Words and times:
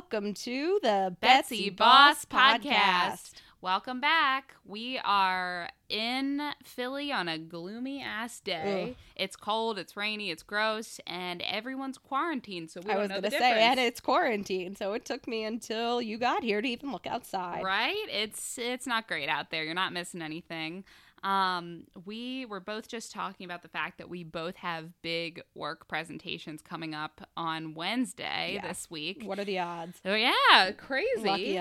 Welcome 0.00 0.32
to 0.32 0.80
the 0.82 1.14
Betsy 1.20 1.68
Boss 1.68 2.24
Podcast. 2.24 3.32
Welcome 3.60 4.00
back. 4.00 4.54
We 4.64 4.98
are 5.04 5.68
in 5.90 6.40
Philly 6.64 7.12
on 7.12 7.28
a 7.28 7.36
gloomy 7.36 8.00
ass 8.02 8.40
day. 8.40 8.86
Ugh. 8.92 8.96
It's 9.14 9.36
cold, 9.36 9.78
it's 9.78 9.98
rainy, 9.98 10.30
it's 10.30 10.42
gross, 10.42 11.00
and 11.06 11.42
everyone's 11.42 11.98
quarantined. 11.98 12.70
So 12.70 12.80
we 12.82 12.90
I 12.92 12.96
was 12.96 13.08
gonna 13.08 13.30
say, 13.30 13.62
and 13.62 13.78
it's 13.78 14.00
quarantine, 14.00 14.74
so 14.74 14.94
it 14.94 15.04
took 15.04 15.28
me 15.28 15.44
until 15.44 16.00
you 16.00 16.16
got 16.16 16.42
here 16.42 16.62
to 16.62 16.68
even 16.68 16.92
look 16.92 17.06
outside. 17.06 17.62
right? 17.62 18.06
It's 18.08 18.56
it's 18.56 18.86
not 18.86 19.06
great 19.06 19.28
out 19.28 19.50
there. 19.50 19.64
You're 19.64 19.74
not 19.74 19.92
missing 19.92 20.22
anything. 20.22 20.82
Um, 21.22 21.84
we 22.06 22.46
were 22.46 22.60
both 22.60 22.88
just 22.88 23.12
talking 23.12 23.44
about 23.44 23.62
the 23.62 23.68
fact 23.68 23.98
that 23.98 24.08
we 24.08 24.24
both 24.24 24.56
have 24.56 25.02
big 25.02 25.42
work 25.54 25.86
presentations 25.86 26.62
coming 26.62 26.94
up 26.94 27.20
on 27.36 27.74
Wednesday 27.74 28.52
Yeah. 28.54 28.66
this 28.68 28.90
week. 28.90 29.22
What 29.24 29.38
are 29.38 29.44
the 29.44 29.58
odds? 29.58 30.00
Oh 30.04 30.14
yeah, 30.14 30.70
crazy. 30.76 31.54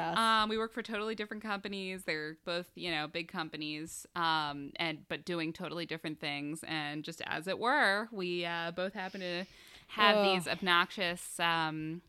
Um, 0.43 0.49
we 0.49 0.57
work 0.57 0.71
for 0.73 0.81
totally 0.81 1.15
different 1.15 1.43
companies. 1.43 2.03
They're 2.05 2.37
both, 2.45 2.67
you 2.75 2.89
know, 2.91 3.07
big 3.07 3.27
companies, 3.27 4.05
um, 4.15 4.71
and 4.77 5.07
but 5.09 5.25
doing 5.25 5.51
totally 5.51 5.85
different 5.85 6.19
things. 6.19 6.63
And 6.65 7.03
just 7.03 7.21
as 7.25 7.47
it 7.47 7.59
were, 7.59 8.07
we 8.11 8.45
uh, 8.45 8.71
both 8.71 8.93
happen 8.93 9.19
to 9.21 9.45
have 9.87 10.23
these 10.23 10.47
obnoxious 10.47 11.39
um, 11.39 12.01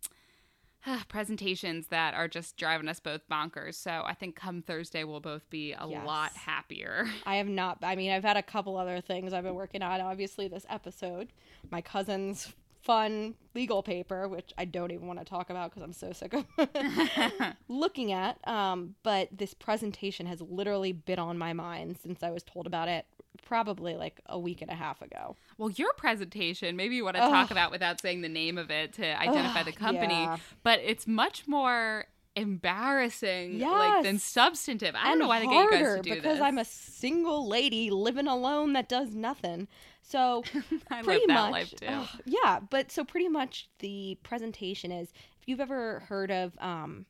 presentations 1.09 1.89
that 1.89 2.15
are 2.15 2.29
just 2.29 2.57
driving 2.57 2.89
us 2.89 3.01
both 3.01 3.21
bonkers. 3.29 3.75
So 3.75 4.03
I 4.07 4.15
think 4.15 4.37
come 4.37 4.63
Thursday 4.63 5.05
we'll 5.05 5.21
both 5.21 5.49
be 5.51 5.73
a 5.73 5.87
Yes. 5.89 6.07
lot 6.07 6.33
happier. 6.33 7.07
I 7.27 7.37
have 7.37 7.49
not. 7.49 7.79
I 7.83 7.97
mean, 7.97 8.11
I've 8.11 8.25
had 8.25 8.37
a 8.37 8.43
couple 8.43 8.77
other 8.77 9.01
things 9.01 9.33
I've 9.33 9.45
been 9.45 9.55
working 9.55 9.83
on. 9.83 10.01
Obviously, 10.01 10.49
this 10.49 10.67
episode, 10.69 11.29
my 11.71 11.81
cousin's 11.81 12.53
fun 12.83 13.35
legal 13.55 13.83
paper, 13.83 14.27
which 14.27 14.55
I 14.57 14.65
don't 14.65 14.91
even 14.91 15.07
want 15.07 15.19
to 15.19 15.25
talk 15.25 15.51
about 15.51 15.71
because 15.71 15.83
I'm 15.83 15.93
so 15.93 16.13
sick 16.13 16.33
of 16.33 16.47
looking 17.69 18.13
at. 18.13 18.39
Um, 18.49 18.95
but 19.03 19.29
this 19.33 19.53
presentation 19.53 20.25
has 20.27 20.41
literally 20.41 20.93
been 20.93 21.19
on 21.19 21.37
my 21.37 21.53
mind 21.53 21.99
since 22.03 22.23
I 22.23 22.31
was 22.31 22.43
told 22.43 22.67
about 22.67 22.89
it 22.89 23.05
probably 23.43 23.97
like 23.97 24.21
a 24.27 24.39
week 24.39 24.63
and 24.63 24.71
a 24.71 24.75
half 24.75 25.03
ago. 25.03 25.37
Well, 25.59 25.71
your 25.71 25.93
presentation, 25.95 26.77
maybe 26.77 26.97
you 26.97 27.05
want 27.05 27.17
to 27.17 27.23
talk 27.23 27.51
about 27.51 27.71
without 27.71 28.01
saying 28.01 28.23
the 28.23 28.29
name 28.29 28.59
of 28.59 28.71
it 28.71 28.93
to 28.95 29.21
identify 29.21 29.61
Ugh, 29.61 29.67
the 29.67 29.73
company, 29.73 30.15
yeah. 30.15 30.37
but 30.63 30.81
it's 30.83 31.07
much 31.07 31.47
more 31.47 32.07
embarrassing 32.37 33.59
like 33.59 34.05
than 34.05 34.19
substantive. 34.19 34.95
I 34.95 35.05
don't 35.05 35.13
and 35.13 35.21
know 35.21 35.29
why 35.29 35.41
they 35.41 35.47
get 35.47 35.53
you 35.53 35.71
guys 35.71 35.97
to 35.97 36.03
do 36.03 36.15
because 36.15 36.39
this. 36.39 36.41
I'm 36.41 36.59
a 36.59 36.65
single 36.65 37.49
lady 37.49 37.91
living 37.91 38.27
alone 38.27 38.73
that 38.75 38.89
does 38.89 39.15
nothing. 39.15 39.69
So 40.03 40.45
I 40.91 41.03
pretty 41.03 41.27
much, 41.27 41.53
life 41.53 41.75
too. 41.75 41.87
ugh, 41.87 42.09
yeah. 42.25 42.61
But 42.69 42.91
so 42.91 43.05
pretty 43.05 43.29
much 43.29 43.69
the 43.81 44.19
presentation 44.23 44.93
is 44.93 45.13
if 45.41 45.49
you've 45.49 45.61
ever 45.61 46.01
heard 46.09 46.31
of 46.31 46.57
um, 46.61 47.07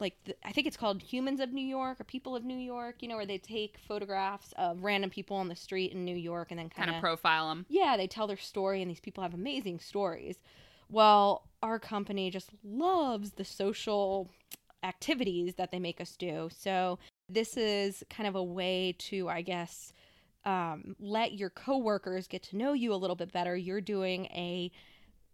like 0.00 0.16
the, 0.24 0.34
I 0.44 0.52
think 0.52 0.66
it's 0.66 0.76
called 0.76 1.02
Humans 1.02 1.40
of 1.40 1.52
New 1.52 1.64
York 1.64 2.00
or 2.00 2.04
People 2.04 2.36
of 2.36 2.44
New 2.44 2.56
York. 2.56 2.96
You 3.00 3.08
know, 3.08 3.16
where 3.16 3.26
they 3.26 3.38
take 3.38 3.78
photographs 3.78 4.52
of 4.56 4.82
random 4.82 5.10
people 5.10 5.36
on 5.36 5.48
the 5.48 5.56
street 5.56 5.92
in 5.92 6.04
New 6.04 6.16
York 6.16 6.50
and 6.50 6.58
then 6.58 6.68
kind 6.68 6.90
of 6.90 7.00
profile 7.00 7.48
them. 7.48 7.66
yeah, 7.68 7.96
they 7.96 8.06
tell 8.06 8.26
their 8.26 8.36
story, 8.36 8.82
and 8.82 8.90
these 8.90 9.00
people 9.00 9.22
have 9.22 9.34
amazing 9.34 9.80
stories. 9.80 10.38
Well, 10.88 11.48
our 11.62 11.78
company 11.78 12.30
just 12.30 12.50
loves 12.64 13.32
the 13.32 13.44
social 13.44 14.28
activities 14.82 15.54
that 15.54 15.70
they 15.70 15.78
make 15.78 16.00
us 16.00 16.16
do. 16.16 16.48
So, 16.56 16.98
this 17.28 17.56
is 17.56 18.02
kind 18.10 18.28
of 18.28 18.34
a 18.34 18.42
way 18.42 18.96
to, 18.98 19.28
I 19.28 19.42
guess, 19.42 19.92
um, 20.44 20.96
let 20.98 21.34
your 21.34 21.50
coworkers 21.50 22.26
get 22.26 22.42
to 22.44 22.56
know 22.56 22.72
you 22.72 22.92
a 22.92 22.96
little 22.96 23.16
bit 23.16 23.30
better. 23.32 23.56
You're 23.56 23.80
doing 23.80 24.26
a 24.26 24.72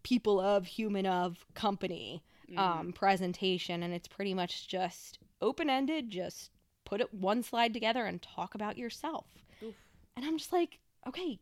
people 0.02 0.38
of, 0.38 0.66
human 0.66 1.06
of 1.06 1.44
company 1.54 2.22
Mm-hmm. 2.50 2.58
um, 2.58 2.92
presentation, 2.92 3.82
and 3.82 3.92
it's 3.92 4.08
pretty 4.08 4.34
much 4.34 4.68
just 4.68 5.18
open 5.40 5.68
ended. 5.68 6.10
Just 6.10 6.50
put 6.84 7.00
it 7.00 7.12
one 7.12 7.42
slide 7.42 7.74
together 7.74 8.04
and 8.04 8.22
talk 8.22 8.54
about 8.54 8.78
yourself. 8.78 9.26
Oof. 9.62 9.74
And 10.16 10.24
I'm 10.24 10.38
just 10.38 10.52
like, 10.52 10.78
okay, 11.08 11.38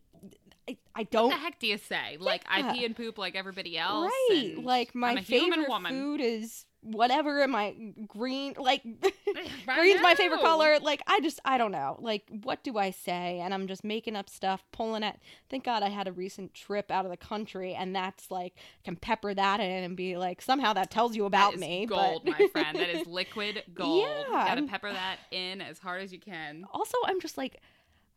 I, 0.67 0.77
I 0.95 1.03
don't 1.03 1.29
What 1.29 1.35
the 1.35 1.41
heck 1.41 1.59
do 1.59 1.67
you 1.67 1.77
say? 1.77 2.17
Like 2.19 2.43
I 2.49 2.73
pee 2.73 2.85
and 2.85 2.95
poop 2.95 3.17
like 3.17 3.35
everybody 3.35 3.77
else. 3.77 4.11
right. 4.29 4.55
Like 4.57 4.95
my 4.95 5.11
I'm 5.11 5.17
a 5.17 5.21
human 5.21 5.51
favorite 5.51 5.69
woman. 5.69 5.91
food 5.91 6.21
is 6.21 6.65
whatever. 6.85 7.41
And 7.41 7.51
my 7.51 7.75
green, 8.07 8.53
like 8.57 8.83
I 9.03 9.75
green's 9.75 10.01
my 10.01 10.15
favorite 10.15 10.41
color. 10.41 10.79
Like 10.79 11.01
I 11.07 11.19
just, 11.19 11.39
I 11.43 11.57
don't 11.57 11.71
know. 11.71 11.97
Like 11.99 12.23
what 12.43 12.63
do 12.63 12.77
I 12.77 12.91
say? 12.91 13.39
And 13.43 13.53
I'm 13.53 13.67
just 13.67 13.83
making 13.83 14.15
up 14.15 14.29
stuff, 14.29 14.63
pulling 14.71 15.03
it. 15.03 15.17
Thank 15.49 15.63
God 15.63 15.83
I 15.83 15.89
had 15.89 16.07
a 16.07 16.11
recent 16.11 16.53
trip 16.53 16.91
out 16.91 17.05
of 17.05 17.11
the 17.11 17.17
country, 17.17 17.73
and 17.73 17.95
that's 17.95 18.29
like 18.31 18.55
can 18.83 18.95
pepper 18.95 19.33
that 19.33 19.59
in 19.59 19.83
and 19.83 19.97
be 19.97 20.17
like 20.17 20.41
somehow 20.41 20.73
that 20.73 20.91
tells 20.91 21.15
you 21.15 21.25
about 21.25 21.55
me. 21.55 21.59
That 21.59 21.65
is 21.65 21.69
me. 21.69 21.85
gold, 21.87 22.21
but 22.25 22.39
my 22.39 22.47
friend. 22.47 22.77
That 22.77 22.89
is 22.89 23.07
liquid 23.07 23.63
gold. 23.73 24.03
Yeah, 24.03 24.19
you 24.19 24.25
gotta 24.31 24.51
I'm- 24.51 24.67
pepper 24.67 24.91
that 24.91 25.17
in 25.31 25.61
as 25.61 25.79
hard 25.79 26.01
as 26.01 26.11
you 26.13 26.19
can. 26.19 26.65
also 26.71 26.97
i'm 27.05 27.19
just 27.19 27.37
like 27.37 27.61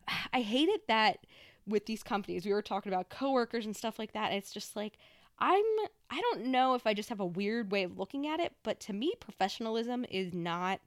i 0.33 0.41
hate 0.41 0.69
it 0.69 0.87
that 0.89 1.19
with 1.67 1.87
these 1.87 2.03
companies 2.03 2.45
we 2.47 2.53
were 2.53 2.63
talking 2.63 2.93
about 2.93 3.09
coworkers 3.09 3.67
and 3.67 3.77
stuff 3.77 3.99
like 3.99 4.13
that 4.13 4.33
it's 4.33 4.53
just 4.53 4.77
like 4.77 4.99
i'm 5.41 5.65
i 6.11 6.21
don't 6.21 6.47
know 6.47 6.75
if 6.75 6.87
i 6.87 6.95
just 6.95 7.09
have 7.09 7.21
a 7.21 7.27
weird 7.27 7.71
way 7.71 7.83
of 7.85 7.99
looking 7.99 8.27
at 8.27 8.41
it 8.41 8.53
but 8.63 8.81
to 8.81 8.93
me 8.93 9.13
professionalism 9.21 10.05
is 10.11 10.33
not 10.35 10.81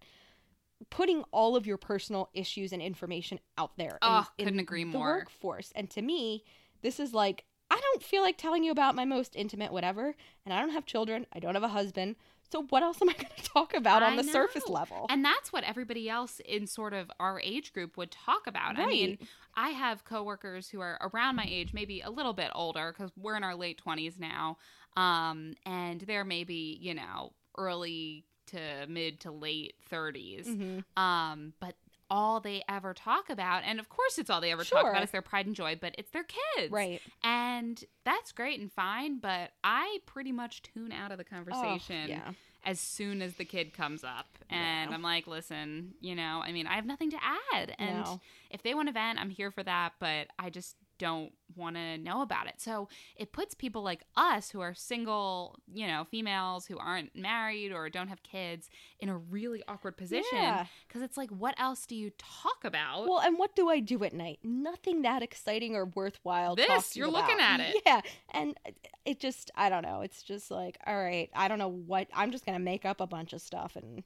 putting 0.90 1.24
all 1.32 1.56
of 1.56 1.68
your 1.68 1.78
personal 1.78 2.30
issues 2.34 2.74
and 2.74 2.82
information 2.82 3.40
out 3.58 3.78
there 3.78 3.92
in- 3.92 3.98
Oh, 4.02 4.26
in 4.38 4.46
couldn't 4.46 4.60
agree 4.60 4.84
the 4.84 4.90
more. 4.90 5.18
workforce 5.18 5.72
and 5.76 5.90
to 5.92 6.02
me 6.02 6.44
this 6.82 7.00
is 7.00 7.14
like 7.14 7.46
i 7.70 7.80
don't 7.80 8.04
feel 8.04 8.22
like 8.24 8.38
telling 8.38 8.64
you 8.64 8.72
about 8.72 8.96
my 8.96 9.06
most 9.06 9.36
intimate 9.36 9.72
whatever 9.72 10.16
and 10.46 10.54
i 10.54 10.60
don't 10.60 10.72
have 10.72 10.86
children 10.86 11.26
i 11.34 11.40
don't 11.40 11.54
have 11.56 11.64
a 11.64 11.68
husband 11.70 12.16
so 12.52 12.64
what 12.70 12.84
else 12.84 13.02
am 13.02 13.10
i 13.10 13.14
going 13.24 13.28
to 13.36 13.44
talk 13.44 13.74
about 13.74 14.04
on 14.04 14.14
I 14.14 14.22
the 14.22 14.24
surface 14.24 14.68
level 14.68 15.08
And 15.10 15.24
that's 15.24 15.52
what 15.52 15.64
everybody 15.64 16.10
else 16.10 16.40
in 16.46 16.68
sort 16.68 16.94
of 16.94 17.12
our 17.20 17.40
age 17.42 17.74
group 17.74 17.98
would 17.98 18.12
talk 18.12 18.48
about. 18.48 18.80
I 18.80 18.86
mean, 18.86 19.18
I 19.56 19.70
have 19.70 20.06
coworkers 20.06 20.70
who 20.70 20.80
are 20.82 20.98
around 21.14 21.36
my 21.36 21.46
age, 21.48 21.74
maybe 21.74 22.02
a 22.02 22.10
little 22.10 22.34
bit 22.34 22.52
older 22.56 22.94
because 22.94 23.12
we're 23.18 23.36
in 23.36 23.44
our 23.44 23.56
late 23.56 23.82
20s 23.86 24.20
now. 24.20 24.58
Um, 24.98 25.54
and 25.66 26.02
they're 26.02 26.26
maybe, 26.26 26.78
you 26.82 26.94
know, 26.94 27.34
early 27.58 28.26
to 28.48 28.86
mid 28.88 29.20
to 29.22 29.32
late 29.32 29.76
30s. 29.90 30.48
Mhm. 30.48 30.84
Um, 31.02 31.54
but 31.60 31.76
all 32.12 32.40
they 32.42 32.62
ever 32.70 32.94
talk 32.94 33.30
about, 33.30 33.64
and 33.66 33.80
of 33.80 33.90
course 33.90 34.20
it's 34.20 34.30
all 34.30 34.42
they 34.42 34.52
ever 34.52 34.64
talk 34.66 34.86
about 34.86 35.02
is 35.04 35.10
their 35.12 35.22
pride 35.24 35.48
and 35.48 35.56
joy, 35.56 35.78
but 35.82 35.96
it's 35.98 36.12
their 36.12 36.26
kids. 36.26 36.72
right 36.72 37.02
And 37.24 37.84
that's 38.04 38.32
great 38.34 38.60
and 38.60 38.72
fine, 38.72 39.20
but 39.20 39.52
I 39.64 40.00
pretty 40.06 40.32
much 40.32 40.62
tune 40.62 40.92
out 40.92 41.12
of 41.12 41.18
the 41.18 41.24
Oh, 41.24 41.36
conversation 41.36 42.10
yeah 42.10 42.32
as 42.64 42.80
soon 42.80 43.24
as 43.24 43.34
the 43.38 43.46
kid 43.46 43.74
comes 43.74 44.04
up. 44.04 44.28
And 44.50 44.92
Yeah. 44.92 44.96
I'm 44.96 45.02
like, 45.02 45.26
listen, 45.26 45.96
you 46.00 46.14
know, 46.14 46.42
I 46.44 46.52
mean, 46.52 46.68
I 46.68 46.76
have 46.76 46.86
nothing 46.86 47.10
to 47.10 47.18
add. 47.54 47.74
And 47.80 48.06
No. 48.06 48.20
if 48.52 48.62
they 48.62 48.76
want 48.76 48.88
to 48.88 48.92
vent, 48.94 49.20
I'm 49.20 49.32
here 49.32 49.50
for 49.50 49.64
that, 49.64 49.94
but 50.00 50.28
I 50.38 50.52
just 50.52 50.76
don't 51.02 51.32
want 51.56 51.76
to 51.76 51.98
know 51.98 52.22
about 52.22 52.46
it. 52.48 52.54
So 52.60 52.88
it 53.16 53.34
puts 53.34 53.56
people 53.56 53.82
like 53.82 54.04
us 54.16 54.52
who 54.52 54.62
are 54.62 54.76
single, 54.76 55.58
you 55.74 55.88
know, 55.88 56.06
females 56.10 56.68
who 56.68 56.78
aren't 56.78 57.16
married 57.16 57.72
or 57.72 57.90
don't 57.90 58.08
have 58.08 58.22
kids 58.22 58.70
in 59.00 59.10
a 59.10 59.18
really 59.18 59.64
awkward 59.68 59.98
position 59.98 60.30
Yeah. 60.32 60.68
because 60.88 61.02
it's 61.02 61.18
like, 61.18 61.32
what 61.32 61.56
else 61.60 61.88
do 61.88 61.96
you 61.96 62.12
talk 62.20 62.64
about? 62.64 63.08
Well, 63.10 63.20
and 63.20 63.40
what 63.40 63.56
do 63.56 63.68
I 63.68 63.80
do 63.80 64.04
at 64.04 64.14
night? 64.14 64.40
Nothing 64.44 65.02
that 65.02 65.24
exciting 65.24 65.76
or 65.76 65.86
worthwhile. 65.86 66.56
to 66.56 66.62
This, 66.62 66.92
to 66.92 67.00
you 67.00 67.06
you're 67.06 67.12
looking 67.12 67.40
at 67.40 67.60
it. 67.60 67.76
Yeah, 67.86 68.02
and 68.30 68.56
it 69.04 69.20
just, 69.20 69.50
I 69.56 69.70
don't 69.70 69.82
know. 69.82 70.02
It's 70.02 70.22
just 70.22 70.52
like, 70.52 70.78
all 70.86 70.96
right, 70.96 71.32
I 71.34 71.48
don't 71.48 71.58
know 71.58 71.68
what. 71.72 72.08
I'm 72.14 72.32
just 72.32 72.46
gonna 72.46 72.60
make 72.60 72.86
up 72.86 73.02
a 73.02 73.08
bunch 73.08 73.34
of 73.34 73.42
stuff, 73.42 73.76
and 73.76 74.04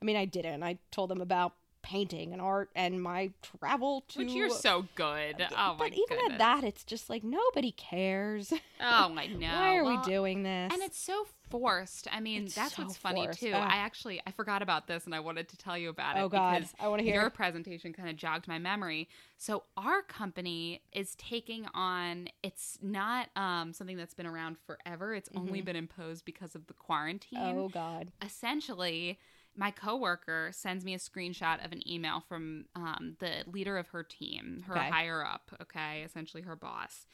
I 0.00 0.04
mean, 0.04 0.16
I 0.16 0.24
didn't. 0.26 0.62
I 0.62 0.78
told 0.92 1.10
them 1.10 1.20
about 1.20 1.54
painting 1.86 2.32
and 2.32 2.42
art 2.42 2.68
and 2.74 3.00
my 3.00 3.30
travel 3.60 4.02
to. 4.08 4.18
Which 4.18 4.32
you're 4.32 4.50
so 4.50 4.86
good. 4.96 5.40
Oh 5.52 5.74
my 5.74 5.76
but 5.78 5.92
even 5.92 6.18
goodness. 6.18 6.32
at 6.32 6.38
that, 6.38 6.64
it's 6.64 6.82
just 6.82 7.08
like 7.08 7.22
nobody 7.22 7.70
cares. 7.70 8.52
Oh, 8.80 9.14
I 9.16 9.28
know. 9.28 9.46
Why 9.46 9.76
are 9.76 9.84
Well, 9.84 9.98
we 9.98 10.04
doing 10.04 10.42
this? 10.42 10.72
And 10.72 10.82
it's 10.82 10.98
so 10.98 11.26
forced. 11.48 12.08
I 12.10 12.18
mean, 12.18 12.44
It's 12.46 12.56
that's 12.56 12.74
so 12.74 12.82
what's 12.82 12.96
funny 12.96 13.24
forced. 13.26 13.38
too. 13.38 13.52
Ugh. 13.54 13.62
I 13.62 13.76
actually 13.76 14.20
I 14.26 14.32
forgot 14.32 14.62
about 14.62 14.88
this 14.88 15.04
and 15.06 15.14
I 15.14 15.20
wanted 15.20 15.48
to 15.50 15.56
tell 15.56 15.78
you 15.78 15.90
about 15.90 16.16
it 16.16 16.20
oh 16.22 16.28
God, 16.28 16.54
because 16.56 16.74
I 16.80 16.88
want 16.88 16.98
to 17.00 17.04
hear. 17.04 17.20
your 17.20 17.30
presentation 17.30 17.92
kind 17.92 18.08
of 18.08 18.16
jogged 18.16 18.48
my 18.48 18.58
memory. 18.58 19.08
So 19.38 19.62
our 19.76 20.02
company 20.02 20.82
is 20.92 21.14
taking 21.14 21.66
on 21.72 22.28
it's 22.42 22.78
not 22.82 23.28
um, 23.36 23.72
something 23.72 23.96
that's 23.96 24.14
been 24.14 24.26
around 24.26 24.56
forever. 24.66 25.14
It's 25.14 25.28
only 25.36 25.62
Mhm. 25.62 25.66
been 25.66 25.76
imposed 25.76 26.24
because 26.24 26.56
of 26.56 26.66
the 26.66 26.74
quarantine. 26.74 27.38
oh 27.38 27.68
God. 27.68 28.10
Essentially, 28.20 29.20
my 29.56 29.70
coworker 29.70 30.50
sends 30.52 30.84
me 30.84 30.94
a 30.94 30.98
screenshot 30.98 31.64
of 31.64 31.72
an 31.72 31.86
email 31.88 32.22
from 32.28 32.66
um, 32.74 33.16
the 33.20 33.44
leader 33.46 33.78
of 33.78 33.88
her 33.88 34.02
team, 34.02 34.62
her 34.66 34.76
Okay. 34.76 34.90
higher 34.90 35.24
up, 35.24 35.50
okay, 35.62 36.02
essentially 36.04 36.42
her 36.42 36.56
boss. 36.56 37.06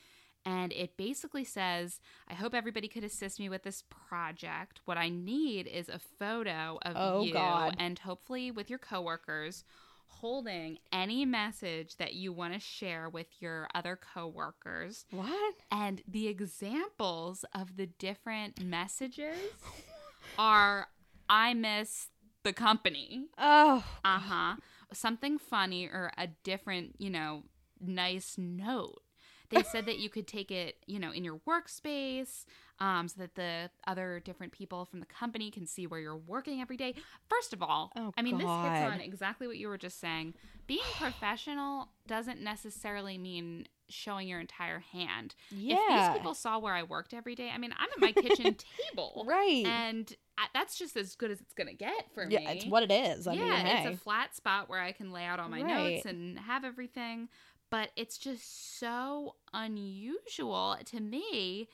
And 0.45 0.73
it 0.73 0.97
basically 0.97 1.45
says, 1.45 2.01
I 2.29 2.35
hope 2.35 2.53
everybody 2.53 2.89
could 2.89 3.05
assist 3.05 3.39
me 3.39 3.49
with 3.49 3.63
this 3.63 3.85
project. 3.89 4.81
What 4.87 4.99
I 4.99 5.09
need 5.09 5.69
is 5.69 5.89
a 5.89 6.01
photo 6.19 6.79
of 6.83 6.95
Oh, 6.97 7.23
you 7.23 7.33
God. 7.35 7.77
and 7.79 7.97
hopefully 8.01 8.51
with 8.51 8.69
your 8.69 8.81
coworkers 8.81 9.63
holding 10.07 10.79
any 10.93 11.25
message 11.25 11.97
that 11.97 12.15
you 12.15 12.33
want 12.33 12.53
to 12.55 12.61
share 12.61 13.09
with 13.09 13.29
your 13.41 13.67
other 13.75 13.97
coworkers. 14.15 15.07
What? 15.11 15.55
And 15.71 16.03
the 16.09 16.27
examples 16.29 17.45
of 17.55 17.77
the 17.77 17.87
different 17.87 18.63
messages 18.65 19.39
are 20.39 20.89
I 21.29 21.55
miss 21.55 22.09
the 22.45 22.53
company. 22.53 23.27
Oh, 23.39 23.85
Uh 24.05 24.19
huh. 24.19 24.57
Something 24.93 25.39
funny 25.39 25.87
or 25.87 26.13
a 26.19 26.27
different, 26.45 26.97
you 26.99 27.11
know, 27.11 27.45
nice 27.81 28.37
note. 28.37 29.01
They 29.51 29.63
said 29.73 29.87
that 29.87 29.99
you 29.99 30.09
could 30.11 30.27
take 30.27 30.51
it, 30.51 30.77
you 30.87 30.99
know, 30.99 31.13
in 31.13 31.25
your 31.25 31.41
workspace 31.49 32.45
um, 32.79 33.09
so 33.09 33.15
that 33.21 33.35
the 33.35 33.71
other 33.87 34.21
different 34.25 34.53
people 34.53 34.85
from 34.85 35.01
the 35.01 35.07
company 35.07 35.51
can 35.51 35.67
see 35.67 35.87
where 35.87 36.01
you're 36.01 36.17
working 36.17 36.61
every 36.61 36.77
day. 36.77 36.95
First 37.29 37.53
of 37.53 37.63
all, 37.63 37.93
Oh, 37.97 38.13
I 38.17 38.23
mean, 38.23 38.39
this 38.39 38.47
hits 38.47 38.93
on 38.93 39.01
exactly 39.01 39.47
what 39.47 39.57
you 39.59 39.69
were 39.69 39.79
just 39.79 40.01
saying. 40.01 40.35
Being 40.67 40.81
professional 40.99 41.89
doesn't 42.07 42.41
necessarily 42.41 43.19
mean 43.19 43.67
showing 43.89 44.27
your 44.27 44.41
entire 44.41 44.79
hand. 44.81 45.35
Yeah. 45.51 45.77
If 45.77 46.13
these 46.13 46.19
people 46.19 46.35
saw 46.35 46.59
where 46.59 46.73
I 46.75 46.83
worked 46.83 47.13
every 47.15 47.35
day, 47.35 47.51
I 47.55 47.59
mean, 47.59 47.75
I'm 47.79 47.89
at 47.95 48.01
my 48.01 48.13
kitchen 48.13 48.57
table. 48.91 49.25
right. 49.27 49.65
And 49.67 50.13
that's 50.55 50.79
just 50.79 50.97
as 50.97 51.15
good 51.15 51.31
as 51.31 51.41
it's 51.41 51.55
going 51.55 51.69
to 51.69 51.75
get 51.75 52.07
for 52.15 52.23
yeah, 52.29 52.39
me. 52.39 52.45
Yeah, 52.45 52.51
it's 52.53 52.67
what 52.67 52.83
it 52.83 52.93
is. 52.93 53.27
I 53.27 53.35
yeah, 53.35 53.41
mean, 53.41 53.53
hey. 53.67 53.89
it's 53.89 53.97
a 53.97 54.03
flat 54.03 54.35
spot 54.35 54.69
where 54.69 54.81
I 54.81 54.93
can 54.93 55.13
lay 55.13 55.25
out 55.25 55.41
all 55.41 55.49
my 55.49 55.63
Right. 55.63 55.95
notes 55.95 56.07
and 56.07 56.39
have 56.39 56.65
everything. 56.65 57.29
But 57.71 57.91
it's 57.97 58.19
just 58.19 58.79
so 58.79 59.37
unusual 59.55 60.77
to 60.87 61.01
me. 61.01 61.69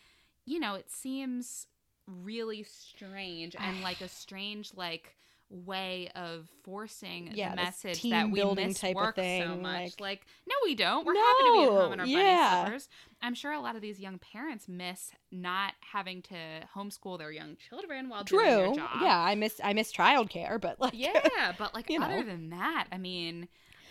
You 0.44 0.60
know, 0.60 0.74
it 0.74 0.90
seems 0.90 1.66
really 2.06 2.62
strange 2.62 3.56
and 3.58 3.80
like 3.82 4.00
a 4.00 4.08
strange, 4.08 4.72
like, 4.74 5.16
way 5.50 6.10
of 6.14 6.46
forcing 6.62 7.30
Yeah, 7.32 7.50
the 7.50 7.56
message 7.56 8.02
that 8.02 8.30
we 8.30 8.44
miss 8.54 8.82
work 8.82 9.16
so 9.16 9.56
much. 9.56 9.82
like- 9.98 10.00
Like, 10.00 10.26
no, 10.46 10.54
we 10.64 10.74
don't. 10.74 11.06
We're 11.06 11.14
happy 11.14 11.42
to 11.44 11.52
be 11.54 11.62
at 11.64 11.68
home 11.70 11.92
in 11.94 12.00
our 12.00 12.06
No, 12.06 12.12
bunny 12.12 12.24
yeah. 12.24 12.64
slippers. 12.64 12.88
I'm 13.22 13.34
sure 13.34 13.52
a 13.52 13.60
lot 13.60 13.74
of 13.74 13.80
these 13.82 13.98
young 13.98 14.18
parents 14.18 14.68
miss 14.68 15.12
not 15.30 15.72
having 15.92 16.20
to 16.22 16.36
homeschool 16.74 17.18
their 17.18 17.32
young 17.32 17.56
children 17.56 18.08
while 18.08 18.24
doing 18.24 18.44
their 18.46 18.66
True. 18.66 18.74
job. 18.76 18.90
Yeah, 19.02 19.18
I 19.18 19.34
miss 19.34 19.60
I 19.64 19.72
miss 19.72 19.92
childcare, 19.92 20.60
but 20.60 20.80
like 20.80 20.92
Yeah, 20.94 21.52
but 21.58 21.74
like 21.74 21.90
other 21.90 21.98
know. 22.18 22.22
than 22.22 22.50
that, 22.50 22.86
I 22.92 22.98
mean, 22.98 23.48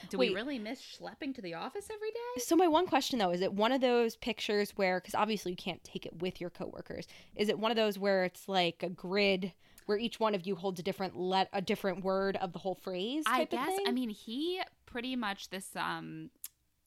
do 0.09 0.17
we 0.19 0.33
really 0.35 0.59
miss 0.59 0.79
schlepping 0.79 1.33
to 1.35 1.41
the 1.41 1.55
office 1.55 1.89
every 1.91 2.11
day? 2.11 2.41
So 2.43 2.55
my 2.55 2.67
one 2.67 2.85
question 2.85 3.17
though 3.17 3.31
is 3.31 3.41
it 3.41 3.51
one 3.53 3.71
of 3.71 3.81
those 3.81 4.15
pictures 4.15 4.71
where 4.75 4.99
because 4.99 5.15
obviously 5.15 5.51
you 5.53 5.57
can't 5.57 5.83
take 5.83 6.05
it 6.05 6.21
with 6.21 6.39
your 6.39 6.51
coworkers. 6.51 7.07
Is 7.35 7.49
it 7.49 7.57
one 7.57 7.71
of 7.71 7.77
those 7.77 7.97
where 7.97 8.23
it's 8.25 8.47
like 8.47 8.83
a 8.83 8.89
grid 8.89 9.53
where 9.87 9.97
each 9.97 10.19
one 10.19 10.35
of 10.35 10.45
you 10.45 10.55
holds 10.55 10.79
a 10.79 10.83
different 10.83 11.17
let 11.17 11.49
a 11.51 11.61
different 11.61 12.03
word 12.03 12.37
of 12.37 12.53
the 12.53 12.59
whole 12.59 12.75
phrase? 12.75 13.23
I 13.25 13.45
guess. 13.45 13.71
I 13.87 13.91
mean, 13.91 14.09
he 14.11 14.61
pretty 14.85 15.15
much 15.15 15.49
this 15.49 15.75
um 15.75 16.29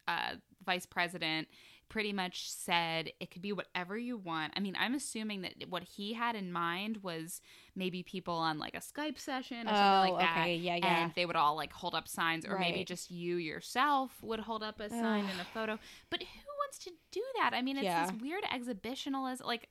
uh 0.08 0.34
vice 0.64 0.86
president 0.86 1.48
pretty 1.88 2.12
much 2.12 2.48
said 2.52 3.10
it 3.18 3.32
could 3.32 3.42
be 3.42 3.52
whatever 3.52 3.98
you 3.98 4.16
want. 4.16 4.52
I 4.56 4.60
mean, 4.60 4.76
I'm 4.78 4.94
assuming 4.94 5.42
that 5.42 5.54
what 5.68 5.82
he 5.82 6.12
had 6.12 6.36
in 6.36 6.52
mind 6.52 6.98
was 7.02 7.40
maybe 7.74 8.04
people 8.04 8.34
on 8.34 8.60
like 8.60 8.74
a 8.76 8.78
Skype 8.78 9.18
session 9.18 9.66
or 9.66 9.72
Oh, 9.72 9.74
something 9.74 10.14
like 10.14 10.18
that. 10.24 10.38
okay, 10.42 10.54
yeah, 10.54 10.76
yeah. 10.76 11.02
And 11.02 11.12
they 11.16 11.26
would 11.26 11.34
all 11.34 11.56
like 11.56 11.72
hold 11.72 11.96
up 11.96 12.06
signs, 12.06 12.46
or 12.46 12.56
maybe 12.60 12.84
just 12.84 13.10
you 13.10 13.36
yourself 13.38 14.12
would 14.22 14.38
hold 14.38 14.62
up 14.62 14.78
a 14.78 14.88
sign 14.88 15.24
in 15.28 15.40
a 15.40 15.44
photo. 15.52 15.80
But 16.10 16.20
who 16.20 16.50
wants 16.64 16.78
to 16.84 16.92
do 17.10 17.22
that? 17.38 17.54
I 17.54 17.60
mean, 17.62 17.76
it's 17.76 17.84
Yeah. 17.84 18.06
this 18.06 18.14
weird 18.22 18.44
exhibitionalism. 18.44 19.44
Like, 19.44 19.68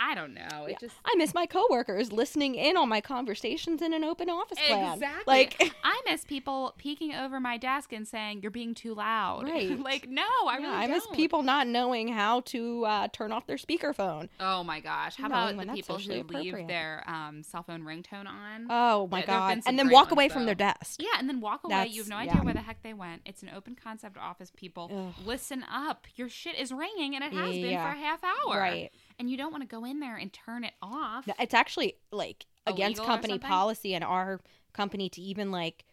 I 0.00 0.14
don't 0.14 0.32
know. 0.34 0.64
It 0.66 0.70
Yeah. 0.72 0.76
just 0.80 0.96
I 1.04 1.14
miss 1.16 1.34
my 1.34 1.46
coworkers 1.46 2.12
listening 2.12 2.54
in 2.54 2.76
on 2.76 2.88
my 2.88 3.00
conversations 3.00 3.82
in 3.82 3.92
an 3.92 4.04
open 4.04 4.30
office 4.30 4.58
plan. 4.66 4.94
Exactly. 4.94 5.22
Like 5.26 5.72
I 5.84 6.00
miss 6.06 6.24
people 6.24 6.74
peeking 6.78 7.14
over 7.14 7.40
my 7.40 7.56
desk 7.56 7.92
and 7.92 8.06
saying 8.06 8.40
you're 8.42 8.50
being 8.50 8.74
too 8.74 8.94
loud. 8.94 9.48
Right. 9.48 9.78
like 9.80 10.08
no, 10.08 10.22
I 10.46 10.58
yeah, 10.58 10.66
really 10.66 10.76
I 10.76 10.86
miss 10.88 11.04
don't. 11.04 11.16
people 11.16 11.42
not 11.42 11.66
knowing 11.66 12.08
how 12.08 12.40
to 12.42 12.84
uh, 12.84 13.08
turn 13.08 13.32
off 13.32 13.46
their 13.46 13.56
speakerphone. 13.56 14.28
Oh 14.38 14.62
my 14.62 14.80
gosh! 14.80 15.16
How 15.16 15.28
Knowing 15.28 15.54
about 15.54 15.56
when 15.56 15.66
the 15.68 15.72
people 15.74 15.98
who 15.98 16.22
leave 16.22 16.66
their 16.68 17.02
um, 17.08 17.42
cell 17.42 17.62
phone 17.62 17.82
ringtone 17.82 18.26
on? 18.26 18.66
Oh 18.70 19.08
my 19.08 19.18
There- 19.20 19.26
there 19.26 19.34
have 19.40 19.48
been 19.48 19.58
god! 19.60 19.62
And 19.68 19.78
then 19.78 19.88
walk 19.90 20.06
ones, 20.06 20.12
away 20.12 20.28
from 20.28 20.46
their 20.46 20.54
desk. 20.54 21.00
yeah, 21.02 21.18
and 21.18 21.28
then 21.28 21.40
walk 21.40 21.64
away. 21.64 21.86
You 21.88 22.02
have 22.02 22.08
no 22.10 22.16
idea 22.16 22.34
yeah. 22.36 22.42
where 22.44 22.54
the 22.54 22.60
heck 22.60 22.82
they 22.82 22.94
went. 22.94 23.22
It's 23.26 23.42
an 23.42 23.50
open 23.54 23.74
concept 23.74 24.16
office. 24.18 24.52
People, 24.54 24.90
Ugh. 25.18 25.26
listen 25.26 25.64
up. 25.70 26.06
Your 26.16 26.28
shit 26.28 26.54
is 26.56 26.72
ringing, 26.72 27.14
and 27.14 27.24
it 27.24 27.32
has 27.32 27.50
been 27.50 27.78
for 27.78 27.88
a 27.88 27.96
half 27.96 28.20
hour. 28.22 28.58
Right. 28.60 28.90
And 29.18 29.28
you 29.30 29.36
don't 29.36 29.50
want 29.50 29.62
to 29.62 29.68
go 29.68 29.84
in 29.84 30.00
there 30.00 30.16
and 30.16 30.32
turn 30.32 30.64
it 30.64 30.74
off. 30.80 31.26
No, 31.26 31.34
It's 31.40 31.54
actually 31.54 31.94
like 32.12 32.46
against 32.66 33.02
company 33.02 33.38
policy 33.38 33.94
and 33.94 34.04
our 34.04 34.40
company 34.72 35.08
to 35.10 35.20
even 35.20 35.50
like 35.50 35.84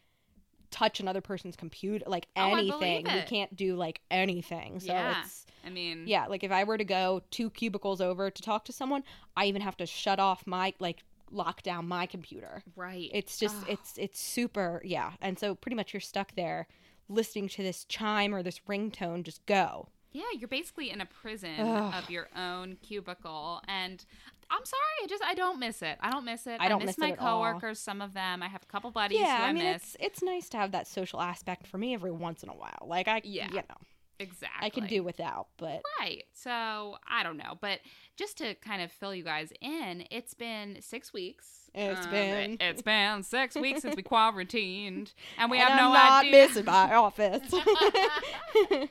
touch 0.71 0.99
another 0.99 1.21
person's 1.21 1.55
computer, 1.55 2.03
like 2.07 2.27
Oh, 2.35 2.51
anything. 2.55 3.05
We 3.05 3.21
can't 3.21 3.55
do 3.55 3.75
like 3.75 4.01
anything. 4.11 4.79
So 4.79 4.87
Yeah. 4.93 5.21
it's 5.21 5.45
I 5.65 5.69
mean, 5.69 6.03
yeah, 6.05 6.27
like 6.27 6.43
if 6.43 6.51
I 6.51 6.63
were 6.63 6.77
to 6.77 6.83
go 6.83 7.23
two 7.31 7.49
cubicles 7.49 7.99
over 8.01 8.29
to 8.29 8.41
talk 8.41 8.65
to 8.65 8.73
someone, 8.73 9.03
I 9.35 9.45
even 9.45 9.61
have 9.61 9.77
to 9.77 9.85
shut 9.85 10.19
off 10.19 10.45
my 10.45 10.73
like 10.79 11.03
lock 11.31 11.63
down 11.63 11.87
my 11.87 12.05
computer. 12.05 12.61
right. 12.75 13.09
It's 13.13 13.39
just 13.39 13.55
Ugh. 13.61 13.69
it's 13.69 13.97
it's 13.97 14.19
super 14.19 14.81
yeah, 14.85 15.13
and 15.21 15.39
so 15.39 15.55
pretty 15.55 15.75
much 15.75 15.93
you're 15.93 16.01
stuck 16.01 16.35
there 16.35 16.67
listening 17.07 17.47
to 17.49 17.63
this 17.63 17.85
chime 17.85 18.33
or 18.33 18.43
this 18.43 18.59
ringtone 18.67 19.23
just 19.23 19.45
go. 19.45 19.87
Yeah, 20.15 20.23
you're 20.39 20.47
basically 20.47 20.91
in 20.91 21.01
a 21.01 21.05
prison 21.05 21.59
Ugh. 21.59 21.93
of 22.01 22.09
your 22.09 22.29
own 22.37 22.77
cubicle, 22.81 23.61
and 23.67 24.03
I'm 24.49 24.63
sorry, 24.63 24.81
I 25.03 25.07
just 25.07 25.21
I 25.21 25.33
don't 25.33 25.59
miss 25.59 25.81
it. 25.81 25.97
I 25.99 26.09
don't 26.09 26.23
miss 26.23 26.47
it. 26.47 26.57
I 26.61 26.69
don't 26.69 26.79
miss, 26.79 26.97
miss 26.97 26.97
my 26.97 27.11
at 27.11 27.19
all. 27.19 27.43
coworkers. 27.43 27.79
Some 27.79 28.01
of 28.01 28.13
them, 28.13 28.41
I 28.41 28.47
have 28.47 28.63
a 28.63 28.65
couple 28.65 28.91
buddies 28.91 29.19
yeah, 29.19 29.39
who 29.39 29.43
I, 29.43 29.47
I 29.47 29.51
mean 29.51 29.63
miss. 29.65 29.83
it's 29.83 29.97
it's 29.99 30.23
nice 30.23 30.47
to 30.49 30.57
have 30.57 30.71
that 30.71 30.87
social 30.87 31.19
aspect 31.19 31.67
for 31.67 31.77
me 31.77 31.93
every 31.93 32.11
once 32.11 32.43
in 32.43 32.49
a 32.49 32.53
while. 32.55 32.85
Like 32.87 33.09
I 33.09 33.19
Yeah. 33.25 33.49
you 33.49 33.55
know, 33.55 33.75
exactly. 34.19 34.65
I 34.65 34.69
can 34.69 34.87
do 34.87 35.03
without, 35.03 35.47
but 35.57 35.81
right. 35.99 36.23
So 36.31 36.95
I 37.05 37.21
don't 37.23 37.35
know, 37.35 37.57
but 37.59 37.81
just 38.15 38.37
to 38.37 38.55
kind 38.55 38.81
of 38.81 38.93
fill 38.93 39.13
you 39.13 39.23
guys 39.23 39.51
in, 39.59 40.05
it's 40.11 40.33
been 40.33 40.77
six 40.79 41.11
weeks. 41.11 41.64
It's 41.77 42.05
Um, 42.05 42.11
been- 42.11 42.57
it's 42.61 42.81
been 42.81 43.21
six 43.23 43.55
weeks 43.55 43.81
since 43.81 43.95
we 43.97 44.01
quarantined, 44.13 45.13
and 45.37 45.51
we 45.51 45.57
and 45.59 45.67
have 45.69 45.79
I'm 45.79 45.85
no 45.89 45.93
not 45.93 46.23
idea. 46.25 46.31
missing 46.47 46.65
my 46.65 46.95
office. 46.95 47.53
and 48.71 48.89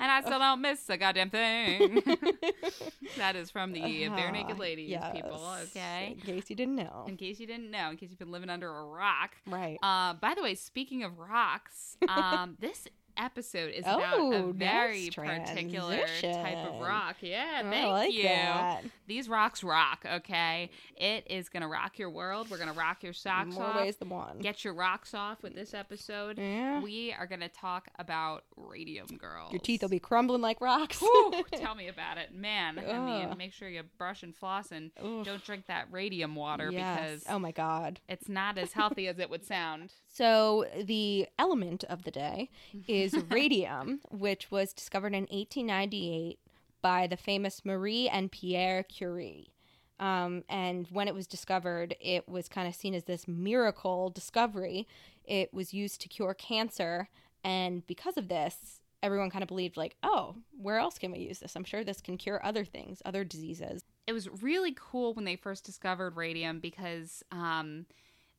I 0.00 0.20
still 0.24 0.38
don't 0.38 0.60
miss 0.60 0.88
a 0.88 0.96
goddamn 0.96 1.30
thing. 1.30 2.02
that 3.16 3.36
is 3.36 3.50
from 3.50 3.72
the 3.72 3.80
Barenaked 3.80 4.50
Ah, 4.54 4.58
Ladies, 4.58 4.98
people. 5.12 5.40
Okay. 5.70 6.16
In 6.16 6.20
case 6.20 6.50
you 6.50 6.56
didn't 6.56 6.76
know. 6.76 7.04
In 7.06 7.16
case 7.16 7.38
you 7.40 7.46
didn't 7.46 7.70
know, 7.70 7.90
in 7.90 7.96
case 7.96 8.10
you've 8.10 8.18
been 8.18 8.32
living 8.32 8.50
under 8.50 8.68
a 8.68 8.84
rock. 8.84 9.36
Right. 9.46 9.78
Uh, 9.82 10.14
by 10.14 10.34
the 10.34 10.42
way, 10.42 10.54
speaking 10.54 11.02
of 11.04 11.18
rocks, 11.18 11.96
um, 12.08 12.56
this 12.58 12.86
episode 13.16 13.72
is 13.74 13.80
about 13.84 14.02
Oh, 14.14 14.32
a 14.50 14.52
very 14.52 15.10
nice 15.16 15.50
particular 15.50 16.00
type 16.20 16.56
of 16.68 16.80
rock. 16.80 17.16
Yeah, 17.20 17.62
oh, 17.64 17.68
I 17.68 17.70
thank 17.70 17.90
like 17.90 18.12
you. 18.14 18.22
that. 18.24 18.82
These 19.06 19.28
rocks 19.28 19.62
rock, 19.62 20.04
okay? 20.10 20.70
It 20.96 21.26
is 21.30 21.48
going 21.48 21.62
to 21.62 21.68
rock 21.68 21.98
your 21.98 22.10
world. 22.10 22.50
We're 22.50 22.56
going 22.58 22.70
to 22.72 22.78
rock 22.78 23.02
your 23.02 23.12
socks 23.12 23.54
More 23.54 23.64
off. 23.64 23.76
ways 23.76 23.96
than 23.96 24.08
one. 24.08 24.38
Get 24.38 24.64
your 24.64 24.74
rocks 24.74 25.14
off 25.14 25.42
with 25.42 25.54
this 25.54 25.74
episode. 25.74 26.38
yeah. 26.38 26.80
We 26.80 27.12
are 27.18 27.26
going 27.26 27.40
to 27.40 27.48
talk 27.48 27.88
about 27.98 28.44
Radium 28.56 29.06
Girls. 29.18 29.52
Your 29.52 29.60
teeth 29.60 29.82
will 29.82 29.88
be 29.88 29.98
crumbling 29.98 30.40
like 30.40 30.60
rocks. 30.60 31.00
Whew, 31.00 31.44
tell 31.54 31.74
me 31.74 31.88
about 31.88 32.18
it, 32.18 32.34
man. 32.34 32.78
I 32.78 32.98
mean, 32.98 33.36
make 33.38 33.52
sure 33.52 33.68
you 33.68 33.82
brush 33.98 34.22
and 34.22 34.34
floss 34.34 34.72
and 34.72 34.90
Ugh. 35.02 35.24
don't 35.24 35.44
drink 35.44 35.66
that 35.66 35.86
radium 35.90 36.34
water 36.34 36.70
Yes. 36.70 36.98
because 37.22 37.24
oh 37.28 37.38
my 37.38 37.50
god. 37.52 38.00
it's 38.08 38.28
not 38.28 38.56
as 38.58 38.72
healthy 38.72 39.08
as 39.08 39.18
it 39.18 39.28
would 39.30 39.44
sound. 39.44 39.92
So 40.14 40.66
the 40.84 41.26
element 41.38 41.84
of 41.84 42.04
the 42.04 42.10
day 42.10 42.50
is 42.86 43.01
radium, 43.30 44.00
which 44.10 44.50
was 44.50 44.72
discovered 44.72 45.14
in 45.14 45.22
1898 45.22 46.38
by 46.80 47.06
the 47.06 47.16
famous 47.16 47.64
Marie 47.64 48.08
and 48.08 48.30
Pierre 48.30 48.82
Curie. 48.82 49.52
Um, 50.00 50.42
and 50.48 50.88
when 50.90 51.06
it 51.06 51.14
was 51.14 51.26
discovered, 51.26 51.94
it 52.00 52.28
was 52.28 52.48
kind 52.48 52.66
of 52.66 52.74
seen 52.74 52.94
as 52.94 53.04
this 53.04 53.28
miracle 53.28 54.10
discovery. 54.10 54.88
It 55.24 55.54
was 55.54 55.72
used 55.72 56.00
to 56.00 56.08
cure 56.08 56.34
cancer, 56.34 57.08
and 57.44 57.86
because 57.86 58.16
of 58.16 58.28
this, 58.28 58.80
everyone 59.02 59.30
kind 59.30 59.42
of 59.42 59.48
believed, 59.48 59.76
like, 59.76 59.96
oh, 60.02 60.36
where 60.56 60.78
else 60.78 60.98
can 60.98 61.12
we 61.12 61.18
use 61.18 61.38
this? 61.38 61.56
I'm 61.56 61.64
sure 61.64 61.84
this 61.84 62.00
can 62.00 62.16
cure 62.16 62.44
other 62.44 62.64
things, 62.64 63.02
other 63.04 63.24
diseases. 63.24 63.82
It 64.06 64.12
was 64.12 64.28
really 64.42 64.74
cool 64.76 65.14
when 65.14 65.24
they 65.24 65.36
first 65.36 65.64
discovered 65.64 66.16
radium 66.16 66.58
because 66.60 67.22
um, 67.30 67.86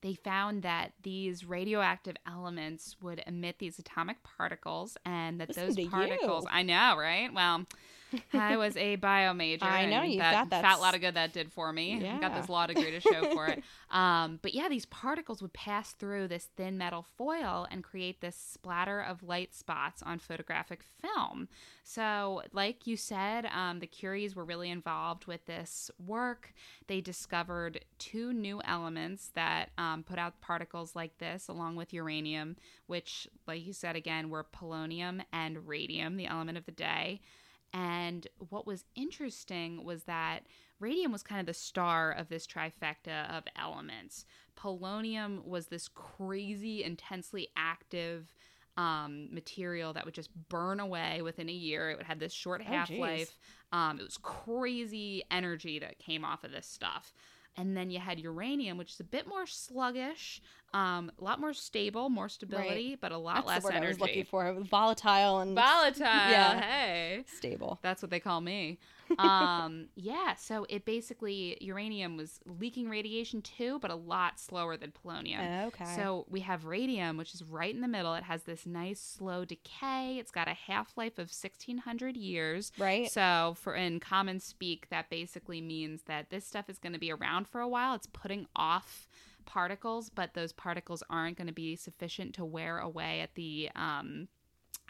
they 0.04 0.14
found 0.14 0.62
that 0.62 0.92
these 1.02 1.46
radioactive 1.46 2.16
elements 2.28 2.98
would 3.02 3.24
emit 3.26 3.58
these 3.58 3.80
atomic 3.80 4.18
particles, 4.22 4.98
and 5.06 5.40
that 5.40 5.48
Listen 5.48 5.66
those 5.66 5.76
to 5.78 5.82
you. 5.84 5.90
particles, 5.90 6.46
I 6.52 6.62
know, 6.62 6.96
right? 6.98 7.34
Well, 7.34 7.66
I 8.34 8.58
was 8.58 8.76
a 8.78 8.96
bio 8.98 9.34
major. 9.34 9.66
I 9.66 9.86
know, 9.86 10.04
you've 10.04 10.20
that 10.20 10.32
got 10.34 10.50
that 10.52 10.62
fat 10.62 10.80
lot 10.80 10.96
of 10.96 11.02
good 11.02 11.16
that 11.16 11.34
did 11.34 11.52
for 11.52 11.72
me. 11.72 11.96
I 11.96 12.20
got 12.20 12.32
Yeah. 12.32 12.40
this 12.42 12.50
law 12.50 12.66
degree 12.68 12.92
to 12.92 13.00
show 13.00 13.32
for 13.34 13.48
it. 13.48 13.64
Um, 13.94 14.40
but 14.42 14.56
yeah, 14.56 14.70
these 14.70 14.88
particles 14.88 15.40
would 15.44 15.54
pass 15.54 15.92
through 15.94 16.28
this 16.28 16.50
thin 16.58 16.80
metal 16.80 17.06
foil 17.16 17.68
and 17.70 17.84
create 17.84 18.22
this 18.22 18.36
splatter 18.36 19.00
of 19.00 19.22
light 19.22 19.54
spots 19.54 20.02
on 20.02 20.18
photographic 20.18 20.82
film. 21.00 21.48
So, 21.84 22.42
like 22.54 22.88
you 22.88 22.98
said, 22.98 23.46
um, 23.54 23.78
the 23.82 23.86
Curies 23.86 24.36
were 24.36 24.46
really 24.46 24.72
involved 24.72 25.28
with 25.28 25.46
this 25.46 25.92
work. 26.04 26.56
They 26.88 27.02
discovered 27.02 27.86
two 28.00 28.34
new 28.34 28.62
elements 28.66 29.30
that 29.36 29.70
um, 29.78 30.02
put 30.02 30.18
out 30.18 30.42
particles 30.42 30.96
like 30.96 31.20
this, 31.20 31.48
along 31.48 31.76
with 31.76 31.94
uranium, 31.94 32.56
which, 32.88 33.28
like 33.46 33.64
you 33.64 33.74
said 33.74 33.96
again, 33.96 34.32
were 34.32 34.44
polonium 34.44 35.22
and 35.32 35.68
radium, 35.68 36.18
the 36.18 36.26
element 36.26 36.58
of 36.58 36.66
the 36.66 36.72
day. 36.72 37.22
And 37.74 38.28
what 38.50 38.68
was 38.68 38.86
interesting 38.96 39.84
was 39.84 40.04
that 40.04 40.42
radium 40.80 41.12
was 41.12 41.24
kind 41.24 41.40
of 41.40 41.48
the 41.48 41.54
star 41.54 42.12
of 42.12 42.30
this 42.30 42.46
trifecta 42.46 43.36
of 43.36 43.44
elements. 43.56 44.26
Polonium 44.56 45.44
was 45.46 45.68
this 45.68 45.88
crazy, 45.88 46.84
intensely 46.84 47.48
active 47.58 48.32
um, 48.78 49.34
material 49.34 49.94
that 49.94 50.06
would 50.06 50.14
just 50.14 50.30
burn 50.50 50.80
away 50.80 51.22
within 51.22 51.50
a 51.50 51.54
year. 51.54 51.90
It 51.92 51.98
would 51.98 52.06
have 52.06 52.20
this 52.20 52.34
short 52.34 52.62
Oh, 52.64 52.72
half 52.72 52.90
life. 52.92 53.38
Um, 53.72 54.00
it 54.00 54.04
was 54.04 54.18
crazy 54.18 55.24
energy 55.32 55.80
that 55.80 56.00
came 56.00 56.24
off 56.24 56.44
of 56.44 56.52
this 56.52 56.68
stuff. 56.68 57.14
And 57.56 57.78
then 57.78 57.90
you 57.92 58.00
had 58.00 58.20
uranium, 58.20 58.78
which 58.78 58.94
is 58.94 59.00
a 59.00 59.04
bit 59.04 59.28
more 59.28 59.46
sluggish, 59.46 60.42
um, 60.74 61.12
a 61.20 61.24
lot 61.24 61.40
more 61.40 61.54
stable, 61.54 62.10
more 62.10 62.28
stability, 62.28 62.98
but 63.00 63.12
a 63.12 63.18
lot 63.18 63.46
That's 63.46 63.66
less 63.66 63.74
energy. 63.74 63.86
I 63.86 63.90
was 63.90 64.00
looking 64.00 64.26
for. 64.26 64.52
Volatile 64.62 65.40
and 65.40 65.56
Volatile. 65.56 66.00
Yeah. 66.06 66.60
Hey. 66.60 67.24
stable. 67.28 67.80
That's 67.84 68.02
what 68.02 68.10
they 68.10 68.20
call 68.20 68.42
me. 68.42 68.80
Um, 69.20 69.88
yeah, 69.96 70.36
so 70.36 70.66
it 70.70 70.86
basically 70.86 71.58
uranium 71.62 72.18
was 72.18 72.40
leaking 72.46 72.90
radiation 72.90 73.42
too, 73.42 73.80
but 73.80 73.92
a 73.92 73.96
lot 73.96 74.40
slower 74.40 74.78
than 74.78 74.92
polonium. 74.92 75.68
Okay. 75.68 75.96
So 75.96 76.26
we 76.30 76.42
have 76.42 76.66
radium, 76.66 77.18
which 77.18 77.34
is 77.34 77.44
right 77.44 77.74
in 77.74 77.82
the 77.82 77.88
middle. 77.88 78.14
It 78.16 78.24
has 78.24 78.44
this 78.44 78.66
nice 78.66 79.00
slow 79.00 79.46
decay. 79.46 80.18
It's 80.20 80.32
got 80.32 80.48
a 80.48 80.54
half 80.54 80.98
life 80.98 81.20
of 81.20 81.32
sixteen 81.32 81.80
hundred 81.80 82.18
years. 82.18 82.72
right. 82.78 83.12
So 83.12 83.56
for 83.60 83.76
in 83.76 84.00
common 84.00 84.40
speak, 84.40 84.90
that 84.90 85.10
basically 85.10 85.62
means 85.62 86.04
that 86.04 86.30
this 86.30 86.46
stuff 86.46 86.70
is 86.70 86.80
going 86.80 86.94
to 86.94 87.00
be 87.00 87.12
around 87.12 87.48
for 87.48 87.62
a 87.62 87.68
while. 87.68 87.94
It's 87.96 88.08
putting 88.08 88.48
off 88.56 89.08
particles, 89.46 90.10
but 90.10 90.34
those 90.34 90.54
particles 90.54 91.04
aren't 91.10 91.38
going 91.38 91.48
to 91.48 91.54
be 91.54 91.76
sufficient 91.76 92.34
to 92.36 92.46
wear 92.46 92.80
away 92.80 93.20
at 93.22 93.36
the 93.36 93.70
um, 93.76 94.28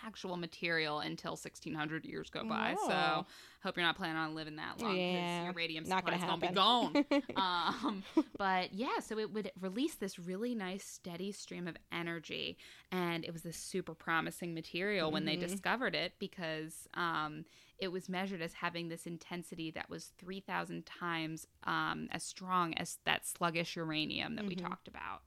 actual 0.06 0.38
material 0.38 1.00
until 1.00 1.36
1600 1.36 2.06
years 2.06 2.30
go 2.30 2.44
by. 2.44 2.76
So 2.76 3.26
hope 3.64 3.78
you're 3.78 3.86
not 3.86 3.96
planning 3.96 4.18
on 4.18 4.36
living 4.36 4.58
that 4.58 4.80
long 4.80 4.98
because 4.98 5.10
Yeah, 5.10 5.46
your 5.46 5.54
radium 5.54 5.86
not 5.86 6.06
gonna 6.06 6.18
supply 6.18 6.18
is 6.18 6.24
going 6.24 6.40
to 6.40 6.48
be 6.48 6.54
gone. 6.54 6.98
um, 7.36 8.04
but 8.38 8.74
yeah, 8.74 9.00
so 9.00 9.18
it 9.20 9.32
would 9.32 9.52
release 9.60 9.96
this 9.96 10.20
really 10.20 10.56
nice 10.56 10.84
steady 10.86 11.32
stream 11.32 11.68
of 11.68 11.78
energy, 11.92 12.58
and 12.92 13.24
it 13.24 13.32
was 13.32 13.44
this 13.44 13.58
super 13.58 13.94
promising 13.94 14.54
material 14.54 15.12
when 15.12 15.26
they 15.26 15.36
Mhm. 15.36 15.40
discovered 15.40 15.96
it 15.96 16.14
because 16.20 16.88
um, 16.96 17.46
it 17.80 17.90
was 17.92 18.10
measured 18.10 18.42
as 18.42 18.54
having 18.54 18.90
this 18.90 19.06
intensity 19.06 19.72
that 19.72 19.90
was 19.90 20.12
3,000 20.18 20.86
times 20.86 21.48
um, 21.66 22.08
as 22.12 22.24
strong 22.24 22.74
as 22.76 22.98
that 23.06 23.26
sluggish 23.26 23.76
uranium 23.76 24.36
that 24.36 24.46
we 24.48 24.56
Mhm. 24.56 24.68
talked 24.68 24.88
about. 24.88 25.22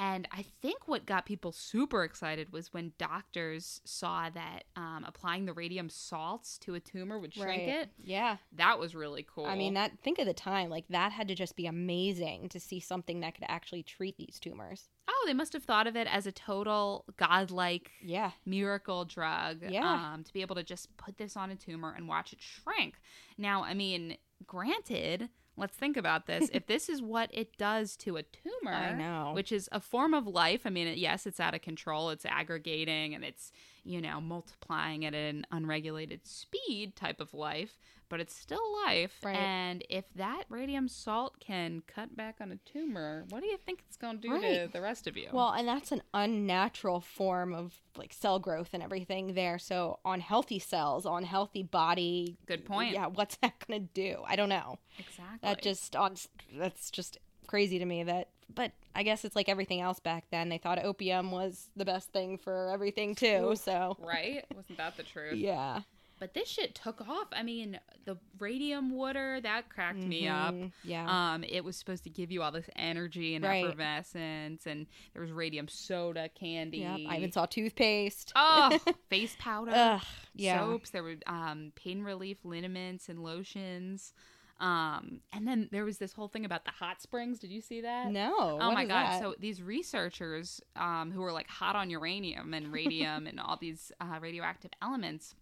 And 0.00 0.28
I 0.30 0.44
think 0.62 0.86
what 0.86 1.06
got 1.06 1.26
people 1.26 1.50
super 1.50 2.04
excited 2.04 2.52
was 2.52 2.72
when 2.72 2.92
doctors 2.98 3.80
saw 3.84 4.30
that 4.30 4.62
um, 4.76 5.04
applying 5.06 5.44
the 5.46 5.52
radium 5.52 5.90
salts 5.90 6.56
to 6.58 6.74
a 6.74 6.80
tumor 6.80 7.18
would 7.18 7.34
shrink 7.34 7.48
Right. 7.66 7.68
it. 7.68 7.88
Yeah. 7.98 8.36
That 8.52 8.78
was 8.78 8.94
really 8.94 9.26
cool. 9.28 9.46
I 9.46 9.56
mean, 9.56 9.74
that 9.74 9.98
think 10.04 10.20
of 10.20 10.26
the 10.26 10.32
time. 10.34 10.70
Like 10.70 10.84
that 10.90 11.10
had 11.10 11.26
to 11.28 11.34
just 11.34 11.56
be 11.56 11.66
amazing 11.66 12.48
to 12.50 12.60
see 12.60 12.78
something 12.78 13.20
that 13.20 13.34
could 13.34 13.44
actually 13.48 13.82
treat 13.82 14.16
these 14.16 14.38
tumors. 14.40 14.88
oh, 15.10 15.24
they 15.26 15.32
must 15.34 15.52
have 15.54 15.64
thought 15.64 15.86
of 15.88 15.96
it 15.96 16.06
as 16.06 16.26
a 16.26 16.32
total 16.32 17.04
godlike 17.16 17.90
Yeah. 18.02 18.30
miracle 18.46 19.04
drug. 19.04 19.62
Yeah. 19.68 20.12
Um, 20.12 20.22
to 20.22 20.32
be 20.32 20.42
able 20.42 20.54
to 20.54 20.62
just 20.62 20.94
put 20.96 21.16
this 21.18 21.36
on 21.36 21.50
a 21.50 21.56
tumor 21.56 21.92
and 21.96 22.06
watch 22.06 22.32
it 22.32 22.40
shrink. 22.40 22.94
Now, 23.36 23.64
I 23.64 23.74
mean, 23.74 24.16
granted, 24.46 25.28
let's 25.58 25.76
think 25.76 25.96
about 25.96 26.26
this. 26.26 26.48
if 26.52 26.66
this 26.66 26.88
is 26.88 27.02
what 27.02 27.30
it 27.32 27.56
does 27.58 27.96
to 27.98 28.16
a 28.16 28.22
tumor, 28.22 28.72
I 28.72 28.94
know. 28.94 29.32
which 29.34 29.52
is 29.52 29.68
a 29.72 29.80
form 29.80 30.14
of 30.14 30.26
life. 30.26 30.62
I 30.64 30.70
mean, 30.70 30.86
it, 30.86 30.98
yes, 30.98 31.26
it's 31.26 31.40
out 31.40 31.54
of 31.54 31.62
control. 31.62 32.10
It's 32.10 32.24
aggregating 32.24 33.14
and 33.14 33.24
it's, 33.24 33.52
you 33.84 34.00
know, 34.00 34.20
multiplying 34.20 35.04
at 35.04 35.14
an 35.14 35.46
unregulated 35.50 36.26
speed 36.26 36.96
type 36.96 37.20
of 37.20 37.34
life, 37.34 37.78
but 38.08 38.20
it's 38.20 38.34
still 38.34 38.60
life. 38.86 39.16
Right. 39.22 39.36
And 39.36 39.84
if 39.88 40.04
that 40.14 40.44
radium 40.48 40.88
salt 40.88 41.38
can 41.40 41.82
cut 41.86 42.16
back 42.16 42.36
on 42.40 42.52
a 42.52 42.56
tumor, 42.70 43.24
what 43.30 43.40
do 43.40 43.46
you 43.46 43.58
think 43.58 43.82
it's 43.86 43.96
going 43.96 44.20
to 44.20 44.28
do 44.28 44.40
to 44.40 44.68
the 44.72 44.80
rest 44.80 45.06
of 45.06 45.16
you? 45.16 45.28
Well, 45.32 45.50
and 45.50 45.66
that's 45.66 45.92
an 45.92 46.02
unnatural 46.14 47.00
form 47.00 47.54
of 47.54 47.74
like 47.96 48.12
cell 48.12 48.38
growth 48.38 48.70
and 48.72 48.82
everything 48.82 49.34
there. 49.34 49.58
So 49.58 49.98
on 50.04 50.20
healthy 50.20 50.58
cells, 50.58 51.06
on 51.06 51.24
healthy 51.24 51.62
body. 51.62 52.36
Good 52.46 52.64
point. 52.64 52.94
Yeah, 52.94 53.06
what's 53.06 53.36
that 53.36 53.54
going 53.66 53.80
to 53.80 53.88
do? 53.92 54.22
I 54.26 54.36
don't 54.36 54.48
know. 54.48 54.78
exactly. 54.98 55.38
That 55.42 55.62
just 55.62 55.96
on 55.96 56.16
that's 56.56 56.90
just 56.90 57.18
crazy 57.46 57.78
to 57.78 57.84
me 57.86 58.02
that 58.02 58.28
but 58.54 58.72
I 58.94 59.02
guess 59.02 59.24
it's 59.24 59.36
like 59.36 59.48
everything 59.48 59.80
else 59.80 60.00
back 60.00 60.24
then. 60.30 60.48
They 60.48 60.58
thought 60.58 60.82
opium 60.82 61.30
was 61.30 61.68
the 61.76 61.84
best 61.84 62.10
thing 62.12 62.38
for 62.38 62.70
everything 62.72 63.14
too. 63.14 63.54
So 63.56 63.96
right? 64.00 64.44
Wasn't 64.54 64.78
that 64.78 64.96
the 64.96 65.02
truth? 65.02 65.34
yeah. 65.36 65.80
But 66.18 66.34
this 66.34 66.48
shit 66.48 66.74
took 66.74 67.00
off. 67.00 67.28
I 67.32 67.42
mean, 67.42 67.78
the 68.04 68.18
radium 68.38 68.90
water 68.90 69.40
that 69.42 69.68
cracked 69.68 69.98
me 69.98 70.26
up. 70.28 70.54
Yeah. 70.82 71.06
Um, 71.34 71.44
it 71.44 71.62
was 71.64 71.76
supposed 71.76 72.04
to 72.04 72.10
give 72.10 72.30
you 72.32 72.42
all 72.42 72.50
this 72.52 72.68
energy 72.76 73.34
and 73.34 73.44
Right. 73.44 73.64
effervescence, 73.64 74.66
and 74.66 74.86
there 75.12 75.22
was 75.22 75.30
radium 75.30 75.68
soda 75.68 76.28
candy. 76.28 76.78
Yep. 76.78 76.98
I 77.08 77.16
even 77.18 77.32
saw 77.32 77.46
toothpaste. 77.46 78.32
oh, 78.36 78.78
face 79.10 79.36
powder, 79.38 79.72
Ugh. 79.74 80.02
Yeah. 80.34 80.58
soaps. 80.60 80.90
There 80.90 81.02
were 81.02 81.16
um, 81.26 81.72
pain 81.76 82.02
relief 82.02 82.38
liniments 82.44 83.08
and 83.08 83.22
lotions. 83.22 84.12
Um, 84.60 85.20
and 85.32 85.46
then 85.46 85.68
there 85.70 85.84
was 85.84 85.98
this 85.98 86.12
whole 86.12 86.26
thing 86.26 86.44
about 86.44 86.64
the 86.64 86.72
hot 86.72 87.00
springs. 87.00 87.38
Did 87.38 87.50
you 87.52 87.60
see 87.60 87.82
that? 87.82 88.10
No. 88.10 88.58
Oh 88.60 88.72
my 88.72 88.84
god! 88.84 89.06
that? 89.06 89.20
So 89.20 89.36
these 89.38 89.62
researchers, 89.62 90.60
um, 90.74 91.12
who 91.12 91.20
were 91.20 91.30
like 91.32 91.46
hot 91.48 91.76
on 91.76 91.90
uranium 91.90 92.52
and 92.54 92.72
radium 92.72 93.28
and 93.28 93.38
all 93.38 93.56
these 93.60 93.92
uh, 94.00 94.18
radioactive 94.20 94.72
elements, 94.82 95.36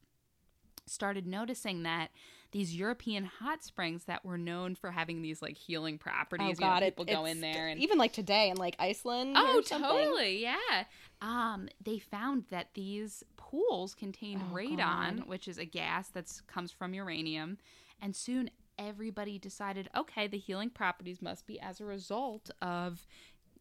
started 0.87 1.27
noticing 1.27 1.83
that 1.85 2.11
these 2.53 2.75
European 2.75 3.25
hot 3.25 3.63
springs 3.65 4.05
that 4.05 4.25
were 4.25 4.39
known 4.39 4.75
for 4.75 4.91
having 4.93 5.21
these 5.21 5.43
like 5.43 5.57
healing 5.57 5.99
properties. 5.99 6.45
oh 6.47 6.49
you 6.49 6.55
know, 6.55 6.67
god, 6.67 6.83
it- 6.83 6.97
people 6.97 7.05
go 7.05 7.25
in 7.25 7.41
there 7.41 7.69
and 7.69 7.81
even 7.81 7.99
like 7.99 8.13
today 8.13 8.49
in 8.51 8.57
like 8.57 8.77
Iceland. 8.79 9.35
oh, 9.37 9.63
totally, 9.67 10.41
yeah. 10.43 10.85
Um, 11.21 11.69
they 11.83 11.99
found 11.99 12.45
that 12.51 12.69
these 12.75 13.25
pools 13.37 13.95
contained 13.95 14.43
Oh, 14.51 14.55
radon, 14.55 14.77
God. 15.19 15.27
which 15.27 15.49
is 15.49 15.59
a 15.59 15.65
gas 15.65 16.09
that 16.11 16.31
comes 16.47 16.71
from 16.71 16.95
uranium, 16.95 17.59
and 18.01 18.15
soon 18.15 18.51
everybody 18.79 19.39
decided, 19.39 19.89
okay, 19.97 20.27
the 20.27 20.39
healing 20.39 20.71
properties 20.71 21.21
must 21.23 21.47
be 21.47 21.59
as 21.61 21.81
a 21.81 21.85
result 21.85 22.51
of, 22.63 23.07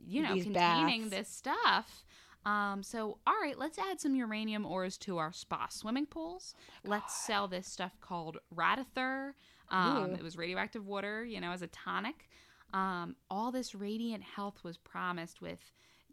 you 0.05 0.22
know, 0.22 0.34
These 0.34 0.44
containing 0.44 1.10
baths. 1.10 1.15
this 1.27 1.29
stuff. 1.29 2.03
Um, 2.46 2.84
so, 2.84 3.18
all 3.25 3.34
right, 3.42 3.58
let's 3.58 3.80
add 3.80 4.00
some 4.00 4.16
uranium 4.16 4.66
ores 4.66 4.98
to 5.00 5.18
our 5.18 5.34
spa 5.34 5.68
swimming 5.70 6.06
pools. 6.06 6.54
let's 6.84 7.16
sell 7.25 7.48
this 7.48 7.68
stuff 7.68 8.00
called 8.02 8.38
Radithor. 8.56 9.32
Um, 9.72 10.14
it 10.14 10.22
was 10.22 10.38
radioactive 10.38 10.86
water, 10.86 11.25
you 11.25 11.42
know, 11.42 11.52
as 11.52 11.64
a 11.64 11.68
tonic. 11.68 12.30
Um, 12.74 13.16
all 13.32 13.52
this 13.52 13.74
radiant 13.74 14.22
health 14.24 14.64
was 14.64 14.78
promised 14.78 15.42
with, 15.42 15.60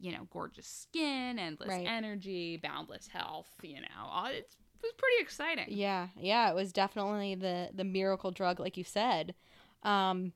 you 0.01 0.11
know, 0.12 0.27
gorgeous 0.31 0.67
skin, 0.67 1.39
endless 1.39 1.69
Right. 1.69 1.87
energy, 1.87 2.57
boundless 2.57 3.09
health. 3.09 3.49
You 3.62 3.81
know, 3.83 3.87
all, 4.05 4.27
it 4.27 4.49
was 4.83 4.93
pretty 4.97 5.21
exciting. 5.21 5.67
Yeah, 5.69 6.09
yeah, 6.19 6.49
it 6.51 6.55
was 6.55 6.73
definitely 6.73 7.35
the 7.35 7.69
the 7.75 7.85
miracle 7.85 8.31
drug, 8.31 8.59
like 8.59 8.77
you 8.79 8.85
said. 8.85 9.35
Um, 9.83 10.33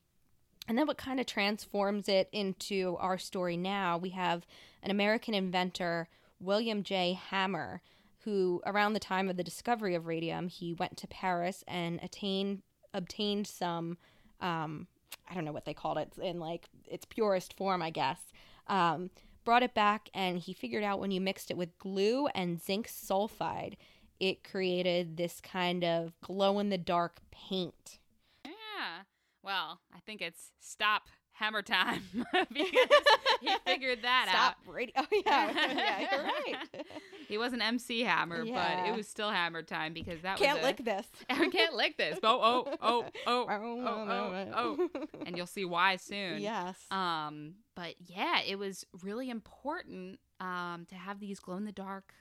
and 0.68 0.76
then 0.76 0.87
what 0.87 0.99
kind 0.99 1.20
of 1.20 1.26
transforms 1.26 2.08
it 2.08 2.28
into 2.32 2.96
our 2.99 3.18
story 3.18 3.56
now? 3.56 3.99
We 3.99 4.11
have 4.11 4.46
an 4.82 4.90
American 4.90 5.35
inventor, 5.35 6.08
William 6.40 6.82
J. 6.82 7.18
Hammer, 7.30 7.82
who 8.25 8.61
around 8.66 8.92
the 8.92 9.00
time 9.00 9.28
of 9.28 9.37
the 9.37 9.44
discovery 9.44 9.94
of 9.94 10.06
radium, 10.06 10.49
he 10.49 10.75
went 10.75 10.96
to 10.99 11.06
Paris 11.06 11.62
and 11.68 12.00
attained 12.02 12.62
obtained 12.92 13.46
some 13.46 13.99
um, 14.40 14.87
I 15.28 15.35
don't 15.35 15.44
know 15.44 15.52
what 15.52 15.64
they 15.64 15.75
called 15.75 15.99
it 15.99 16.12
in 16.20 16.40
like 16.40 16.68
its 16.87 17.04
purest 17.04 17.54
form, 17.56 17.82
I 17.82 17.90
guess. 17.90 18.20
Um, 18.66 19.11
brought 19.44 19.62
it 19.62 19.75
back 19.75 20.11
and 20.12 20.38
he 20.38 20.52
figured 20.52 20.82
out 20.82 20.99
when 20.99 21.11
you 21.11 21.20
mixed 21.20 21.50
it 21.50 21.56
with 21.56 21.78
glue 21.78 22.26
and 22.28 22.61
zinc 22.61 22.88
sulfide, 22.88 23.75
it 24.18 24.42
created 24.42 25.16
this 25.16 25.40
kind 25.40 25.85
of 25.85 26.12
glow 26.20 26.58
in 26.58 26.68
the 26.68 26.78
dark 26.78 27.20
paint. 27.30 27.99
Yeah. 28.44 29.02
Well, 29.47 29.81
I 29.95 30.00
think 30.00 30.21
it's 30.21 30.50
stop 30.61 31.05
hammer 31.33 31.62
time 31.62 32.03
because 32.12 32.47
he 33.41 33.49
figured 33.65 34.03
that 34.03 34.26
Stop 34.29 34.37
out. 34.37 34.57
Stop 34.62 34.75
radio. 34.75 34.93
Oh 34.97 35.07
yeah, 35.25 35.53
yeah, 35.55 36.07
you're 36.11 36.23
right. 36.25 36.87
He 37.29 37.38
wasn't 37.38 37.61
MC 37.61 38.03
Hammer, 38.03 38.45
but 38.45 38.87
it 38.87 38.95
was 38.95 39.09
still 39.09 39.31
hammer 39.31 39.61
time 39.62 39.93
because 39.93 40.21
that 40.23 40.38
Can't 40.38 40.59
was 40.59 40.65
a, 40.65 40.67
lick 40.69 40.85
this. 40.85 41.07
I 41.29 41.49
can't 41.49 41.75
lick 41.75 41.97
this. 41.97 42.21
Oh, 42.23 42.41
oh, 42.41 42.76
oh, 42.81 43.05
oh, 43.26 43.47
oh, 43.50 44.49
oh, 44.55 44.88
oh. 44.95 45.07
And 45.26 45.37
you'll 45.37 45.47
see 45.49 45.65
why 45.65 45.97
soon. 45.97 46.41
Yes. 46.41 46.76
Um, 46.93 47.55
but 47.75 47.97
yeah, 47.99 48.43
it 48.47 48.61
was 48.61 48.85
really 49.03 49.29
important 49.29 50.21
um 50.38 50.87
to 50.88 50.95
have 50.95 51.19
these 51.19 51.41
glow 51.41 51.57
in 51.57 51.65
the 51.65 51.73
dark 51.73 52.15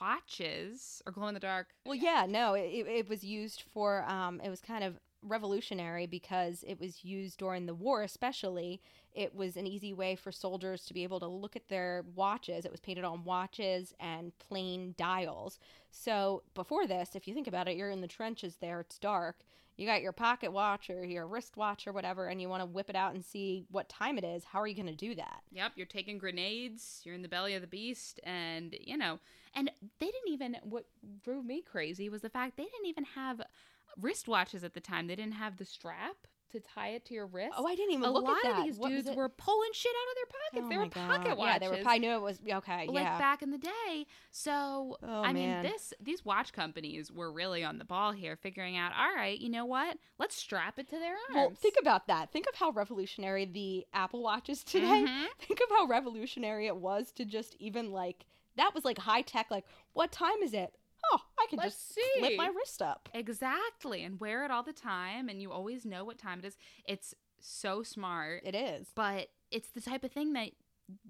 watches 0.00 1.02
or 1.06 1.12
glow 1.12 1.26
in 1.26 1.34
the 1.34 1.40
dark. 1.40 1.68
Well, 1.84 1.94
yeah, 1.96 2.26
no, 2.28 2.54
it, 2.54 2.62
it- 2.72 2.86
it 2.86 3.08
was 3.08 3.24
used 3.24 3.64
for, 3.72 4.04
um, 4.04 4.40
it 4.40 4.50
was 4.50 4.60
kind 4.60 4.84
of 4.84 5.00
revolutionary 5.24 6.06
because 6.06 6.64
it 6.66 6.78
was 6.78 7.04
used 7.04 7.38
during 7.38 7.66
the 7.66 7.74
war, 7.74 8.02
especially. 8.02 8.80
It 9.12 9.34
was 9.34 9.56
an 9.56 9.66
easy 9.66 9.92
way 9.92 10.16
for 10.16 10.32
soldiers 10.32 10.84
to 10.86 10.94
be 10.94 11.02
able 11.02 11.20
to 11.20 11.26
look 11.26 11.56
at 11.56 11.68
their 11.68 12.04
watches. 12.14 12.64
It 12.64 12.70
was 12.70 12.80
painted 12.80 13.04
on 13.04 13.24
watches 13.24 13.94
and 14.00 14.36
plane 14.38 14.94
dials. 14.98 15.58
So 15.90 16.42
before 16.54 16.86
this, 16.86 17.10
if 17.14 17.28
you 17.28 17.34
think 17.34 17.46
about 17.46 17.68
it, 17.68 17.76
you're 17.76 17.90
in 17.90 18.00
the 18.00 18.08
trenches 18.08 18.56
there, 18.60 18.80
it's 18.80 18.98
dark. 18.98 19.44
You 19.76 19.86
got 19.86 20.02
your 20.02 20.12
pocket 20.12 20.52
watch 20.52 20.88
or 20.88 21.04
your 21.04 21.26
wristwatch 21.26 21.86
or 21.86 21.92
whatever, 21.92 22.26
and 22.26 22.40
you 22.40 22.48
want 22.48 22.62
to 22.62 22.66
whip 22.66 22.88
it 22.88 22.94
out 22.96 23.14
and 23.14 23.24
see 23.24 23.64
what 23.70 23.88
time 23.88 24.18
it 24.18 24.24
is. 24.24 24.44
How 24.44 24.60
are 24.60 24.68
you 24.68 24.76
going 24.76 24.86
to 24.86 24.92
do 24.94 25.16
that? 25.16 25.42
Yep, 25.50 25.72
you're 25.74 25.86
taking 25.86 26.16
grenades. 26.16 27.00
You're 27.04 27.16
in 27.16 27.22
the 27.22 27.28
belly 27.28 27.54
of 27.54 27.60
the 27.60 27.66
beast, 27.66 28.20
and 28.22 28.76
you 28.80 28.96
know, 28.96 29.18
and 29.54 29.70
they 29.98 30.06
didn't 30.06 30.32
even. 30.32 30.56
What 30.62 30.86
drove 31.24 31.44
me 31.44 31.60
crazy 31.60 32.08
was 32.08 32.22
the 32.22 32.28
fact 32.28 32.56
they 32.56 32.64
didn't 32.64 32.86
even 32.86 33.04
have 33.16 33.42
wristwatches 34.00 34.64
at 34.64 34.74
the 34.74 34.80
time. 34.80 35.06
They 35.06 35.16
didn't 35.16 35.34
have 35.34 35.56
the 35.56 35.64
strap 35.64 36.26
to 36.54 36.60
tie 36.60 36.90
it 36.90 37.04
to 37.06 37.14
your 37.14 37.26
wrist. 37.26 37.54
Oh, 37.58 37.66
I 37.66 37.74
didn't 37.74 37.94
even 37.94 38.04
a 38.04 38.12
look 38.12 38.24
lot 38.24 38.36
at 38.36 38.42
that. 38.44 38.58
of 38.60 38.64
these 38.64 38.76
What 38.76 38.90
dudes 38.90 39.10
were 39.10 39.28
pulling 39.28 39.70
shit 39.72 39.90
out 39.90 40.10
of 40.10 40.16
their 40.16 40.26
pockets. 40.26 40.62
Oh 40.64 40.68
they 40.68 40.76
were 40.76 41.08
God. 41.08 41.24
pocket 41.24 41.36
watches. 41.38 41.52
Yeah, 41.54 41.58
they 41.58 41.82
were. 41.82 41.88
I 41.88 41.98
knew 41.98 42.10
it 42.12 42.22
was 42.22 42.38
okay. 42.48 42.86
like 42.86 43.04
yeah. 43.04 43.18
back 43.18 43.42
in 43.42 43.50
the 43.50 43.58
day. 43.58 44.06
So 44.30 44.96
Oh, 45.02 45.22
I 45.22 45.32
mean, 45.32 45.62
this 45.62 45.92
these 46.00 46.24
watch 46.24 46.52
companies 46.52 47.10
were 47.10 47.32
really 47.32 47.64
on 47.64 47.78
the 47.78 47.84
ball 47.84 48.12
here, 48.12 48.36
figuring 48.36 48.76
out. 48.76 48.92
All 48.96 49.14
right, 49.14 49.38
you 49.38 49.48
know 49.48 49.64
what? 49.64 49.98
Let's 50.18 50.36
strap 50.36 50.78
it 50.78 50.88
to 50.90 50.98
their 50.98 51.14
arms. 51.14 51.34
Well, 51.34 51.52
think 51.56 51.74
about 51.80 52.06
that. 52.06 52.30
Think 52.32 52.46
of 52.48 52.54
how 52.54 52.70
revolutionary 52.70 53.46
the 53.46 53.84
Apple 53.92 54.22
Watch 54.22 54.48
is 54.48 54.62
today. 54.62 54.86
Mhm. 55.08 55.26
Think 55.40 55.60
of 55.60 55.70
how 55.70 55.86
revolutionary 55.86 56.68
it 56.68 56.76
was 56.76 57.10
to 57.12 57.24
just 57.24 57.56
even 57.58 57.90
like 57.90 58.26
that 58.56 58.72
was 58.74 58.84
like 58.84 58.98
high 58.98 59.22
tech. 59.22 59.50
Like, 59.50 59.64
what 59.92 60.12
time 60.12 60.40
is 60.42 60.54
it? 60.54 60.72
Oh, 61.12 61.18
I 61.38 61.46
can 61.50 61.58
Let's 61.58 61.74
just 61.94 61.98
flip 62.18 62.36
my 62.36 62.48
wrist 62.48 62.80
up. 62.82 63.08
Exactly, 63.14 64.02
and 64.04 64.18
wear 64.20 64.44
it 64.44 64.50
all 64.50 64.62
the 64.62 64.72
time, 64.72 65.28
and 65.28 65.40
you 65.42 65.52
always 65.52 65.84
know 65.84 66.04
what 66.04 66.18
time 66.18 66.38
it 66.38 66.44
is. 66.44 66.56
It's 66.86 67.14
so 67.40 67.82
smart, 67.82 68.42
It 68.44 68.54
is. 68.54 68.88
but 68.94 69.28
it's 69.50 69.70
the 69.70 69.80
type 69.80 70.02
of 70.04 70.12
thing 70.12 70.32
that 70.32 70.50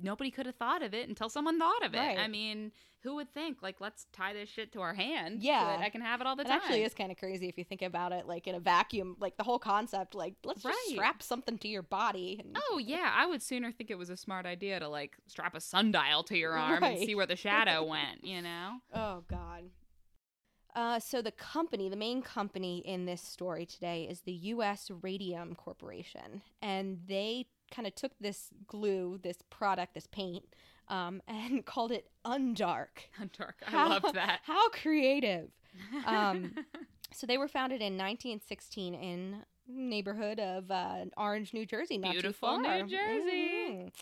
nobody 0.00 0.30
could 0.30 0.46
have 0.46 0.54
thought 0.54 0.82
of 0.82 0.94
it 0.94 1.08
until 1.08 1.28
someone 1.28 1.58
thought 1.58 1.84
of 1.84 1.94
it. 1.94 1.98
Right. 1.98 2.18
I 2.18 2.28
mean, 2.28 2.70
who 3.02 3.16
would 3.16 3.32
think 3.34 3.60
like 3.60 3.80
let's 3.80 4.06
tie 4.12 4.32
this 4.32 4.48
shit 4.48 4.72
to 4.72 4.80
our 4.80 4.94
hand? 4.94 5.42
so 5.42 5.46
Yeah. 5.48 5.64
that 5.64 5.80
I 5.80 5.88
can 5.90 6.00
have 6.00 6.20
it 6.20 6.26
all 6.28 6.36
the 6.36 6.42
It 6.42 6.46
time. 6.46 6.58
actually 6.62 6.84
is 6.84 6.94
kind 6.94 7.10
of 7.10 7.18
crazy 7.18 7.48
if 7.48 7.58
you 7.58 7.64
think 7.64 7.82
about 7.82 8.12
it. 8.12 8.26
Like 8.26 8.46
in 8.46 8.54
a 8.54 8.60
vacuum, 8.60 9.16
like 9.18 9.36
the 9.36 9.42
whole 9.42 9.58
concept. 9.58 10.14
Like, 10.14 10.34
let's 10.44 10.62
just 10.62 10.78
strap 10.90 11.22
something 11.24 11.58
to 11.58 11.66
your 11.68 11.82
body. 11.82 12.40
And, 12.44 12.56
Oh 12.70 12.78
yeah, 12.78 13.12
I 13.16 13.26
would 13.26 13.42
sooner 13.42 13.72
think 13.72 13.90
it 13.90 13.98
was 13.98 14.10
a 14.10 14.16
smart 14.16 14.46
idea 14.46 14.78
to 14.78 14.88
like 14.88 15.16
strap 15.26 15.54
a 15.56 15.60
sundial 15.60 16.22
to 16.24 16.38
your 16.38 16.52
arm 16.52 16.82
and 16.84 16.98
see 17.00 17.14
where 17.16 17.26
the 17.26 17.36
shadow 17.36 17.84
went. 17.84 18.22
You 18.24 18.42
know? 18.42 18.74
Oh 18.94 19.24
God. 19.28 19.64
Uh, 20.74 20.98
so 20.98 21.22
the 21.22 21.30
company, 21.32 21.88
the 21.88 21.96
main 21.96 22.20
company 22.20 22.78
in 22.84 23.04
this 23.06 23.22
story 23.22 23.64
today 23.64 24.08
is 24.10 24.20
the 24.22 24.32
U.S. 24.32 24.90
Radium 25.02 25.54
Corporation, 25.54 26.42
and 26.62 26.98
they 27.06 27.46
kind 27.70 27.86
of 27.86 27.94
took 27.94 28.12
this 28.20 28.50
glue, 28.66 29.18
this 29.22 29.38
product, 29.50 29.94
this 29.94 30.06
paint, 30.08 30.44
um, 30.88 31.22
and 31.28 31.64
called 31.64 31.92
it 31.92 32.10
Undark. 32.24 33.06
Dark. 33.38 33.62
I 33.66 33.70
How- 33.70 33.88
loved 33.88 34.14
that. 34.14 34.40
How 34.44 34.68
creative! 34.70 35.50
Um, 36.06 36.54
So 37.16 37.28
they 37.28 37.38
were 37.38 37.46
founded 37.46 37.80
in 37.80 37.92
1916 37.96 38.92
in 38.92 39.36
neighborhood 39.68 40.40
of 40.40 40.68
uh, 40.68 41.04
Orange, 41.16 41.54
New 41.54 41.64
Jersey. 41.64 41.96
Not 41.96 42.10
Beautiful 42.10 42.56
too 42.56 42.62
New 42.62 42.68
far. 42.68 42.86
Jersey. 42.88 43.92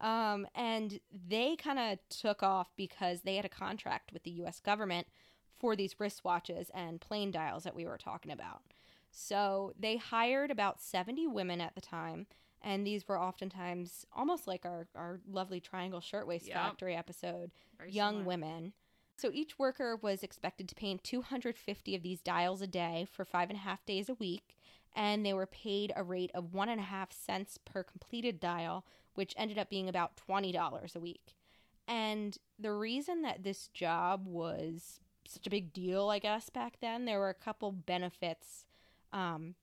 Mhm. 0.00 0.06
Um, 0.06 0.46
and 0.54 1.00
they 1.28 1.56
kind 1.56 1.80
of 1.80 1.98
took 2.10 2.44
off 2.44 2.68
because 2.76 3.22
they 3.22 3.34
had 3.34 3.44
a 3.44 3.48
contract 3.48 4.12
with 4.12 4.22
the 4.22 4.30
U.S. 4.42 4.60
government 4.60 5.08
for 5.60 5.76
these 5.76 5.94
wristwatches 5.94 6.68
and 6.74 7.00
plane 7.00 7.30
dials 7.30 7.62
that 7.64 7.76
we 7.76 7.84
were 7.84 7.98
talking 7.98 8.32
about. 8.32 8.62
So 9.12 9.74
they 9.78 9.96
hired 9.96 10.50
about 10.50 10.80
70 10.80 11.26
women 11.28 11.60
at 11.60 11.74
the 11.74 11.80
time, 11.80 12.26
and 12.62 12.86
these 12.86 13.06
were 13.06 13.20
oftentimes 13.20 14.06
almost 14.12 14.46
like 14.46 14.64
our, 14.64 14.86
our 14.94 15.20
lovely 15.30 15.60
Triangle 15.60 16.00
Shirtwaist 16.00 16.46
Yep. 16.48 16.56
Factory 16.56 16.96
episode 16.96 17.50
Very 17.78 17.90
young 17.92 18.14
similar. 18.14 18.26
women. 18.26 18.72
So 19.16 19.30
each 19.34 19.58
worker 19.58 19.96
was 20.00 20.22
expected 20.22 20.66
to 20.70 20.74
paint 20.74 21.04
250 21.04 21.94
of 21.94 22.02
these 22.02 22.22
dials 22.22 22.62
a 22.62 22.66
day 22.66 23.06
for 23.12 23.24
five 23.26 23.50
and 23.50 23.58
a 23.58 23.62
half 23.62 23.84
days 23.84 24.08
a 24.08 24.14
week, 24.14 24.56
and 24.96 25.26
they 25.26 25.34
were 25.34 25.46
paid 25.46 25.92
a 25.94 26.02
rate 26.02 26.30
of 26.34 26.54
one 26.54 26.70
and 26.70 26.80
a 26.80 26.84
half 26.84 27.12
cents 27.12 27.58
per 27.62 27.82
completed 27.82 28.40
dial, 28.40 28.86
which 29.14 29.34
ended 29.36 29.58
up 29.58 29.68
being 29.68 29.88
about 29.88 30.18
$20 30.28 30.96
a 30.96 31.00
week. 31.00 31.34
And 31.86 32.38
the 32.58 32.72
reason 32.72 33.22
that 33.22 33.42
this 33.42 33.66
job 33.68 34.26
was 34.26 35.00
such 35.30 35.46
a 35.46 35.50
big 35.50 35.72
deal, 35.72 36.08
I 36.08 36.18
guess, 36.18 36.50
back 36.50 36.78
then, 36.80 37.04
there 37.04 37.18
were 37.18 37.30
a 37.30 37.34
couple 37.34 37.72
benefits 37.72 38.64
um, 39.12 39.54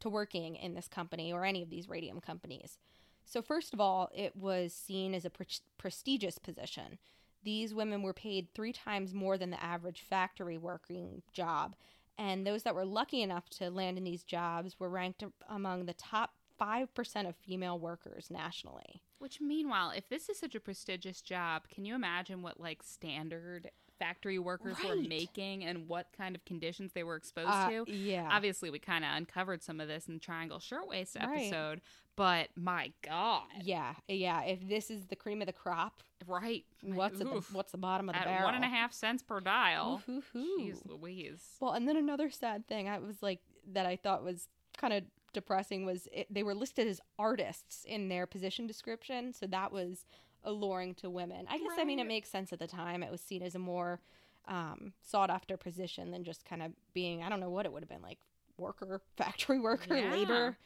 to 0.00 0.08
working 0.08 0.56
in 0.56 0.74
this 0.74 0.88
company 0.88 1.32
or 1.32 1.44
any 1.44 1.62
of 1.62 1.70
these 1.70 1.88
radium 1.88 2.20
companies. 2.20 2.78
So, 3.24 3.42
first 3.42 3.72
of 3.72 3.80
all, 3.80 4.10
it 4.14 4.36
was 4.36 4.72
seen 4.72 5.14
as 5.14 5.24
a 5.24 5.30
pre- 5.30 5.46
prestigious 5.78 6.38
position. 6.38 6.98
These 7.42 7.74
women 7.74 8.02
were 8.02 8.12
paid 8.12 8.48
three 8.54 8.72
times 8.72 9.14
more 9.14 9.38
than 9.38 9.50
the 9.50 9.62
average 9.62 10.00
factory 10.00 10.58
working 10.58 11.22
job. 11.32 11.76
And 12.18 12.46
those 12.46 12.62
that 12.62 12.74
were 12.74 12.84
lucky 12.84 13.22
enough 13.22 13.48
to 13.50 13.70
land 13.70 13.98
in 13.98 14.04
these 14.04 14.24
jobs 14.24 14.80
were 14.80 14.88
ranked 14.88 15.22
among 15.48 15.86
the 15.86 15.92
top 15.92 16.32
5% 16.60 17.28
of 17.28 17.36
female 17.36 17.78
workers 17.78 18.28
nationally. 18.30 19.02
Which 19.18 19.40
meanwhile, 19.40 19.90
if 19.90 20.08
this 20.08 20.28
is 20.28 20.38
such 20.38 20.54
a 20.54 20.60
prestigious 20.60 21.20
job, 21.20 21.68
can 21.68 21.84
you 21.84 21.94
imagine 21.94 22.42
what 22.42 22.60
like 22.60 22.82
standard 22.82 23.70
factory 23.98 24.38
workers 24.38 24.76
were 24.86 24.96
making 24.96 25.64
and 25.64 25.88
what 25.88 26.08
kind 26.16 26.34
of 26.34 26.44
conditions 26.44 26.92
they 26.92 27.02
were 27.02 27.16
exposed 27.16 27.48
Uh, 27.50 27.68
to? 27.70 27.84
yeah. 27.90 28.28
Obviously, 28.30 28.70
we 28.70 28.78
kind 28.78 29.04
of 29.04 29.10
uncovered 29.16 29.62
some 29.62 29.80
of 29.80 29.88
this 29.88 30.06
in 30.08 30.14
the 30.14 30.20
Triangle 30.20 30.58
Shirtwaist 30.58 31.16
Right. 31.16 31.46
episode, 31.46 31.80
but 32.16 32.48
my 32.56 32.92
God, 33.02 33.42
yeah, 33.62 33.94
yeah. 34.08 34.42
If 34.42 34.66
this 34.68 34.90
is 34.90 35.06
the 35.06 35.16
cream 35.16 35.40
of 35.42 35.46
the 35.46 35.52
crop, 35.52 36.02
right? 36.26 36.64
what's 36.82 37.20
at 37.20 37.26
the, 37.30 37.40
what's 37.52 37.72
the 37.72 37.78
bottom 37.78 38.08
of 38.08 38.14
the 38.14 38.20
at 38.20 38.24
barrel? 38.26 38.44
one 38.44 38.54
and 38.54 38.64
a 38.64 38.68
half 38.68 38.92
cents 38.92 39.22
per 39.22 39.40
dial? 39.40 40.02
Ooh, 40.08 40.20
hoo, 40.20 40.22
hoo. 40.32 40.58
Jeez 40.60 40.86
Louise. 40.86 41.42
Well, 41.60 41.72
and 41.72 41.86
then 41.88 41.96
another 41.96 42.30
sad 42.30 42.66
thing 42.66 42.88
I 42.88 42.98
was 42.98 43.22
like 43.22 43.40
that 43.72 43.86
I 43.86 43.96
thought 43.96 44.22
was 44.24 44.48
kind 44.78 44.92
of 44.92 45.04
depressing 45.32 45.84
was 45.84 46.08
it, 46.12 46.26
they 46.32 46.42
were 46.42 46.54
listed 46.54 46.86
as 46.88 47.00
artists 47.18 47.84
in 47.84 48.08
their 48.08 48.26
position 48.26 48.66
description, 48.66 49.32
so 49.34 49.46
that 49.48 49.70
was 49.72 50.06
alluring 50.44 50.94
to 50.96 51.10
women. 51.10 51.46
I 51.48 51.58
guess 51.58 51.72
I 51.78 51.84
mean 51.84 51.98
it 51.98 52.06
makes 52.06 52.28
sense 52.30 52.52
at 52.52 52.58
the 52.58 52.66
time. 52.66 53.02
It 53.02 53.10
was 53.10 53.20
seen 53.20 53.42
as 53.42 53.54
a 53.54 53.58
more 53.58 54.00
um, 54.46 54.92
sought 55.02 55.30
after 55.30 55.56
position 55.56 56.12
than 56.12 56.22
just 56.24 56.44
kind 56.44 56.62
of 56.62 56.72
being 56.94 57.22
I 57.22 57.28
don't 57.28 57.40
know 57.40 57.50
what 57.50 57.66
it 57.66 57.72
would 57.72 57.82
have 57.82 57.88
been 57.88 58.02
like 58.02 58.18
worker, 58.58 59.00
factory 59.16 59.58
worker, 59.60 59.96
Yeah. 59.96 60.10
labor. 60.10 60.56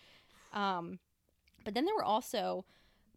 Um, 0.53 0.99
but 1.65 1.75
then 1.75 1.85
there 1.85 1.95
were 1.95 2.05
also 2.05 2.65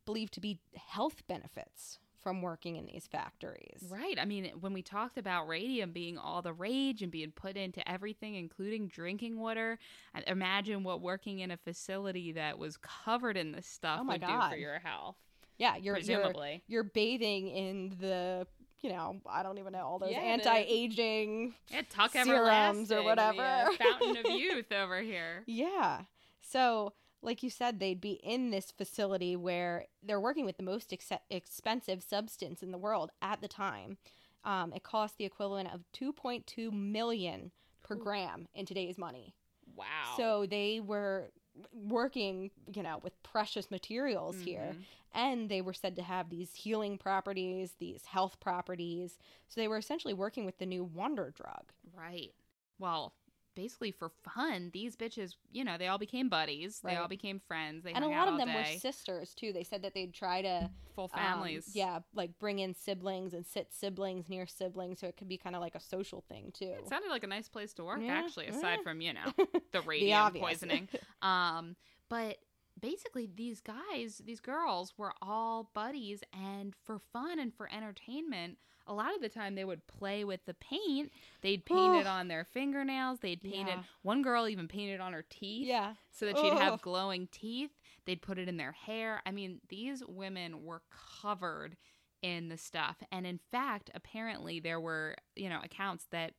believed 0.05 0.33
to 0.33 0.39
be 0.41 0.59
health 0.75 1.23
benefits 1.27 1.99
from 2.21 2.41
working 2.41 2.77
in 2.77 2.85
these 2.85 3.05
factories. 3.05 3.83
Right. 3.89 4.17
I 4.17 4.23
mean, 4.23 4.51
when 4.61 4.71
we 4.71 4.81
talked 4.81 5.17
about 5.17 5.47
radium 5.47 5.91
being 5.91 6.17
all 6.17 6.41
the 6.41 6.53
rage 6.53 7.01
and 7.01 7.11
being 7.11 7.31
put 7.31 7.57
into 7.57 7.87
everything, 7.89 8.35
including 8.35 8.87
drinking 8.87 9.39
water, 9.39 9.77
imagine 10.25 10.83
what 10.83 11.01
working 11.01 11.39
in 11.39 11.51
a 11.51 11.57
facility 11.57 12.31
that 12.31 12.57
was 12.57 12.77
covered 12.77 13.35
in 13.35 13.51
this 13.51 13.67
stuff 13.67 13.99
Oh 14.01 14.05
would 14.07 14.21
do 14.21 14.39
for 14.49 14.55
your 14.55 14.79
health. 14.79 15.17
Yeah, 15.57 15.75
you're 15.77 15.97
you're 15.99 16.33
you're 16.67 16.83
bathing 16.83 17.47
in 17.47 17.95
the 17.99 18.47
you 18.81 18.89
know 18.89 19.21
I 19.25 19.43
don't 19.43 19.57
even 19.59 19.73
know 19.73 19.79
all 19.85 19.99
those 19.99 20.11
Yeah, 20.11 20.19
anti-aging. 20.19 21.53
Yeah, 21.69 21.81
Serums 22.09 22.91
or 22.91 23.03
whatever. 23.03 23.41
uh, 23.41 23.71
fountain 23.79 24.17
of 24.25 24.31
youth 24.39 24.71
over 24.71 25.01
here. 25.01 25.43
Yeah. 25.45 26.01
So, 26.41 26.93
like 27.21 27.41
you 27.43 27.49
said, 27.49 27.79
they'd 27.79 28.01
be 28.01 28.19
in 28.23 28.51
this 28.51 28.71
facility 28.71 29.35
where 29.35 29.85
they're 30.03 30.19
working 30.19 30.45
with 30.45 30.57
the 30.57 30.63
most 30.63 30.91
ex- 30.91 31.09
expensive 31.29 32.03
substance 32.03 32.61
in 32.61 32.71
the 32.71 32.77
world 32.77 33.11
at 33.21 33.41
the 33.41 33.47
time. 33.47 33.97
Um, 34.43 34.73
it 34.73 34.83
cost 34.83 35.17
the 35.17 35.23
equivalent 35.23 35.69
of 35.73 35.85
2.2 35.97 36.71
million 36.73 37.51
per 37.81 37.95
Ooh. 37.95 38.03
gram 38.03 38.47
in 38.53 38.65
today's 38.65 38.97
money. 38.97 39.33
Wow. 39.73 39.85
So 40.17 40.45
they 40.45 40.81
were 40.81 41.31
working, 41.73 42.51
you 42.73 42.81
know, 42.83 42.99
with 43.03 43.21
precious 43.23 43.69
materials 43.71 44.39
here. 44.41 44.75
Mhm. 44.77 44.83
and 45.15 45.47
they 45.47 45.61
were 45.61 45.73
said 45.73 45.95
to 45.95 46.01
have 46.01 46.29
these 46.29 46.55
healing 46.55 46.97
properties, 46.97 47.73
these 47.73 48.05
health 48.05 48.39
properties. 48.39 49.19
So 49.47 49.61
they 49.61 49.67
were 49.67 49.77
essentially 49.77 50.13
working 50.15 50.43
with 50.43 50.57
the 50.57 50.65
new 50.65 50.83
wonder 50.83 51.29
drug. 51.29 51.71
Right. 51.95 52.33
Well, 52.79 53.13
basically 53.55 53.91
for 53.91 54.09
fun, 54.23 54.69
these 54.73 54.95
bitches, 54.95 55.35
you 55.51 55.63
know, 55.63 55.77
they 55.77 55.87
all 55.87 55.97
became 55.97 56.29
buddies. 56.29 56.79
They 56.83 56.95
all 56.95 57.07
became 57.07 57.39
friends. 57.47 57.83
They 57.83 57.93
and 57.93 58.03
a 58.03 58.07
lot 58.07 58.27
of 58.27 58.37
them 58.37 58.53
were 58.53 58.65
sisters 58.79 59.33
too. 59.33 59.53
They 59.53 59.63
said 59.63 59.81
that 59.83 59.93
they'd 59.93 60.13
try 60.13 60.41
to 60.41 60.69
full 60.95 61.09
um, 61.13 61.19
families. 61.19 61.71
yeah, 61.73 61.99
like 62.13 62.37
bring 62.39 62.59
in 62.59 62.73
siblings 62.73 63.33
and 63.33 63.45
sit 63.45 63.67
siblings 63.73 64.29
near 64.29 64.45
siblings, 64.47 64.99
so 64.99 65.07
it 65.07 65.17
could 65.17 65.27
be 65.29 65.37
kind 65.37 65.55
of 65.55 65.61
like 65.61 65.75
a 65.75 65.79
social 65.79 66.23
thing 66.29 66.51
too. 66.53 66.73
It 66.79 66.87
sounded 66.89 67.09
like 67.09 67.23
a 67.23 67.27
nice 67.27 67.49
place 67.49 67.73
to 67.73 67.83
work, 67.83 67.99
Yeah, 68.01 68.13
actually, 68.13 68.47
aside 68.47 68.77
yeah. 68.79 68.83
from, 68.83 69.01
you 69.01 69.13
know, 69.15 69.47
the 69.71 69.81
radium 69.81 70.19
obvious. 70.19 70.43
poisoning. 70.45 70.89
Um, 71.21 71.75
but 72.09 72.37
basically, 72.79 73.29
these 73.33 73.61
guys, 73.61 74.21
these 74.25 74.39
girls 74.41 74.93
were 74.97 75.13
all 75.21 75.71
buddies, 75.73 76.21
and 76.33 76.73
for 76.83 76.99
fun 77.11 77.39
and 77.39 77.53
for 77.53 77.71
entertainment, 77.71 78.57
a 78.87 78.93
lot 78.93 79.15
of 79.15 79.21
the 79.21 79.29
time 79.29 79.55
they 79.55 79.65
would 79.65 79.85
play 79.87 80.23
with 80.23 80.45
the 80.45 80.53
paint. 80.53 81.11
They'd 81.41 81.65
paint 81.65 81.95
it 81.95 82.07
on 82.07 82.27
their 82.27 82.43
fingernails. 82.43 83.19
They'd 83.19 83.41
paint 83.41 83.69
it. 83.69 83.77
One 84.01 84.21
girl 84.21 84.47
even 84.47 84.67
painted 84.67 84.99
on 84.99 85.13
her 85.13 85.25
teeth. 85.29 85.67
yeah, 85.67 85.93
so 86.11 86.25
that 86.25 86.37
she'd 86.37 86.53
have 86.53 86.81
glowing 86.81 87.27
teeth. 87.31 87.71
They'd 88.05 88.21
put 88.21 88.37
it 88.37 88.49
in 88.49 88.57
their 88.57 88.73
hair. 88.73 89.21
I 89.25 89.31
mean, 89.31 89.61
these 89.69 90.03
women 90.05 90.63
were 90.63 90.81
covered 91.21 91.77
in 92.21 92.49
the 92.49 92.57
stuff. 92.57 92.97
And 93.11 93.25
in 93.25 93.39
fact, 93.51 93.89
apparently 93.93 94.59
there 94.59 94.79
were, 94.79 95.15
you 95.35 95.49
know, 95.49 95.59
accounts 95.63 96.07
that 96.11 96.33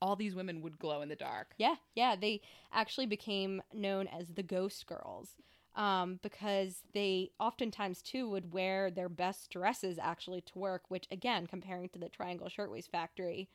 all 0.00 0.16
these 0.16 0.34
women 0.34 0.60
would 0.62 0.78
glow 0.78 1.00
in 1.02 1.08
the 1.08 1.16
dark. 1.16 1.54
yeah, 1.58 1.76
yeah. 1.94 2.14
They 2.14 2.42
actually 2.72 3.06
became 3.06 3.62
known 3.72 4.06
as 4.06 4.28
the 4.28 4.42
Ghost 4.42 4.86
Girls. 4.86 5.36
Um, 5.74 6.20
because 6.22 6.82
they 6.92 7.30
oftentimes 7.40 8.02
too 8.02 8.28
would 8.28 8.52
wear 8.52 8.90
their 8.90 9.08
best 9.08 9.50
dresses 9.50 9.98
actually 9.98 10.42
to 10.42 10.58
work, 10.58 10.82
which 10.88 11.06
again, 11.10 11.46
comparing 11.46 11.88
to 11.90 11.98
the 11.98 12.10
Triangle 12.10 12.48
Shirtwaist 12.50 12.90
Factory, 12.90 13.48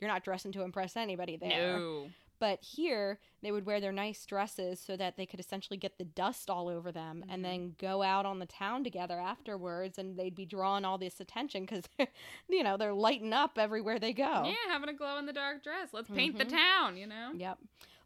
you're 0.00 0.10
not 0.10 0.22
dressing 0.24 0.52
to 0.52 0.62
impress 0.62 0.96
anybody 0.96 1.36
there. 1.36 1.78
No. 1.78 2.08
But 2.38 2.60
here, 2.62 3.20
they 3.40 3.52
would 3.52 3.64
wear 3.66 3.80
their 3.80 3.92
nice 3.92 4.26
dresses 4.26 4.80
so 4.80 4.96
that 4.96 5.16
they 5.16 5.26
could 5.26 5.38
essentially 5.38 5.76
get 5.76 5.96
the 5.96 6.04
dust 6.04 6.50
all 6.50 6.66
over 6.68 6.90
them 6.90 7.22
Mhm. 7.26 7.32
and 7.32 7.44
then 7.44 7.76
go 7.78 8.02
out 8.02 8.26
on 8.26 8.40
the 8.40 8.46
town 8.46 8.82
together 8.82 9.18
afterwards 9.20 9.96
and 9.96 10.18
they'd 10.18 10.34
be 10.34 10.44
drawing 10.44 10.84
all 10.84 10.98
this 10.98 11.20
attention 11.20 11.62
because, 11.64 11.84
you 12.48 12.64
know, 12.64 12.76
they're 12.76 12.92
lighting 12.92 13.32
up 13.32 13.58
everywhere 13.58 13.98
they 14.00 14.12
go. 14.12 14.42
Yeah, 14.44 14.54
having 14.68 14.88
a 14.88 14.92
glow 14.92 15.18
in 15.18 15.26
the 15.26 15.32
dark 15.32 15.62
dress. 15.62 15.90
Let's 15.92 16.10
paint 16.10 16.34
Mhm. 16.34 16.38
the 16.38 16.44
town, 16.46 16.96
you 16.96 17.06
know? 17.06 17.30
Yep. 17.34 17.58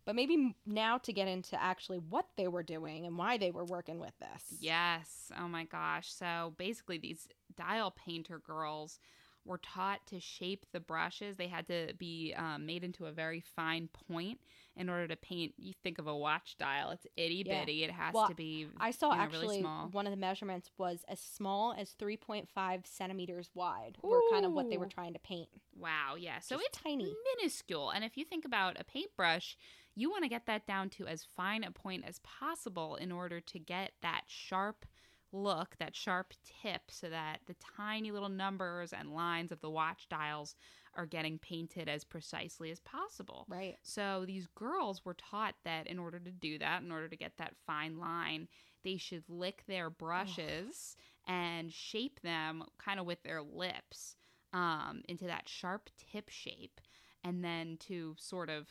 But 0.07 0.15
maybe 0.15 0.55
now 0.65 0.99
to 0.99 1.13
get 1.13 1.27
into 1.29 1.61
actually 1.61 1.99
what 1.99 2.27
they 2.37 2.47
were 2.49 2.63
doing 2.63 3.05
and 3.07 3.19
why 3.19 3.37
they 3.37 3.51
were 3.51 3.65
working 3.65 3.99
with 3.99 4.13
this. 4.21 4.59
Yes. 4.61 5.31
Oh 5.39 5.49
my 5.49 5.65
gosh. 5.65 6.13
So 6.13 6.55
basically, 6.57 6.97
these 6.99 7.29
dial 7.57 7.91
painter 7.91 8.39
girls 8.39 9.01
were 9.45 9.59
taught 9.59 10.05
to 10.09 10.19
shape 10.21 10.67
the 10.73 10.81
brushes. 10.81 11.37
They 11.37 11.47
had 11.49 11.67
to 11.69 11.93
be 11.99 12.35
um, 12.37 12.67
made 12.67 12.83
into 12.83 13.07
a 13.07 13.13
very 13.13 13.41
fine 13.41 13.89
point 14.09 14.41
in 14.77 14.89
order 14.89 15.07
to 15.09 15.17
paint. 15.17 15.55
You 15.57 15.73
think 15.85 15.99
of 15.99 16.07
a 16.07 16.17
watch 16.17 16.57
dial, 16.59 16.91
it's 16.91 17.07
itty 17.17 17.45
Yeah. 17.47 17.61
bitty. 17.61 17.85
It 17.85 17.91
has 17.93 18.13
Well, 18.15 18.29
to 18.29 18.35
be. 18.35 18.67
I 18.79 18.91
saw 18.91 19.13
you 19.13 19.19
know, 19.19 19.25
really 19.27 19.37
actually 19.37 19.61
small. 19.61 19.89
one 19.89 20.07
of 20.07 20.11
the 20.11 20.17
measurements 20.17 20.71
was 20.79 21.05
as 21.09 21.21
small 21.21 21.75
as 21.79 21.95
3.5 21.95 22.87
centimeters 22.87 23.51
wide, 23.55 23.99
Ooh. 24.05 24.09
were 24.09 24.21
kind 24.33 24.45
of 24.45 24.53
what 24.53 24.69
they 24.69 24.79
were 24.79 24.87
trying 24.87 25.13
to 25.15 25.21
paint. 25.21 25.49
Wow. 25.77 26.15
Yeah. 26.19 26.41
So 26.41 26.57
Just 26.57 26.69
it's 26.69 26.79
tiny. 26.83 27.15
minuscule. 27.39 27.91
And 27.91 28.05
if 28.05 28.17
you 28.17 28.25
think 28.25 28.45
about 28.45 28.81
a 28.81 28.85
paintbrush, 28.85 29.57
you 29.97 30.11
want 30.11 30.23
to 30.23 30.29
get 30.29 30.47
that 30.47 30.67
down 30.67 30.91
to 30.91 31.07
as 31.07 31.27
fine 31.37 31.65
a 31.65 31.71
point 31.71 32.05
as 32.07 32.21
possible 32.21 32.97
in 32.97 33.11
order 33.11 33.41
to 33.41 33.59
get 33.59 33.93
that 34.03 34.23
sharp 34.27 34.85
look, 35.33 35.75
that 35.79 35.97
sharp 35.97 36.35
tip, 36.63 36.83
so 36.89 37.09
that 37.09 37.41
the 37.47 37.57
tiny 37.77 38.11
little 38.11 38.29
numbers 38.29 38.93
and 38.93 39.15
lines 39.15 39.51
of 39.51 39.61
the 39.61 39.71
watch 39.71 40.07
dials 40.09 40.55
are 40.95 41.07
getting 41.07 41.39
painted 41.39 41.89
as 41.89 42.05
precisely 42.05 42.71
as 42.71 42.81
possible. 42.81 43.45
Right. 43.49 43.77
So 43.83 44.25
these 44.27 44.47
girls 44.55 45.05
were 45.05 45.15
taught 45.15 45.55
that 45.65 45.87
in 45.87 45.99
order 45.99 46.19
to 46.19 46.31
do 46.31 46.59
that, 46.59 46.83
in 46.83 46.93
order 46.93 47.09
to 47.09 47.17
get 47.17 47.33
that 47.39 47.55
fine 47.67 47.99
line, 47.99 48.49
they 48.85 48.97
should 48.97 49.25
lick 49.29 49.65
their 49.67 49.91
brushes 49.91 50.97
and 51.27 51.73
shape 51.73 52.21
them 52.21 52.63
kind 52.79 53.01
of 53.01 53.07
with 53.07 53.23
their 53.25 53.43
lips 53.43 54.17
um, 54.53 55.03
into 55.09 55.27
that 55.27 55.49
sharp 55.49 55.91
tip 56.13 56.29
shape, 56.29 56.81
and 57.25 57.43
then 57.45 57.77
to 57.81 58.15
sort 58.19 58.49
of 58.49 58.69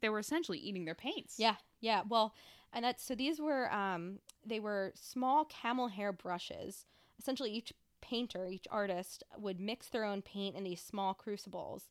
they 0.00 0.08
were 0.08 0.18
essentially 0.18 0.58
eating 0.58 0.84
their 0.84 0.94
paints. 0.94 1.38
Yeah, 1.38 1.56
yeah. 1.80 2.02
Well, 2.08 2.34
and 2.72 2.84
that's 2.84 3.04
so 3.04 3.14
these 3.14 3.40
were 3.40 3.72
um 3.72 4.18
they 4.44 4.60
were 4.60 4.92
small 4.94 5.44
camel 5.44 5.88
hair 5.88 6.12
brushes. 6.12 6.86
Essentially 7.18 7.50
each 7.52 7.72
painter, 8.00 8.46
each 8.48 8.66
artist 8.70 9.22
would 9.38 9.58
mix 9.60 9.88
their 9.88 10.04
own 10.04 10.20
paint 10.22 10.56
in 10.56 10.64
these 10.64 10.80
small 10.80 11.14
crucibles. 11.14 11.84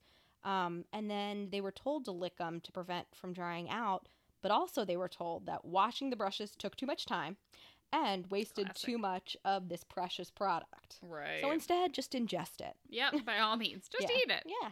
Um, 0.44 0.86
and 0.92 1.10
then 1.10 1.48
they 1.52 1.62
were 1.62 1.72
told 1.72 2.06
to 2.06 2.12
lick 2.12 2.38
them 2.38 2.60
to 2.62 2.72
prevent 2.72 3.08
from 3.16 3.34
drying 3.34 3.70
out, 3.70 4.08
but 4.42 4.52
also 4.52 4.84
they 4.84 4.98
were 4.98 5.08
told 5.08 5.46
that 5.46 5.64
washing 5.64 6.10
the 6.10 6.16
brushes 6.18 6.54
took 6.56 6.76
too 6.76 6.86
much 6.86 7.06
time 7.06 7.38
and 7.94 8.30
wasted 8.30 8.66
Classic. 8.66 8.86
too 8.90 8.98
much 8.98 9.38
of 9.46 9.70
this 9.70 9.84
precious 9.86 10.30
product. 10.30 10.98
right. 11.02 11.40
So 11.42 11.52
instead, 11.52 11.94
just 11.94 12.12
ingest 12.12 12.60
it. 12.60 12.76
yep, 12.90 13.14
by 13.26 13.40
all 13.40 13.56
means, 13.56 13.88
just 13.88 14.04
Yeah. 14.10 14.18
eat 14.18 14.32
it. 14.32 14.44
Yeah. 14.46 14.72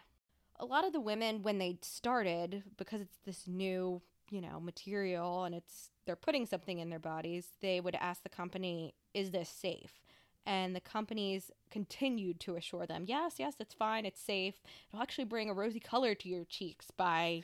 A 0.61 0.65
lot 0.65 0.85
of 0.85 0.93
the 0.93 1.01
women, 1.01 1.43
when 1.43 1.57
they 1.57 1.77
started, 1.81 2.63
because 2.77 3.01
it's 3.01 3.17
this 3.25 3.47
new, 3.47 4.01
you 4.29 4.41
know, 4.41 4.59
material 4.61 5.43
and 5.45 5.55
it's 5.55 5.91
they're 6.05 6.15
putting 6.15 6.45
something 6.45 6.79
in 6.79 6.89
their 6.89 6.99
bodies, 6.99 7.47
they 7.61 7.81
would 7.81 7.95
ask 7.95 8.23
the 8.23 8.29
company, 8.29 8.93
"Is 9.13 9.31
this 9.31 9.49
safe?" 9.49 10.01
And 10.45 10.75
the 10.75 10.81
companies 10.81 11.51
continued 11.71 12.39
to 12.41 12.55
assure 12.55 12.85
them, 12.87 13.05
"Yes, 13.07 13.39
yes, 13.39 13.55
it's 13.59 13.73
fine, 13.73 14.05
it's 14.05 14.21
safe. 14.21 14.61
It'll 14.89 15.03
actually 15.03 15.25
bring 15.25 15.49
a 15.49 15.53
rosy 15.53 15.79
color 15.81 16.15
to 16.15 16.29
your 16.29 16.45
cheeks 16.45 16.91
by 16.91 17.43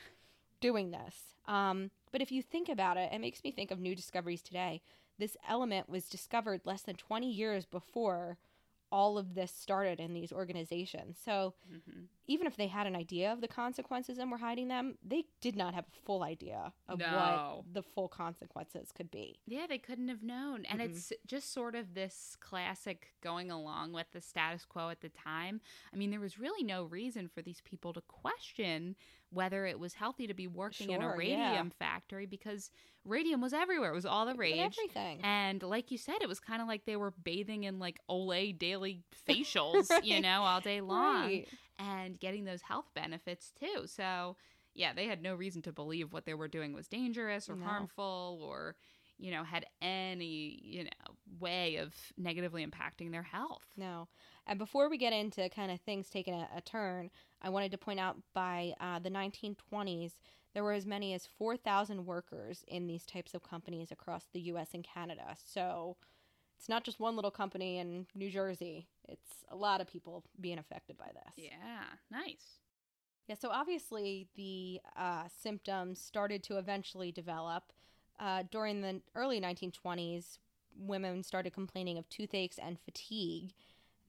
doing 0.61 0.91
this." 0.91 1.35
Um, 1.47 1.91
but 2.11 2.21
if 2.21 2.31
you 2.31 2.41
think 2.43 2.69
about 2.69 2.97
it, 2.97 3.11
it 3.13 3.19
makes 3.19 3.43
me 3.43 3.51
think 3.51 3.71
of 3.71 3.79
new 3.79 3.95
discoveries 3.95 4.43
today. 4.43 4.81
This 5.19 5.37
element 5.47 5.89
was 5.89 6.09
discovered 6.09 6.61
less 6.65 6.83
than 6.83 6.95
20 6.95 7.31
years 7.31 7.65
before 7.65 8.37
all 8.91 9.17
of 9.17 9.35
this 9.35 9.51
started 9.51 9.99
in 9.99 10.13
these 10.13 10.31
organizations. 10.33 11.19
So 11.23 11.55
hmm 11.69 12.05
even 12.27 12.45
if 12.47 12.57
they 12.57 12.67
had 12.67 12.85
an 12.87 12.95
idea 12.95 13.31
of 13.31 13.41
the 13.41 13.47
consequences 13.47 14.17
and 14.17 14.29
were 14.29 14.37
hiding 14.37 14.67
them, 14.67 14.97
they 15.03 15.23
did 15.41 15.55
not 15.55 15.73
have 15.73 15.85
a 15.85 16.05
full 16.05 16.23
idea 16.23 16.73
of 16.87 16.99
No. 16.99 17.05
what 17.65 17.73
the 17.73 17.81
full 17.83 18.09
consequences 18.09 18.91
could 18.91 19.09
be. 19.09 19.39
Yeah, 19.45 19.65
they 19.67 19.77
couldn't 19.77 20.09
have 20.09 20.23
known. 20.23 20.65
And 20.65 20.79
Mm-mm. 20.81 20.89
it's 20.89 21.13
just 21.25 21.53
sort 21.53 21.73
of 21.75 21.93
this 21.93 22.35
classic 22.39 23.13
going 23.21 23.49
along 23.49 23.93
with 23.93 24.07
the 24.11 24.21
status 24.21 24.65
quo 24.65 24.89
at 24.89 25.01
the 25.01 25.09
time. 25.09 25.61
I 25.93 25.97
mean, 25.97 26.11
there 26.11 26.19
was 26.19 26.37
really 26.37 26.63
no 26.63 26.83
reason 26.83 27.29
for 27.29 27.41
these 27.41 27.61
people 27.61 27.93
to 27.93 28.01
question 28.01 28.95
whether 29.29 29.65
it 29.65 29.77
was 29.79 29.93
healthy 29.93 30.25
to 30.27 30.33
be 30.33 30.47
working 30.47 30.91
in 30.91 31.01
a 31.01 31.15
radium 31.15 31.37
yeah. 31.37 31.63
factory 31.79 32.25
because 32.25 32.71
radium 33.03 33.41
was 33.41 33.51
everywhere. 33.53 33.91
It 33.91 33.95
was 33.95 34.05
all 34.05 34.25
the 34.25 34.31
With 34.31 34.39
rage. 34.39 34.59
everything. 34.77 35.19
And 35.21 35.61
like 35.63 35.91
you 35.91 35.97
said, 35.97 36.15
it 36.21 36.29
was 36.29 36.39
kind 36.39 36.61
of 36.61 36.67
like 36.69 36.85
they 36.85 36.95
were 36.95 37.11
bathing 37.11 37.65
in 37.65 37.77
like 37.77 37.99
Olay 38.09 38.57
daily 38.57 39.03
facials, 39.27 39.89
you 40.03 40.21
know, 40.21 40.43
all 40.43 40.61
day 40.61 40.79
long 40.81 41.25
Right. 41.25 41.47
And 41.79 42.19
getting 42.19 42.45
those 42.45 42.61
health 42.63 42.91
benefits 42.93 43.51
too. 43.51 43.87
So, 43.87 44.37
yeah, 44.73 44.93
they 44.93 45.07
had 45.07 45.21
no 45.21 45.35
reason 45.35 45.61
to 45.63 45.71
believe 45.71 46.13
what 46.13 46.25
they 46.25 46.33
were 46.33 46.47
doing 46.47 46.73
was 46.73 46.87
dangerous 46.87 47.49
or 47.49 47.55
No. 47.55 47.63
harmful 47.63 48.39
or, 48.41 48.75
you 49.17 49.31
know, 49.31 49.43
had 49.43 49.65
any, 49.81 50.59
you 50.63 50.83
know, 50.85 51.15
way 51.39 51.77
of 51.77 51.95
negatively 52.17 52.65
impacting 52.65 53.11
their 53.11 53.23
health. 53.23 53.65
No. 53.75 54.07
And 54.45 54.57
before 54.57 54.89
we 54.89 54.97
get 54.97 55.13
into 55.13 55.49
kind 55.49 55.71
of 55.71 55.79
things 55.81 56.09
taking 56.09 56.33
a, 56.33 56.49
a 56.55 56.61
turn, 56.61 57.11
I 57.41 57.49
wanted 57.49 57.71
to 57.71 57.77
point 57.77 57.99
out 57.99 58.17
by 58.33 58.73
uh, 58.79 58.99
the 58.99 59.09
1920s, 59.09 60.19
there 60.53 60.63
were 60.63 60.73
as 60.73 60.85
many 60.85 61.13
as 61.13 61.27
4,000 61.27 62.05
workers 62.05 62.63
in 62.67 62.87
these 62.87 63.05
types 63.05 63.33
of 63.35 63.43
companies 63.43 63.91
across 63.91 64.25
the 64.25 64.41
US 64.41 64.73
and 64.73 64.83
Canada. 64.83 65.35
So 65.37 65.97
it's 66.57 66.69
not 66.69 66.83
just 66.83 66.99
one 66.99 67.15
little 67.15 67.31
company 67.31 67.77
in 67.77 68.07
New 68.15 68.29
Jersey, 68.29 68.87
it's 69.07 69.45
a 69.49 69.55
lot 69.55 69.81
of 69.81 69.87
people 69.87 70.23
being 70.39 70.57
affected 70.59 70.97
by 70.97 71.07
this. 71.13 71.33
Yeah, 71.35 71.83
nice. 72.11 72.59
Yeah, 73.27 73.35
so 73.35 73.49
obviously 73.49 74.27
the 74.35 74.79
uh, 74.97 75.23
symptoms 75.41 75.99
started 76.01 76.43
to 76.43 76.57
eventually 76.57 77.11
develop. 77.11 77.71
Uh, 78.19 78.43
during 78.49 78.81
the 78.81 79.01
early 79.15 79.39
1920s, 79.39 80.39
women 80.79 81.23
started 81.23 81.53
complaining 81.53 81.97
of 81.97 82.09
toothaches 82.09 82.57
and 82.57 82.79
fatigue. 82.79 83.53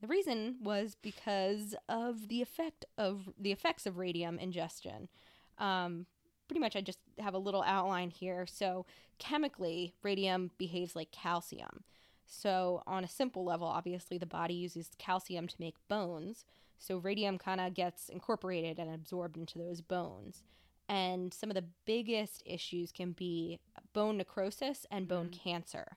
The 0.00 0.06
reason 0.06 0.56
was 0.62 0.96
because 1.00 1.74
of 1.88 2.28
the 2.28 2.40
effect 2.40 2.84
of 2.96 3.28
the 3.38 3.52
effects 3.52 3.86
of 3.86 3.98
radium 3.98 4.38
ingestion. 4.38 5.08
Um, 5.58 6.06
pretty 6.46 6.60
much, 6.60 6.76
I 6.76 6.80
just 6.80 7.00
have 7.18 7.34
a 7.34 7.38
little 7.38 7.62
outline 7.62 8.10
here. 8.10 8.46
So, 8.46 8.86
chemically, 9.18 9.94
radium 10.02 10.52
behaves 10.56 10.94
like 10.94 11.10
calcium. 11.10 11.82
So, 12.30 12.82
on 12.86 13.04
a 13.04 13.08
simple 13.08 13.42
level, 13.44 13.66
obviously, 13.66 14.18
the 14.18 14.26
body 14.26 14.54
uses 14.54 14.90
calcium 14.98 15.48
to 15.48 15.56
make 15.58 15.76
bones. 15.88 16.44
So 16.78 16.98
radium 16.98 17.38
kind 17.38 17.60
of 17.60 17.74
gets 17.74 18.08
incorporated 18.08 18.78
and 18.78 18.94
absorbed 18.94 19.36
into 19.36 19.58
those 19.58 19.80
bones. 19.80 20.44
And 20.88 21.34
some 21.34 21.50
of 21.50 21.54
the 21.54 21.64
biggest 21.86 22.42
issues 22.46 22.92
can 22.92 23.12
be 23.12 23.58
bone 23.92 24.16
necrosis 24.18 24.86
and 24.90 25.08
bone 25.08 25.28
Mhm. 25.30 25.32
cancer. 25.32 25.96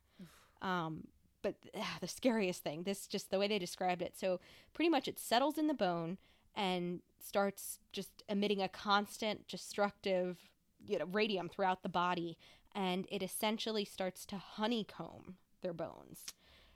Um, 0.61 1.07
but 1.43 1.55
ah, 1.75 1.97
the 2.01 2.07
scariest 2.07 2.63
thing, 2.63 2.83
this 2.83 3.07
just 3.07 3.29
the 3.29 3.37
way 3.37 3.47
they 3.47 3.59
described 3.59 4.01
it. 4.01 4.17
So 4.17 4.39
pretty 4.73 4.89
much 4.89 5.07
it 5.07 5.19
settles 5.19 5.57
in 5.57 5.67
the 5.67 5.73
bone 5.73 6.17
and 6.55 7.01
starts 7.19 7.79
just 7.91 8.23
emitting 8.27 8.61
a 8.61 8.69
constant 8.69 9.47
destructive 9.47 10.49
you 10.83 10.97
know 10.97 11.05
radium 11.05 11.47
throughout 11.47 11.83
the 11.83 11.89
body 11.89 12.37
and 12.73 13.05
it 13.11 13.21
essentially 13.21 13.85
starts 13.85 14.25
to 14.25 14.37
honeycomb 14.37 15.37
their 15.61 15.73
bones 15.73 16.25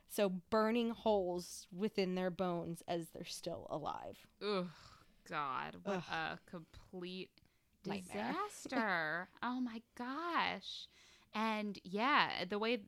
so 0.07 0.29
burning 0.49 0.91
holes 0.91 1.67
within 1.75 2.15
their 2.15 2.29
bones 2.31 2.81
as 2.87 3.09
they're 3.09 3.23
still 3.25 3.67
alive 3.69 4.17
Ugh, 4.41 4.67
God, 5.29 5.75
what 5.83 5.95
Ugh. 5.97 6.03
a 6.11 6.39
complete 6.49 7.29
disaster. 7.83 9.27
oh 9.43 9.59
my 9.59 9.81
gosh. 9.97 10.87
And 11.33 11.77
yeah, 11.83 12.45
the 12.49 12.57
way, 12.59 12.79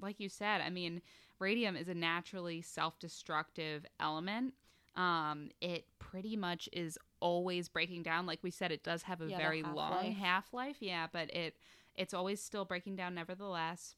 like 0.00 0.20
you 0.20 0.28
said, 0.28 0.60
I 0.60 0.70
mean, 0.70 1.02
radium 1.38 1.76
is 1.76 1.88
a 1.88 1.94
naturally 1.94 2.62
self 2.62 2.98
destructive 2.98 3.84
element. 4.00 4.54
Um, 4.94 5.50
it 5.60 5.86
pretty 5.98 6.36
much 6.36 6.68
is 6.72 6.98
always 7.20 7.68
breaking 7.68 8.02
down. 8.02 8.26
Like 8.26 8.40
we 8.42 8.50
said, 8.50 8.72
it 8.72 8.84
does 8.84 9.02
have 9.02 9.20
a 9.20 9.26
Yeah, 9.28 9.36
very 9.36 9.62
long 9.62 9.92
half-life. 9.92 10.16
half 10.16 10.52
life. 10.54 10.76
Yeah, 10.80 11.06
but 11.12 11.30
it 11.34 11.56
it's 11.94 12.14
always 12.14 12.40
still 12.42 12.64
breaking 12.64 12.96
down 12.96 13.14
nevertheless. 13.14 13.94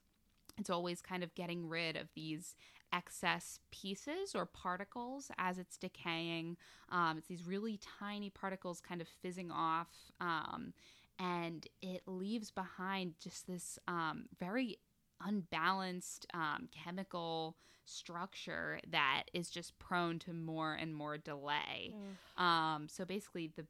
It's 0.58 0.70
always 0.70 1.00
kind 1.00 1.22
of 1.22 1.34
getting 1.34 1.68
rid 1.68 1.96
of 1.96 2.08
these 2.14 2.54
excess 2.92 3.58
pieces 3.70 4.34
or 4.34 4.46
particles 4.46 5.30
as 5.38 5.58
it's 5.58 5.76
decaying. 5.76 6.56
Um, 6.90 7.18
it's 7.18 7.28
these 7.28 7.44
really 7.46 7.78
tiny 7.98 8.30
particles 8.30 8.80
kind 8.80 9.00
of 9.00 9.08
fizzing 9.22 9.50
off, 9.50 9.88
um, 10.20 10.72
and 11.18 11.66
it 11.82 12.02
leaves 12.06 12.50
behind 12.50 13.14
just 13.20 13.46
this 13.46 13.78
um, 13.88 14.26
very 14.38 14.78
unbalanced 15.20 16.26
um, 16.32 16.68
chemical 16.72 17.56
structure 17.84 18.78
that 18.90 19.24
is 19.32 19.50
just 19.50 19.78
prone 19.78 20.18
to 20.20 20.32
more 20.32 20.74
and 20.74 20.94
more 20.94 21.18
delay. 21.18 21.92
Um, 22.36 22.86
so 22.88 23.04
basically, 23.04 23.50
the 23.56 23.66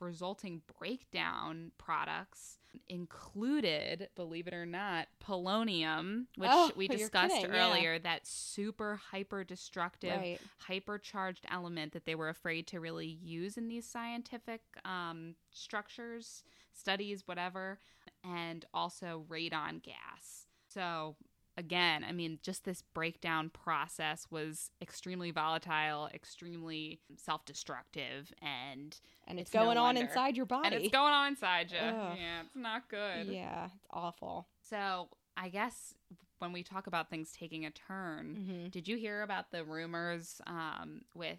resulting 0.00 0.62
breakdown 0.78 1.70
products 1.78 2.58
included, 2.88 4.08
believe 4.16 4.46
it 4.46 4.54
or 4.54 4.66
not, 4.66 5.06
polonium, 5.24 6.26
which 6.36 6.50
Oh, 6.52 6.70
we 6.76 6.88
discussed 6.88 7.34
kidding, 7.34 7.52
yeah. 7.52 7.68
earlier, 7.70 7.98
that 7.98 8.26
super 8.26 8.96
hyper 9.10 9.44
destructive, 9.44 10.16
right 10.16 10.40
hypercharged 10.68 11.44
element 11.50 11.92
that 11.92 12.04
they 12.06 12.14
were 12.14 12.28
afraid 12.28 12.66
to 12.68 12.80
really 12.80 13.06
use 13.22 13.56
in 13.56 13.68
these 13.68 13.86
scientific 13.86 14.60
um, 14.84 15.34
structures, 15.52 16.42
studies, 16.72 17.22
whatever, 17.26 17.78
and 18.24 18.64
also 18.74 19.24
radon 19.28 19.82
gas. 19.82 20.46
So, 20.68 21.16
again, 21.56 22.04
I 22.04 22.12
mean, 22.12 22.38
just 22.42 22.64
this 22.64 22.82
breakdown 22.82 23.50
process 23.50 24.26
was 24.30 24.70
extremely 24.82 25.30
volatile, 25.30 26.08
extremely 26.12 27.00
self 27.16 27.44
destructive, 27.44 28.32
and 28.42 28.96
and 29.26 29.38
it's, 29.38 29.48
it's 29.48 29.54
no 29.54 29.64
going 29.64 29.78
on 29.78 29.96
inside 29.96 30.36
your 30.36 30.46
body 30.46 30.66
and 30.66 30.74
it's 30.76 30.92
going 30.92 31.12
on 31.12 31.28
inside 31.28 31.70
you. 31.70 31.78
Ugh. 31.78 32.16
Yeah, 32.18 32.42
it's 32.46 32.56
not 32.56 32.88
good. 32.88 33.26
yeah 33.26 33.66
it's 33.66 33.86
awful 33.90 34.48
So, 34.62 35.08
I 35.36 35.48
guess 35.48 35.94
when 36.38 36.52
we 36.52 36.62
talk 36.62 36.86
about 36.86 37.10
things 37.10 37.32
taking 37.32 37.64
a 37.64 37.70
turn, 37.70 38.36
hmm 38.36 38.68
did 38.68 38.88
you 38.88 38.96
hear 38.96 39.22
about 39.22 39.50
the 39.52 39.64
rumors 39.64 40.40
um, 40.46 41.02
with 41.14 41.38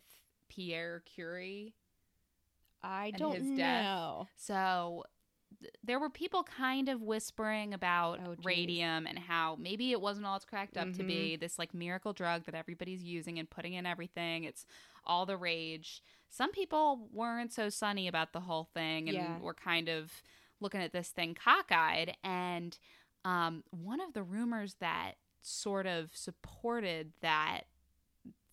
Pierre 0.49 1.01
Curie? 1.05 1.73
i 2.83 3.11
don't 3.17 3.55
know 3.55 4.27
So 4.37 5.03
th- 5.59 5.73
there 5.83 5.99
were 5.99 6.09
people 6.09 6.43
kind 6.43 6.89
of 6.89 7.01
whispering 7.01 7.73
about 7.73 8.19
Oh, 8.25 8.35
radium 8.43 9.05
and 9.07 9.17
how 9.19 9.55
maybe 9.59 9.91
it 9.91 10.01
wasn't 10.01 10.25
all 10.25 10.35
it's 10.35 10.45
cracked 10.45 10.77
up 10.77 10.91
to 10.93 11.03
Mhm. 11.03 11.07
be 11.07 11.35
this 11.37 11.57
like 11.59 11.73
miracle 11.73 12.13
drug 12.13 12.45
that 12.45 12.55
everybody's 12.55 13.03
using 13.03 13.39
and 13.39 13.49
putting 13.49 13.73
in 13.73 13.85
everything. 13.85 14.43
It's 14.43 14.65
all 15.05 15.25
the 15.25 15.37
rage. 15.37 16.01
Some 16.29 16.51
people 16.51 17.07
weren't 17.11 17.53
so 17.53 17.69
sunny 17.69 18.07
about 18.07 18.33
the 18.33 18.41
whole 18.41 18.65
thing 18.73 19.09
and 19.09 19.15
Yeah. 19.15 19.39
were 19.39 19.53
kind 19.53 19.89
of 19.89 20.11
looking 20.59 20.81
at 20.81 20.91
this 20.93 21.09
thing 21.09 21.35
cockeyed. 21.35 22.15
And 22.23 22.77
um, 23.23 23.63
one 23.71 24.01
of 24.01 24.13
the 24.13 24.23
rumors 24.23 24.75
that 24.75 25.13
sort 25.41 25.85
of 25.87 26.15
supported 26.15 27.13
that 27.21 27.61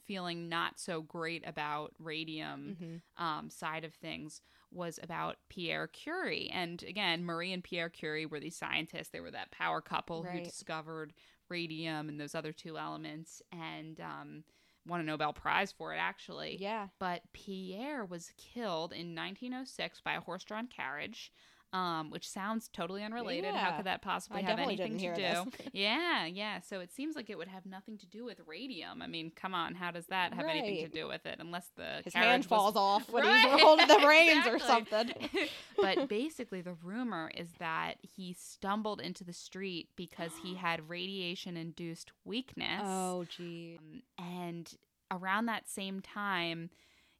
feeling 0.05 0.49
not 0.49 0.79
so 0.79 1.01
great 1.03 1.47
about 1.47 1.93
radium 1.99 2.77
hmm 2.79 2.97
um, 3.23 3.51
side 3.51 3.85
of 3.85 3.95
things 3.95 4.41
was 4.73 4.99
about 5.03 5.37
Pierre 5.49 5.87
Curie. 5.87 6.51
And 6.53 6.83
again, 6.83 7.25
Marie 7.25 7.53
and 7.53 7.63
Pierre 7.63 7.89
Curie 7.89 8.27
were 8.27 8.41
these 8.41 8.57
scientists. 8.57 9.09
They 9.09 9.21
were 9.21 9.31
that 9.31 9.51
power 9.51 9.81
couple 9.81 10.23
who 10.23 10.41
discovered 10.45 11.13
radium 11.49 12.09
and 12.09 12.21
those 12.21 12.35
other 12.35 12.53
two 12.53 12.79
elements 12.79 13.43
and 13.53 14.01
um, 14.01 14.45
won 14.87 15.01
a 15.01 15.05
Nobel 15.05 15.33
Prize 15.33 15.73
for 15.73 15.95
it, 15.95 15.99
actually. 15.99 16.57
yeah 16.61 16.89
But 16.99 17.23
Pierre 17.33 18.05
was 18.05 18.33
killed 18.37 18.93
in 18.93 19.15
1906 19.15 20.01
by 20.01 20.15
a 20.15 20.21
horse 20.21 20.45
drawn 20.45 20.67
carriage. 20.67 21.33
Um, 21.73 22.11
which 22.11 22.29
sounds 22.29 22.69
totally 22.69 23.03
unrelated. 23.03 23.55
How 23.55 23.77
could 23.77 23.87
that 23.87 24.03
possibly 24.03 24.43
I 24.43 24.45
have 24.51 24.59
anything 24.59 24.99
to 24.99 25.15
do? 25.15 25.51
yeah, 25.73 26.27
yeah. 26.27 26.61
So 26.61 26.81
it 26.81 26.93
seems 26.93 27.17
like 27.17 27.31
it 27.31 27.39
would 27.39 27.49
have 27.49 27.65
nothing 27.65 27.97
to 27.99 28.07
do 28.07 28.27
with 28.27 28.41
radium. 28.47 29.01
I 29.01 29.07
mean, 29.07 29.33
come 29.35 29.55
on, 29.55 29.75
how 29.75 29.91
does 29.91 30.05
that 30.09 30.35
have 30.35 30.45
anything 30.45 30.85
to 30.85 30.91
do 30.91 31.09
with 31.09 31.25
it? 31.25 31.37
Unless 31.41 31.69
the 31.77 32.03
his 32.05 32.13
hand 32.13 32.43
was 32.43 32.47
falls 32.47 32.77
off 32.77 33.09
when 33.11 33.25
Right, 33.27 33.51
he's 33.53 33.61
holding 33.63 33.89
the 33.89 34.07
reins 34.07 34.47
or 34.47 34.59
something 34.59 35.13
but 35.81 36.09
basically, 36.09 36.61
the 36.61 36.75
rumor 36.83 37.31
is 37.35 37.49
that 37.59 37.95
he 38.03 38.35
stumbled 38.39 39.01
into 39.01 39.25
the 39.25 39.33
street 39.33 39.89
because 39.97 40.33
he 40.43 40.55
had 40.57 40.91
radiation 40.91 41.57
induced 41.57 42.13
weakness. 42.25 42.83
oh 42.85 43.25
gee 43.35 43.79
Um, 43.81 44.03
and 44.19 44.75
around 45.11 45.47
that 45.47 45.69
same 45.71 46.01
time, 46.01 46.69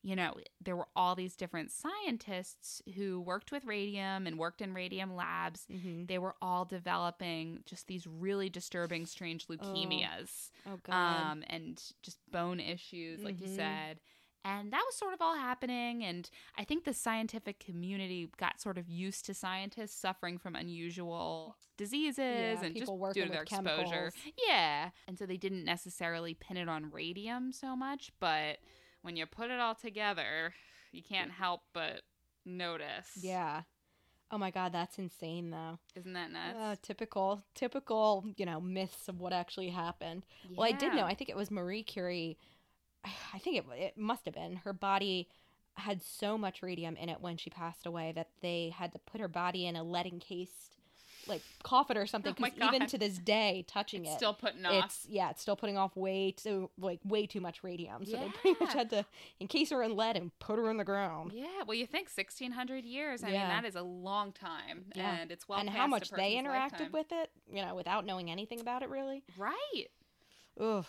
you 0.03 0.17
know, 0.17 0.35
there 0.61 0.77
were 0.77 0.88
all 0.97 1.15
these 1.15 1.37
different 1.37 1.71
scientists 1.71 2.83
who 2.97 3.21
worked 3.21 3.53
with 3.53 3.65
radium 3.65 4.27
and 4.27 4.38
worked 4.38 4.61
in 4.61 4.75
radium 4.75 5.15
labs. 5.15 5.67
hmm 5.71 6.05
They 6.07 6.19
were 6.19 6.35
all 6.43 6.65
developing 6.65 7.61
just 7.65 7.87
these 7.87 8.07
really 8.07 8.49
disturbing, 8.51 9.07
strange 9.07 9.47
leukemias 9.47 10.51
oh 10.67 10.77
god 10.83 10.95
um, 10.95 11.45
and 11.49 11.81
just 12.03 12.19
bone 12.31 12.59
issues, 12.61 13.23
like 13.23 13.41
you 13.41 13.47
Mhm. 13.47 13.57
said. 13.57 14.01
And 14.45 14.73
that 14.73 14.83
was 14.85 14.97
sort 14.97 15.15
of 15.15 15.21
all 15.23 15.37
happening. 15.37 16.03
And 16.03 16.29
I 16.59 16.65
think 16.65 16.83
the 16.85 16.93
scientific 16.95 17.61
community 17.61 18.29
got 18.38 18.61
sort 18.61 18.77
of 18.77 18.88
used 18.88 19.25
to 19.27 19.35
scientists 19.35 19.95
suffering 19.95 20.37
from 20.37 20.57
unusual 20.57 21.57
diseases 21.77 22.19
Yeah, 22.19 22.65
and 22.65 22.75
just 22.75 22.81
people 22.81 22.97
due 22.97 23.01
working 23.01 23.23
to 23.27 23.29
their 23.31 23.43
with 23.43 23.53
exposure. 23.53 24.12
Yeah. 24.49 24.91
And 25.07 25.17
so 25.17 25.27
they 25.27 25.37
didn't 25.37 25.65
necessarily 25.65 26.35
pin 26.35 26.57
it 26.57 26.69
on 26.69 26.91
radium 26.91 27.53
so 27.53 27.77
much. 27.77 28.11
But 28.19 28.59
when 29.03 29.17
you 29.17 29.27
put 29.27 29.51
it 29.51 29.61
all 29.61 29.75
together, 29.75 30.55
you 30.93 31.03
can't 31.03 31.31
help 31.31 31.61
but 31.73 32.03
notice. 32.45 33.11
yeah 33.21 33.62
oh 34.33 34.38
my 34.38 34.51
god 34.51 34.73
that's 34.73 34.99
insane 34.99 35.51
though 35.51 35.79
Isn't 35.95 36.12
that 36.15 36.31
nuts? 36.33 36.57
Uh, 36.59 36.75
typical, 36.83 37.43
typical, 37.55 38.25
you 38.37 38.47
know, 38.47 38.61
myths 38.61 39.07
of 39.09 39.21
what 39.21 39.33
actually 39.33 39.69
happened. 39.69 40.25
Well, 40.57 40.67
I 40.67 40.73
did 40.73 40.95
know. 40.95 41.05
I 41.05 41.15
think 41.15 41.31
it 41.31 41.37
was 41.37 41.51
Marie 41.51 41.83
Curie. 41.83 42.38
I 43.35 43.38
think 43.38 43.59
it 43.59 43.65
it 43.77 43.99
must 43.99 44.25
have 44.25 44.35
been 44.35 44.57
her 44.65 44.73
body 44.73 45.29
had 45.75 46.03
so 46.03 46.37
much 46.38 46.62
radium 46.62 46.97
in 46.97 47.09
it 47.09 47.21
when 47.21 47.37
she 47.37 47.51
passed 47.51 47.87
away 47.87 48.12
that 48.15 48.29
they 48.41 48.73
had 48.77 48.93
to 48.93 48.99
put 49.01 49.21
her 49.21 49.29
body 49.29 49.67
in 49.67 49.77
a 49.77 49.83
lead 49.83 50.07
encased 50.07 50.77
like 51.28 51.42
coffin 51.62 51.96
or 51.96 52.06
something 52.06 52.32
Oh 52.32 52.44
because 52.44 52.58
even 52.66 52.87
to 52.88 52.98
this 52.98 53.16
day 53.18 53.64
touching 53.68 54.04
It's 54.04 54.14
it 54.14 54.16
still 54.16 54.35
putting 54.35 54.66
off. 54.66 54.85
it's 54.85 55.06
yeah 55.08 55.30
it's 55.30 55.40
still 55.40 55.54
putting 55.56 55.78
off 55.78 55.96
way 55.96 56.32
too 56.32 56.68
like 56.78 56.98
way 57.04 57.26
too 57.26 57.40
much 57.40 57.62
radium 57.62 58.04
so 58.04 58.16
they 58.16 58.28
pretty 58.28 58.56
much 58.64 58.74
had 58.74 58.90
to 58.90 59.04
encase 59.40 59.70
her 59.70 59.82
in 59.82 59.94
lead 59.94 60.16
and 60.16 60.37
put 60.40 60.58
her 60.58 60.68
in 60.70 60.78
the 60.78 60.85
ground 60.85 61.32
Yeah, 61.32 61.46
well, 61.66 61.74
you 61.76 61.87
think 61.87 62.08
1600 62.08 62.85
years. 62.85 63.22
I 63.22 63.28
Yeah. 63.30 63.38
mean, 63.40 63.48
that 63.48 63.64
is 63.64 63.76
a 63.76 63.82
long 63.82 64.32
time. 64.32 64.87
Yeah. 64.96 65.14
And 65.14 65.30
it's 65.30 65.48
well 65.48 65.61
and 65.61 65.70
how 65.70 65.87
much 65.87 66.11
they 66.11 66.35
interacted 66.35 66.72
lifetime. 66.72 66.92
with 66.92 67.12
it 67.12 67.30
you 67.52 67.62
know 67.64 67.74
without 67.74 68.04
knowing 68.04 68.30
anything 68.30 68.61
about 68.61 68.82
it 68.82 68.88
really 68.88 69.22
Right. 69.38 69.87
Ugh. 70.61 70.85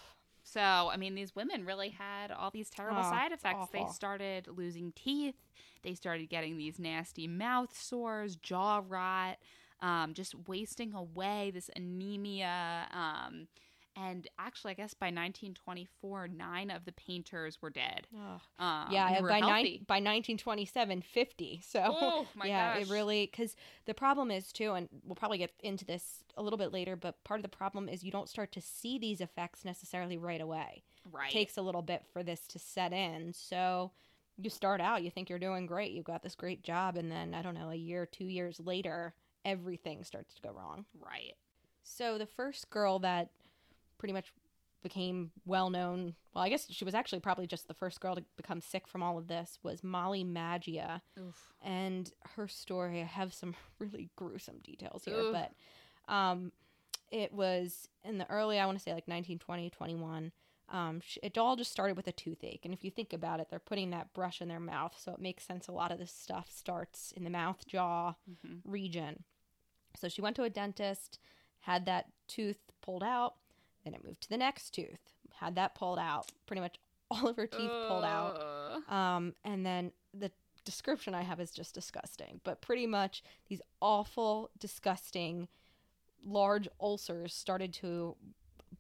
So, 0.46 0.60
I 0.60 0.98
mean, 0.98 1.16
these 1.16 1.34
women 1.36 1.64
really 1.64 1.88
had 1.90 2.30
all 2.30 2.52
these 2.52 2.70
terrible 2.70 3.00
Oh, 3.00 3.10
side 3.10 3.32
effects. 3.32 3.70
They 3.72 3.86
started 3.86 4.50
losing 4.50 4.92
teeth. 4.92 5.36
They 5.84 5.94
started 5.96 6.28
getting 6.30 6.58
these 6.58 6.80
nasty 6.80 7.28
mouth 7.30 7.74
sores, 7.78 8.36
jaw 8.36 8.82
rot, 8.86 9.38
um, 9.84 10.14
just 10.16 10.34
wasting 10.48 10.94
away, 10.96 11.52
this 11.54 11.70
anemia. 11.76 12.88
Um, 12.92 13.48
and 13.96 14.28
actually, 14.40 14.72
I 14.72 14.74
guess 14.74 14.96
by 14.96 15.08
1924, 15.08 16.30
nine 16.30 16.72
of 16.72 16.84
the 16.86 16.94
painters 16.94 17.62
were 17.62 17.70
dead. 17.70 18.08
Um, 18.58 18.88
yeah, 18.92 19.22
by 19.22 19.38
healthy. 19.38 19.84
by 19.88 19.96
1927, 19.98 21.02
50. 21.04 21.62
So 21.64 21.80
Oh 21.86 22.28
my 22.36 22.46
yeah, 22.48 22.74
gosh! 22.80 22.88
it 22.88 22.92
really 22.92 23.30
because 23.32 23.56
the 23.86 23.94
problem 23.94 24.32
is 24.32 24.52
too, 24.52 24.74
and 24.74 24.90
we'll 25.06 25.16
probably 25.16 25.38
get 25.38 25.52
into 25.60 25.86
this 25.86 26.24
a 26.38 26.42
little 26.42 26.58
bit 26.58 26.74
later. 26.74 26.96
But 26.96 27.24
part 27.24 27.40
of 27.40 27.44
the 27.44 27.56
problem 27.56 27.88
is 27.88 28.04
you 28.04 28.12
don't 28.12 28.30
start 28.30 28.52
to 28.54 28.62
see 28.62 28.98
these 28.98 29.22
effects 29.22 29.64
necessarily 29.64 30.18
right 30.18 30.42
away. 30.42 30.82
right. 31.12 31.30
It 31.30 31.34
takes 31.34 31.58
a 31.58 31.62
little 31.62 31.84
bit 31.84 32.04
for 32.12 32.24
this 32.24 32.48
to 32.48 32.58
set 32.58 32.94
in. 32.94 33.32
So 33.34 33.92
you 34.38 34.50
start 34.50 34.82
out, 34.82 35.04
you 35.04 35.12
think 35.12 35.30
you're 35.30 35.38
doing 35.38 35.68
great, 35.68 35.92
you've 35.92 36.06
got 36.06 36.24
this 36.24 36.34
great 36.34 36.64
job, 36.64 36.98
and 36.98 37.12
then 37.12 37.36
I 37.36 37.44
don't 37.44 37.54
know, 37.54 37.70
a 37.70 37.76
year, 37.76 38.08
two 38.08 38.26
years 38.26 38.60
later, 38.60 39.14
everything 39.46 40.04
starts 40.04 40.34
to 40.36 40.42
go 40.42 40.52
wrong. 40.52 40.86
right. 41.00 41.34
So 41.84 42.18
the 42.18 42.26
first 42.26 42.70
girl 42.70 43.00
that 43.00 43.30
pretty 43.98 44.14
much 44.14 44.32
became 44.82 45.32
well 45.46 45.70
known. 45.70 46.16
Well, 46.34 46.44
I 46.44 46.50
guess 46.50 46.68
she 46.70 46.86
was 46.86 46.94
actually 46.96 47.20
probably 47.20 47.46
just 47.48 47.68
the 47.68 47.74
first 47.74 48.00
girl 48.02 48.16
to 48.16 48.24
become 48.38 48.62
sick 48.62 48.88
from 48.88 49.04
all 49.04 49.18
of 49.18 49.28
this. 49.28 49.60
Was 49.64 49.84
Molly 49.84 50.24
Maggia, 50.24 51.02
Oof. 51.20 51.54
and 51.62 52.12
her 52.36 52.48
story. 52.48 53.02
I 53.02 53.06
have 53.06 53.34
some 53.34 53.56
really 53.80 54.10
gruesome 54.16 54.60
details 54.64 55.04
here, 55.06 55.16
Ugh. 55.20 55.34
but 55.34 56.14
um, 56.14 56.52
it 57.12 57.34
was 57.34 57.88
in 58.04 58.18
the 58.18 58.30
early, 58.30 58.60
I 58.60 58.66
want 58.66 58.78
to 58.78 58.84
say 58.84 58.92
like 58.92 59.08
1920, 59.08 59.70
21. 59.70 60.32
Um, 60.70 61.02
it 61.22 61.38
all 61.38 61.56
just 61.56 61.72
started 61.72 61.96
with 61.98 62.08
a 62.08 62.12
toothache. 62.14 62.62
And 62.64 62.74
if 62.74 62.84
you 62.84 62.90
think 62.92 63.14
about 63.14 63.40
it, 63.40 63.48
they're 63.50 63.60
putting 63.60 63.92
that 63.92 64.14
brush 64.14 64.42
in 64.42 64.48
their 64.48 64.60
mouth. 64.62 64.96
So 64.98 65.12
it 65.12 65.20
makes 65.20 65.46
sense. 65.46 65.68
A 65.68 65.72
lot 65.74 65.92
of 65.92 66.00
this 66.00 66.12
stuff 66.12 66.50
starts 66.50 67.12
in 67.16 67.26
the 67.26 67.30
mouth, 67.30 67.66
jaw 67.68 68.16
Mhm. 68.30 68.62
region. 68.64 69.24
So 69.96 70.10
she 70.10 70.22
went 70.22 70.36
to 70.38 70.44
a 70.44 70.50
dentist, 70.50 71.20
had 71.62 71.86
that 71.86 72.08
tooth 72.28 72.60
pulled 72.82 73.04
out. 73.04 73.36
Then 73.84 73.94
it 73.94 74.04
moved 74.04 74.22
to 74.24 74.30
the 74.30 74.38
next 74.38 74.72
tooth, 74.72 75.00
had 75.36 75.56
that 75.56 75.76
pulled 75.76 76.00
out. 76.00 76.32
Pretty 76.46 76.62
much 76.62 76.78
all 77.12 77.28
of 77.28 77.36
her 77.36 77.48
teeth 77.48 77.70
pulled 77.88 78.06
out. 78.06 78.42
Um, 78.90 79.34
and 79.44 79.66
then 79.66 79.92
the 80.14 80.32
description 80.66 81.14
I 81.14 81.22
have 81.22 81.40
is 81.40 81.52
just 81.52 81.76
disgusting. 81.76 82.40
But 82.44 82.62
pretty 82.62 82.88
much 82.88 83.24
these 83.50 83.62
awful, 83.82 84.50
disgusting, 84.60 85.48
large 86.26 86.68
ulcers 86.80 87.34
started 87.34 87.74
to 87.76 88.16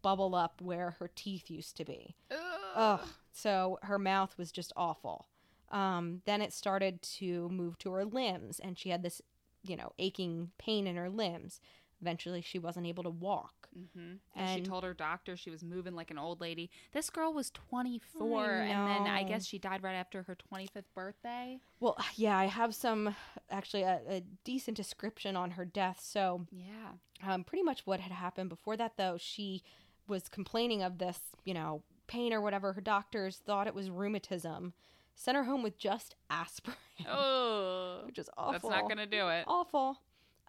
bubble 0.01 0.33
up 0.35 0.61
where 0.61 0.95
her 0.99 1.09
teeth 1.13 1.49
used 1.49 1.77
to 1.77 1.85
be. 1.85 2.15
Ugh. 2.31 2.37
Ugh. 2.75 3.07
So 3.31 3.79
her 3.83 3.99
mouth 3.99 4.37
was 4.37 4.51
just 4.51 4.73
awful. 4.75 5.27
Um, 5.71 6.21
then 6.25 6.41
it 6.41 6.53
started 6.53 7.01
to 7.17 7.49
move 7.49 7.77
to 7.79 7.91
her 7.91 8.05
limbs, 8.05 8.59
and 8.59 8.77
she 8.77 8.89
had 8.89 9.01
this, 9.01 9.21
you 9.63 9.75
know, 9.75 9.91
aching 9.99 10.51
pain 10.57 10.87
in 10.87 10.95
her 10.95 11.09
limbs. 11.09 11.59
Eventually, 12.01 12.41
she 12.41 12.59
wasn't 12.59 12.85
able 12.85 13.03
to 13.03 13.09
walk. 13.09 13.69
Mhm. 13.77 14.19
And 14.35 14.59
she 14.59 14.61
told 14.69 14.83
her 14.83 14.93
doctor 14.93 15.37
she 15.37 15.49
was 15.49 15.63
moving 15.63 15.95
like 15.95 16.11
an 16.11 16.17
old 16.19 16.41
lady. 16.41 16.69
This 16.91 17.09
girl 17.09 17.33
was 17.33 17.49
24, 17.49 18.35
I 18.61 18.65
and 18.65 18.87
then 18.87 19.07
I 19.07 19.23
guess 19.23 19.45
she 19.45 19.57
died 19.57 19.81
right 19.81 19.95
after 19.95 20.23
her 20.23 20.35
25th 20.35 20.93
birthday. 20.93 21.59
Well, 21.79 21.97
yeah, 22.15 22.37
I 22.37 22.45
have 22.47 22.75
some 22.75 23.15
actually 23.49 23.83
a, 23.83 24.01
a 24.07 24.21
decent 24.43 24.75
description 24.77 25.35
on 25.37 25.51
her 25.51 25.65
death. 25.65 26.01
So, 26.03 26.45
Yeah. 26.51 26.91
um, 27.25 27.43
pretty 27.45 27.63
much 27.63 27.87
what 27.87 28.01
had 28.01 28.11
happened 28.11 28.49
before 28.49 28.75
that, 28.77 28.97
though, 28.97 29.17
she 29.17 29.63
was 30.07 30.27
complaining 30.27 30.83
of 30.83 30.97
this, 30.97 31.19
you 31.45 31.53
know, 31.53 31.83
pain 32.07 32.33
or 32.33 32.41
whatever. 32.41 32.73
Her 32.73 32.81
doctors 32.81 33.37
thought 33.37 33.65
it 33.67 33.73
was 33.73 33.89
rheumatism. 33.89 34.73
Sent 35.15 35.37
her 35.37 35.43
home 35.43 35.63
with 35.63 35.77
just 35.77 36.15
aspirin, 36.29 36.75
Oh, 37.07 38.01
which 38.05 38.17
is 38.17 38.29
awful. 38.37 38.69
that's 38.69 38.81
not 38.81 38.89
gonna 38.89 39.05
do 39.05 39.27
it. 39.29 39.45
awful. 39.47 39.99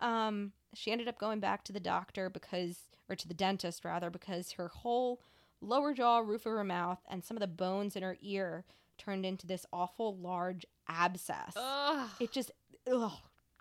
Um, 0.01 0.53
she 0.75 0.91
ended 0.91 1.07
up 1.09 1.19
going 1.19 1.41
back 1.41 1.65
to 1.65 1.73
the 1.73 1.81
doctor 1.81 2.29
because, 2.29 2.79
or 3.09 3.15
to 3.17 3.29
the 3.29 3.35
dentist 3.35 3.85
rather, 3.85 4.11
because 4.11 4.53
her 4.53 4.69
whole 4.69 5.21
lower 5.61 5.93
jaw, 5.95 6.19
roof 6.19 6.47
of 6.47 6.53
her 6.53 6.65
mouth, 6.65 6.99
and 7.09 7.25
some 7.25 7.37
of 7.37 7.41
the 7.41 7.47
bones 7.47 7.95
in 7.97 8.03
her 8.03 8.17
ear 8.21 8.65
turned 8.99 9.25
into 9.27 9.47
this 9.47 9.65
awful 9.73 10.17
large 10.17 10.65
abscess. 10.89 11.53
Ugh. 11.57 12.09
It 12.21 12.33
just, 12.33 12.51
ugh, 12.91 13.13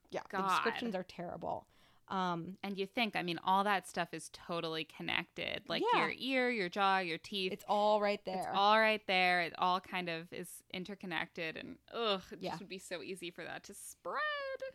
yeah. 0.09 0.21
The 0.31 0.41
descriptions 0.41 0.95
are 0.95 1.03
terrible. 1.03 1.67
Um, 2.09 2.57
And 2.63 2.77
you 2.77 2.85
think, 2.85 3.15
I 3.15 3.23
mean, 3.23 3.39
all 3.43 3.63
that 3.63 3.87
stuff 3.87 4.13
is 4.13 4.29
totally 4.33 4.83
connected. 4.83 5.63
Like 5.67 5.83
Yeah. 5.93 6.01
your 6.01 6.13
ear, 6.17 6.49
your 6.51 6.69
jaw, 6.69 6.99
your 6.99 7.17
teeth. 7.17 7.51
it's 7.53 7.65
all 7.67 8.01
right 8.01 8.23
there. 8.25 8.35
It's 8.37 8.47
all 8.53 8.79
right 8.79 9.01
there. 9.07 9.41
It 9.41 9.53
all 9.57 9.79
kind 9.79 10.09
of 10.09 10.31
is 10.33 10.63
interconnected, 10.73 11.57
and 11.57 11.77
ugh, 11.93 12.21
it 12.31 12.39
Yeah. 12.41 12.51
just 12.51 12.61
would 12.61 12.69
be 12.69 12.77
so 12.79 13.01
easy 13.01 13.31
for 13.31 13.43
that 13.43 13.63
to 13.65 13.73
spread. 13.73 14.19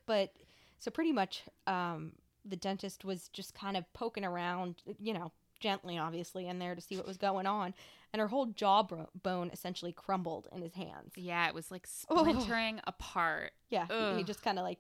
but 0.07 0.35
so 0.79 0.91
pretty 0.91 1.13
much, 1.13 1.43
um, 1.67 2.13
the 2.45 2.57
dentist 2.57 3.05
was 3.05 3.29
just 3.29 3.53
kind 3.55 3.77
of 3.77 3.91
poking 3.93 4.25
around, 4.25 4.83
you 4.99 5.13
know, 5.13 5.33
gently, 5.61 5.99
obviously, 5.99 6.47
in 6.47 6.59
there 6.61 6.75
to 6.75 6.81
see 6.81 6.97
what 6.97 7.07
was 7.07 7.17
going 7.19 7.47
on, 7.47 7.75
and 8.13 8.21
her 8.21 8.29
whole 8.29 8.47
jaw 8.47 8.83
bone 9.23 9.51
essentially 9.53 9.93
crumbled 9.93 10.49
in 10.53 10.63
his 10.63 10.75
hands. 10.75 11.13
Yeah, 11.17 11.47
it 11.49 11.55
was 11.55 11.71
like 11.71 11.87
Ugh. 12.11 12.19
splintering 12.19 12.81
apart. 12.87 13.53
Yeah, 13.71 13.87
he- 13.87 14.19
he 14.19 14.25
just 14.25 14.41
kind 14.43 14.59
of 14.59 14.65
like, 14.65 14.79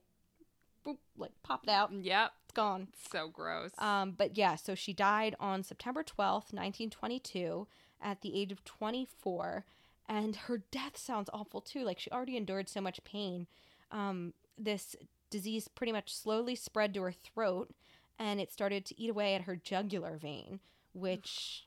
boop, 0.88 0.98
like 1.16 1.32
popped 1.42 1.68
out. 1.68 1.92
Yep, 1.92 2.32
It's 2.44 2.54
gone. 2.54 2.88
so 3.10 3.28
gross. 3.28 3.70
Um, 3.78 4.12
but 4.16 4.36
yeah, 4.36 4.56
so 4.56 4.74
she 4.74 4.92
died 4.92 5.34
on 5.40 5.62
September 5.62 6.02
twelfth, 6.02 6.52
nineteen 6.52 6.90
twenty-two, 6.90 7.66
at 8.00 8.20
the 8.22 8.40
age 8.40 8.52
of 8.52 8.64
twenty-four, 8.64 9.64
and 10.08 10.36
her 10.36 10.62
death 10.70 10.96
sounds 10.96 11.28
awful 11.32 11.60
too. 11.60 11.84
Like 11.84 11.98
she 11.98 12.10
already 12.10 12.36
endured 12.36 12.68
so 12.68 12.80
much 12.80 13.02
pain. 13.04 13.46
Um, 13.90 14.32
this 14.58 14.96
disease 15.30 15.68
pretty 15.68 15.92
much 15.92 16.14
slowly 16.14 16.54
spread 16.54 16.94
to 16.94 17.02
her 17.02 17.12
throat, 17.12 17.70
and 18.18 18.40
it 18.40 18.52
started 18.52 18.84
to 18.86 19.00
eat 19.00 19.10
away 19.10 19.34
at 19.34 19.42
her 19.42 19.56
jugular 19.56 20.16
vein. 20.16 20.60
Which, 20.94 21.66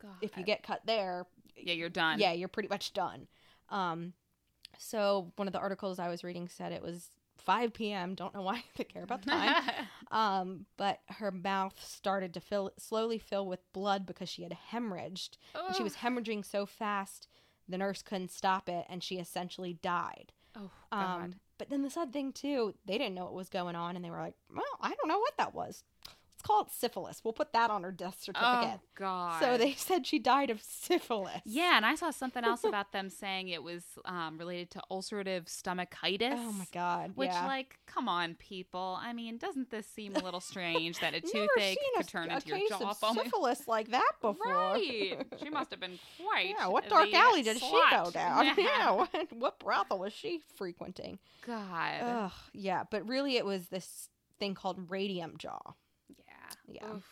God. 0.00 0.12
if 0.22 0.36
you 0.38 0.44
get 0.44 0.62
cut 0.62 0.82
there, 0.86 1.26
yeah, 1.56 1.74
you're 1.74 1.88
done. 1.90 2.18
yeah, 2.18 2.32
you're 2.32 2.48
pretty 2.48 2.68
much 2.68 2.92
done. 2.94 3.26
Um, 3.68 4.14
so 4.78 5.32
one 5.36 5.46
of 5.48 5.52
the 5.52 5.58
articles 5.58 5.98
I 5.98 6.08
was 6.08 6.24
reading 6.24 6.48
said 6.48 6.72
it 6.72 6.82
was 6.82 7.08
5 7.40 7.72
p.m. 7.72 8.14
Don't 8.14 8.34
know 8.34 8.42
why 8.50 8.62
they 8.76 8.84
care 8.84 9.02
about 9.02 9.22
the 9.22 9.30
time. 9.30 9.62
um, 10.10 10.66
but 10.76 11.00
her 11.08 11.30
mouth 11.30 11.74
started 11.82 12.34
to 12.34 12.40
fill 12.40 12.72
slowly 12.78 13.18
fill 13.18 13.46
with 13.46 13.72
blood 13.72 14.06
because 14.06 14.28
she 14.28 14.42
had 14.42 14.56
hemorrhaged, 14.72 15.36
and 15.54 15.76
she 15.76 15.82
was 15.82 15.96
hemorrhaging 15.96 16.44
so 16.44 16.66
fast 16.66 17.26
the 17.68 17.78
nurse 17.78 18.02
couldn't 18.02 18.32
stop 18.32 18.68
it, 18.68 18.84
and 18.88 19.02
she 19.02 19.16
essentially 19.16 19.74
died. 19.74 20.32
Oh 20.56 20.70
God. 20.92 21.22
Um, 21.22 21.34
but 21.58 21.70
then 21.70 21.82
the 21.82 21.90
sad 21.90 22.12
thing 22.12 22.32
too, 22.32 22.74
they 22.86 22.98
didn't 22.98 23.14
know 23.14 23.24
what 23.24 23.34
was 23.34 23.48
going 23.48 23.76
on, 23.76 23.94
and 23.96 24.04
they 24.04 24.10
were 24.10 24.18
like, 24.18 24.34
"Well, 24.54 24.64
I 24.80 24.94
don't 24.94 25.08
know 25.08 25.18
what 25.18 25.36
that 25.36 25.54
was. 25.54 25.84
Let's 26.40 26.46
call 26.46 26.62
it 26.62 26.70
syphilis. 26.70 27.20
We'll 27.22 27.34
put 27.34 27.52
that 27.52 27.70
on 27.70 27.82
her 27.82 27.92
death 27.92 28.16
certificate." 28.18 28.40
oh 28.42 28.80
God. 28.94 29.42
so 29.42 29.58
they 29.58 29.74
said 29.74 30.06
she 30.06 30.18
died 30.18 30.48
of 30.48 30.62
syphilis. 30.62 31.42
Yeah, 31.44 31.76
and 31.76 31.84
I 31.84 31.96
saw 31.96 32.10
something 32.10 32.42
else 32.44 32.64
about 32.64 32.92
them 32.92 33.10
saying 33.10 33.48
it 33.48 33.62
was 33.62 33.84
um, 34.06 34.38
related 34.38 34.70
to 34.70 34.82
ulcerative 34.90 35.44
stomatitis. 35.44 36.32
Oh 36.34 36.52
my 36.52 36.64
god. 36.72 37.12
Which, 37.14 37.28
yeah. 37.28 37.46
like, 37.46 37.78
come 37.84 38.08
on, 38.08 38.36
people. 38.36 38.98
I 39.02 39.12
mean, 39.12 39.36
doesn't 39.36 39.70
this 39.70 39.86
seem 39.86 40.16
a 40.16 40.20
little 40.20 40.40
strange 40.40 40.98
that 41.00 41.14
a 41.14 41.20
toothache 41.20 41.78
could 41.94 42.06
a, 42.06 42.08
turn 42.08 42.30
a 42.30 42.36
into 42.36 42.48
your 42.48 42.58
case 42.58 42.68
jaw 42.70 42.88
of 42.88 42.96
syphilis 43.14 43.68
like 43.68 43.90
that 43.90 44.12
before. 44.22 44.50
Right. 44.50 45.18
She 45.42 45.50
must 45.50 45.70
have 45.72 45.80
been 45.80 45.98
quite. 46.24 46.54
Yeah, 46.58 46.68
what 46.68 46.88
dark 46.88 47.12
alley 47.12 47.42
did 47.42 47.58
she 47.58 47.82
go 47.90 48.10
down? 48.10 48.46
Yeah. 48.46 48.54
Yeah, 48.56 48.90
what, 48.92 49.32
what 49.32 49.58
brothel 49.58 49.98
was 49.98 50.14
she 50.14 50.40
frequenting? 50.56 51.18
God. 51.46 52.00
Ugh, 52.02 52.32
yeah, 52.54 52.84
but 52.90 53.06
really 53.06 53.36
it 53.36 53.44
was 53.44 53.68
this 53.68 54.08
thing 54.38 54.54
called 54.54 54.90
radium 54.90 55.34
jaw. 55.36 55.74
Yeah. 56.74 56.94
Oof. 56.96 57.04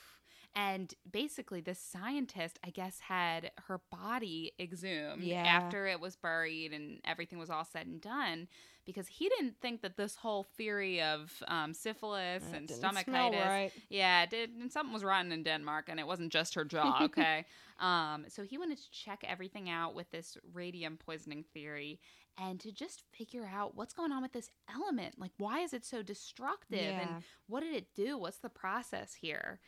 And 0.54 0.92
basically, 1.10 1.60
this 1.60 1.78
scientist, 1.78 2.58
I 2.64 2.70
guess, 2.70 2.98
had 3.00 3.52
her 3.68 3.80
body 3.90 4.52
exhumed 4.58 5.22
Yeah. 5.22 5.44
after 5.44 5.86
it 5.86 6.00
was 6.00 6.16
buried 6.16 6.72
and 6.72 7.00
everything 7.04 7.38
was 7.38 7.50
all 7.50 7.64
said 7.64 7.86
and 7.86 8.00
done 8.00 8.48
because 8.84 9.06
he 9.06 9.28
didn't 9.28 9.60
think 9.60 9.82
that 9.82 9.96
this 9.96 10.16
whole 10.16 10.42
theory 10.44 11.02
of 11.02 11.42
um, 11.48 11.74
syphilis 11.74 12.42
That 12.44 12.56
and 12.56 12.68
stomachitis. 12.68 13.46
right. 13.46 13.72
Yeah, 13.90 14.24
did. 14.26 14.50
And 14.50 14.72
something 14.72 14.92
was 14.92 15.04
rotten 15.04 15.30
in 15.32 15.42
Denmark, 15.42 15.88
and 15.90 16.00
it 16.00 16.06
wasn't 16.06 16.32
just 16.32 16.54
her 16.54 16.64
jaw, 16.64 17.02
okay? 17.04 17.44
um, 17.78 18.24
so 18.28 18.42
he 18.42 18.56
wanted 18.58 18.78
to 18.78 18.90
check 18.90 19.22
everything 19.28 19.68
out 19.68 19.94
with 19.94 20.10
this 20.10 20.38
radium 20.54 20.96
poisoning 20.96 21.44
theory 21.52 22.00
and 22.40 22.60
to 22.60 22.72
just 22.72 23.02
figure 23.12 23.50
out 23.52 23.76
what's 23.76 23.94
going 23.94 24.12
on 24.12 24.22
with 24.22 24.32
this 24.32 24.50
element. 24.72 25.18
Like, 25.18 25.32
why 25.38 25.60
is 25.60 25.72
it 25.72 25.84
so 25.84 26.02
destructive? 26.02 26.80
Yeah. 26.80 27.00
And 27.00 27.22
what 27.48 27.62
did 27.62 27.74
it 27.74 27.94
do? 27.94 28.16
What's 28.16 28.38
the 28.38 28.48
process 28.48 29.14
here? 29.14 29.58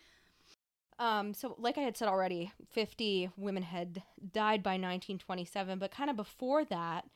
Um, 0.98 1.32
so 1.32 1.56
like 1.58 1.78
I 1.78 1.80
had 1.80 1.96
said 1.96 2.08
already, 2.08 2.52
50 2.70 3.30
women 3.36 3.62
had 3.62 4.02
died 4.32 4.62
by 4.62 4.72
1927, 4.72 5.78
but 5.78 5.90
kind 5.90 6.10
of 6.10 6.16
before 6.16 6.64
that, 6.66 7.06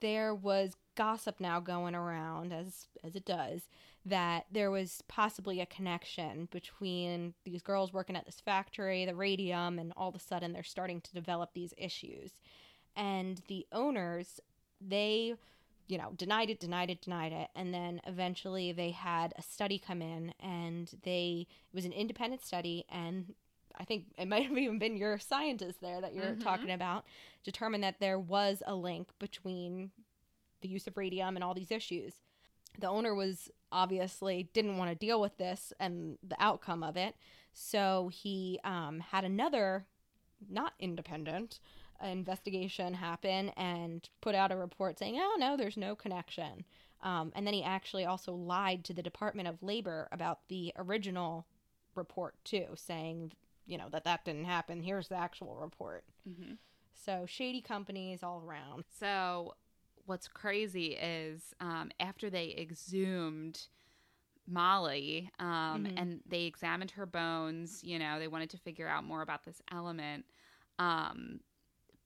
there 0.00 0.34
was 0.34 0.76
gossip 0.96 1.40
now 1.40 1.60
going 1.60 1.94
around 1.94 2.52
as 2.52 2.86
as 3.04 3.14
it 3.14 3.24
does 3.24 3.68
that 4.04 4.46
there 4.50 4.70
was 4.70 5.02
possibly 5.08 5.60
a 5.60 5.66
connection 5.66 6.48
between 6.50 7.34
these 7.44 7.62
girls 7.62 7.92
working 7.92 8.16
at 8.16 8.24
this 8.24 8.40
factory, 8.40 9.04
the 9.04 9.14
radium, 9.14 9.78
and 9.78 9.92
all 9.96 10.08
of 10.08 10.14
a 10.14 10.20
sudden 10.20 10.52
they're 10.52 10.62
starting 10.62 11.00
to 11.00 11.12
develop 11.12 11.50
these 11.52 11.74
issues. 11.76 12.32
And 12.96 13.42
the 13.48 13.66
owners, 13.72 14.40
they 14.80 15.34
you 15.86 15.96
know, 15.96 16.12
denied 16.16 16.50
it, 16.50 16.60
denied 16.60 16.90
it, 16.90 17.00
denied 17.00 17.32
it, 17.32 17.48
and 17.56 17.72
then 17.72 17.98
eventually 18.06 18.72
they 18.72 18.90
had 18.90 19.32
a 19.38 19.42
study 19.42 19.78
come 19.78 20.02
in, 20.02 20.34
and 20.38 20.92
they 21.02 21.46
it 21.48 21.74
was 21.74 21.86
an 21.86 21.92
independent 21.92 22.44
study, 22.44 22.84
and 22.90 23.34
I 23.78 23.84
think 23.84 24.04
it 24.18 24.28
might 24.28 24.46
have 24.46 24.58
even 24.58 24.78
been 24.78 24.98
your 24.98 25.18
scientist 25.18 25.80
there 25.80 26.00
that 26.02 26.14
you're 26.14 26.34
Mhm. 26.34 26.40
talking 26.42 26.70
about, 26.72 27.06
determined 27.42 27.82
that 27.84 28.00
there 28.00 28.18
was 28.18 28.62
a 28.66 28.74
link 28.74 29.08
between 29.18 29.92
the 30.60 30.68
use 30.68 30.86
of 30.86 30.98
radium 30.98 31.36
and 31.36 31.42
all 31.42 31.54
these 31.54 31.70
issues. 31.70 32.16
The 32.78 32.88
owner 32.88 33.14
was 33.14 33.50
obviously 33.72 34.50
didn't 34.52 34.76
want 34.76 34.90
to 34.90 34.94
deal 34.94 35.20
with 35.22 35.38
this 35.38 35.72
and 35.80 36.18
the 36.22 36.36
outcome 36.38 36.82
of 36.82 36.98
it, 36.98 37.14
so 37.54 38.10
he 38.12 38.60
um, 38.62 39.00
had 39.00 39.24
another, 39.24 39.86
not 40.50 40.74
independent, 40.78 41.60
investigation 42.02 42.94
happen 42.94 43.50
and 43.50 44.08
put 44.20 44.34
out 44.34 44.52
a 44.52 44.56
report 44.56 44.98
saying, 44.98 45.16
"Oh 45.18 45.36
no, 45.38 45.56
there's 45.56 45.76
no 45.76 45.94
connection." 45.96 46.64
Um, 47.02 47.32
and 47.36 47.46
then 47.46 47.54
he 47.54 47.62
actually 47.62 48.04
also 48.06 48.32
lied 48.32 48.84
to 48.84 48.92
the 48.94 49.02
Department 49.02 49.48
of 49.48 49.62
Labor 49.62 50.08
about 50.12 50.48
the 50.48 50.72
original 50.76 51.46
report 51.94 52.34
too, 52.44 52.66
saying 52.74 53.32
you 53.66 53.76
know, 53.76 53.88
that 53.90 54.04
that 54.04 54.24
didn't 54.24 54.46
happen. 54.46 54.80
Here's 54.82 55.08
the 55.08 55.16
actual 55.16 55.54
report. 55.56 56.04
hmm 56.24 56.54
So 56.94 57.26
shady 57.26 57.60
companies 57.60 58.22
all 58.22 58.40
around. 58.40 58.84
So, 58.98 59.54
what's 60.06 60.26
crazy 60.26 60.94
is 60.94 61.52
um, 61.60 61.90
after 62.00 62.30
they 62.30 62.54
exhumed 62.58 63.66
Molly 64.46 65.30
um, 65.38 65.84
Mhm. 65.84 65.92
and 65.98 66.20
they 66.26 66.44
examined 66.44 66.92
her 66.92 67.04
bones, 67.04 67.84
you 67.84 67.98
know, 67.98 68.18
they 68.18 68.28
wanted 68.28 68.48
to 68.50 68.56
figure 68.58 68.88
out 68.88 69.04
more 69.04 69.20
about 69.20 69.44
this 69.44 69.60
element. 69.70 70.24
Um, 70.78 71.40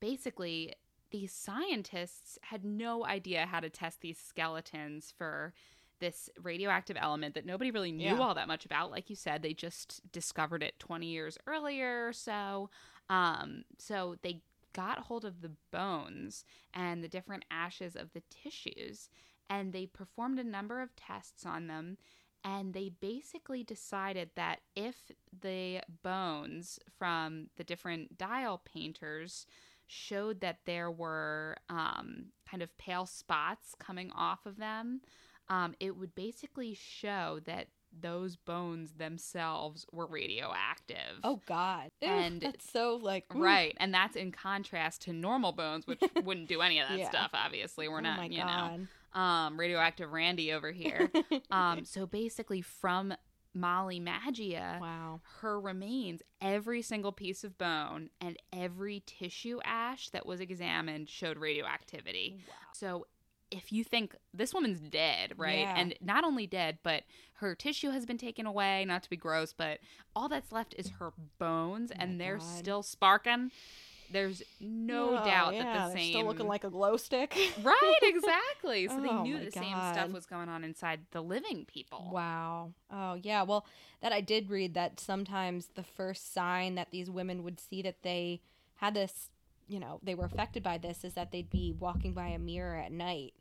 basically, 0.03 0.75
these 1.13 1.33
scientists 1.33 2.37
had 2.43 2.65
no 2.65 3.07
idea 3.07 3.47
how 3.47 3.61
to 3.61 3.71
test 3.71 4.01
these 4.01 4.19
skeletons 4.19 5.15
for 5.17 5.55
this 6.01 6.29
radioactive 6.43 6.97
element 7.01 7.35
that 7.37 7.47
nobody 7.47 7.71
really 7.71 7.93
knew 7.93 8.07
Yeah. 8.07 8.19
all 8.19 8.35
that 8.35 8.49
much 8.49 8.65
about. 8.67 8.91
Like 8.91 9.09
you 9.09 9.15
said, 9.15 9.41
they 9.43 9.55
just 9.55 10.01
discovered 10.11 10.61
it 10.65 10.77
20 10.81 11.07
years 11.07 11.39
earlier 11.47 12.09
or 12.09 12.13
so. 12.13 12.69
Um, 13.09 13.65
so 13.79 14.17
they 14.23 14.43
got 14.73 14.99
hold 14.99 15.25
of 15.25 15.41
the 15.43 15.53
bones 15.71 16.45
and 16.75 17.05
the 17.05 17.09
different 17.09 17.45
ashes 17.51 17.95
of 17.95 18.13
the 18.13 18.23
tissues 18.31 19.09
and 19.49 19.73
they 19.73 19.87
performed 19.87 20.39
a 20.41 20.45
number 20.45 20.81
of 20.81 20.97
tests 20.97 21.45
on 21.47 21.69
them 21.69 21.99
and 22.43 22.73
they 22.73 22.89
basically 22.89 23.63
decided 23.63 24.31
that 24.35 24.61
if 24.75 25.13
the 25.43 25.81
bones 26.03 26.81
from 26.99 27.49
the 27.57 27.65
different 27.65 28.17
dial 28.19 28.61
painters 28.65 29.47
showed 29.93 30.41
that 30.41 30.61
there 30.65 30.91
were 30.91 31.57
um, 31.69 32.27
kind 32.51 32.63
of 32.63 32.77
pale 32.79 33.05
spots 33.07 33.75
coming 33.79 34.11
off 34.13 34.47
of 34.47 34.57
them, 34.57 35.01
um, 35.49 35.75
it 35.81 35.97
would 35.97 36.15
basically 36.15 36.73
show 36.75 37.41
that 37.45 37.67
those 38.01 38.37
bones 38.37 38.93
themselves 38.93 39.85
were 39.93 40.07
radioactive. 40.07 41.21
Oh 41.23 41.41
God. 41.47 41.91
Ew, 42.01 42.09
And- 42.09 42.41
that's 42.41 42.71
so 42.73 42.99
like 43.03 43.25
ooh. 43.35 43.43
Right, 43.43 43.77
and 43.79 43.93
that's 43.93 44.17
in 44.17 44.33
contrast 44.33 45.03
to 45.03 45.13
normal 45.13 45.53
bones, 45.53 45.87
which 45.87 46.01
wouldn't 46.25 46.49
do 46.49 46.63
any 46.63 46.81
of 46.81 46.89
that 46.89 46.99
Yeah. 46.99 47.11
stuff. 47.11 47.31
Obviously, 47.35 47.89
we're 47.89 47.99
oh 47.99 48.01
not, 48.01 48.33
you 48.33 48.45
know, 48.45 48.87
um, 49.21 49.61
radioactive 49.61 50.11
Randy 50.11 50.53
over 50.55 50.73
here. 50.73 51.11
um, 51.51 51.85
so 51.85 52.07
basically, 52.07 52.63
from 52.63 53.13
Molly 53.55 54.01
Maggia, 54.01 54.81
wow. 54.81 55.21
her 55.41 55.61
remains, 55.61 56.23
every 56.41 56.83
single 56.83 57.13
piece 57.13 57.45
of 57.45 57.59
bone 57.59 58.11
and 58.21 58.37
every 58.53 59.03
tissue 59.07 59.61
ash 59.65 60.09
that 60.11 60.27
was 60.27 60.41
examined 60.41 61.09
showed 61.09 61.39
radioactivity. 61.39 62.37
Wow. 62.49 62.55
So 62.73 63.07
if 63.51 63.71
you 63.71 63.85
think 63.85 64.17
this 64.33 64.55
woman's 64.55 64.81
dead, 64.81 65.35
right? 65.37 65.61
Yeah. 65.61 65.75
And 65.77 65.95
not 66.01 66.25
only 66.25 66.47
dead, 66.47 66.79
but 66.83 67.03
her 67.35 67.55
tissue 67.55 67.91
has 67.91 68.07
been 68.07 68.17
taken 68.19 68.47
away, 68.47 68.85
not 68.87 69.03
to 69.03 69.11
be 69.11 69.17
gross, 69.17 69.53
but 69.53 69.79
all 70.17 70.29
that's 70.29 70.53
left 70.53 70.75
is 70.79 70.91
her 70.99 71.13
bones 71.39 71.93
Oh 71.93 71.97
and 71.99 72.21
they're 72.21 72.39
God. 72.39 72.59
still 72.59 72.83
sparking. 72.83 73.51
There's 74.13 74.43
no 74.61 75.19
Oh, 75.21 75.25
doubt 75.25 75.55
yeah, 75.55 75.65
that 75.65 75.87
the 75.93 75.99
same 75.99 76.13
still 76.13 76.27
looking 76.27 76.47
like 76.47 76.65
a 76.65 76.71
glow 76.71 76.97
stick. 76.97 77.37
Right, 77.63 77.99
exactly. 78.03 78.89
So 78.89 79.01
they 79.01 79.09
Oh 79.09 79.23
knew 79.23 79.39
my 79.39 79.45
the 79.45 79.51
same 79.53 79.77
stuff 79.93 80.11
was 80.13 80.27
going 80.27 80.49
on 80.49 80.65
inside 80.65 81.01
the 81.13 81.21
living 81.23 81.65
people. 81.65 82.11
Wow. 82.13 82.73
Oh, 82.91 83.15
yeah. 83.15 83.43
Well, 83.43 83.67
that 84.03 84.13
I 84.13 84.21
did 84.21 84.51
read 84.51 84.75
that 84.75 85.01
sometimes 85.01 85.69
the 85.75 85.83
first 85.83 86.33
sign 86.33 86.75
that 86.75 86.91
these 86.91 87.11
women 87.11 87.43
would 87.45 87.59
see 87.61 87.83
that 87.83 88.03
they 88.03 88.41
had 88.77 88.95
this, 88.95 89.31
you 89.69 89.79
know, 89.81 90.01
they 90.03 90.15
were 90.15 90.25
affected 90.25 90.63
by 90.63 90.79
this 90.79 91.05
is 91.05 91.15
that 91.15 91.31
they'd 91.33 91.51
be 91.51 91.73
walking 91.79 92.13
by 92.13 92.29
a 92.29 92.39
mirror 92.39 92.77
at 92.77 92.93
night 92.93 93.35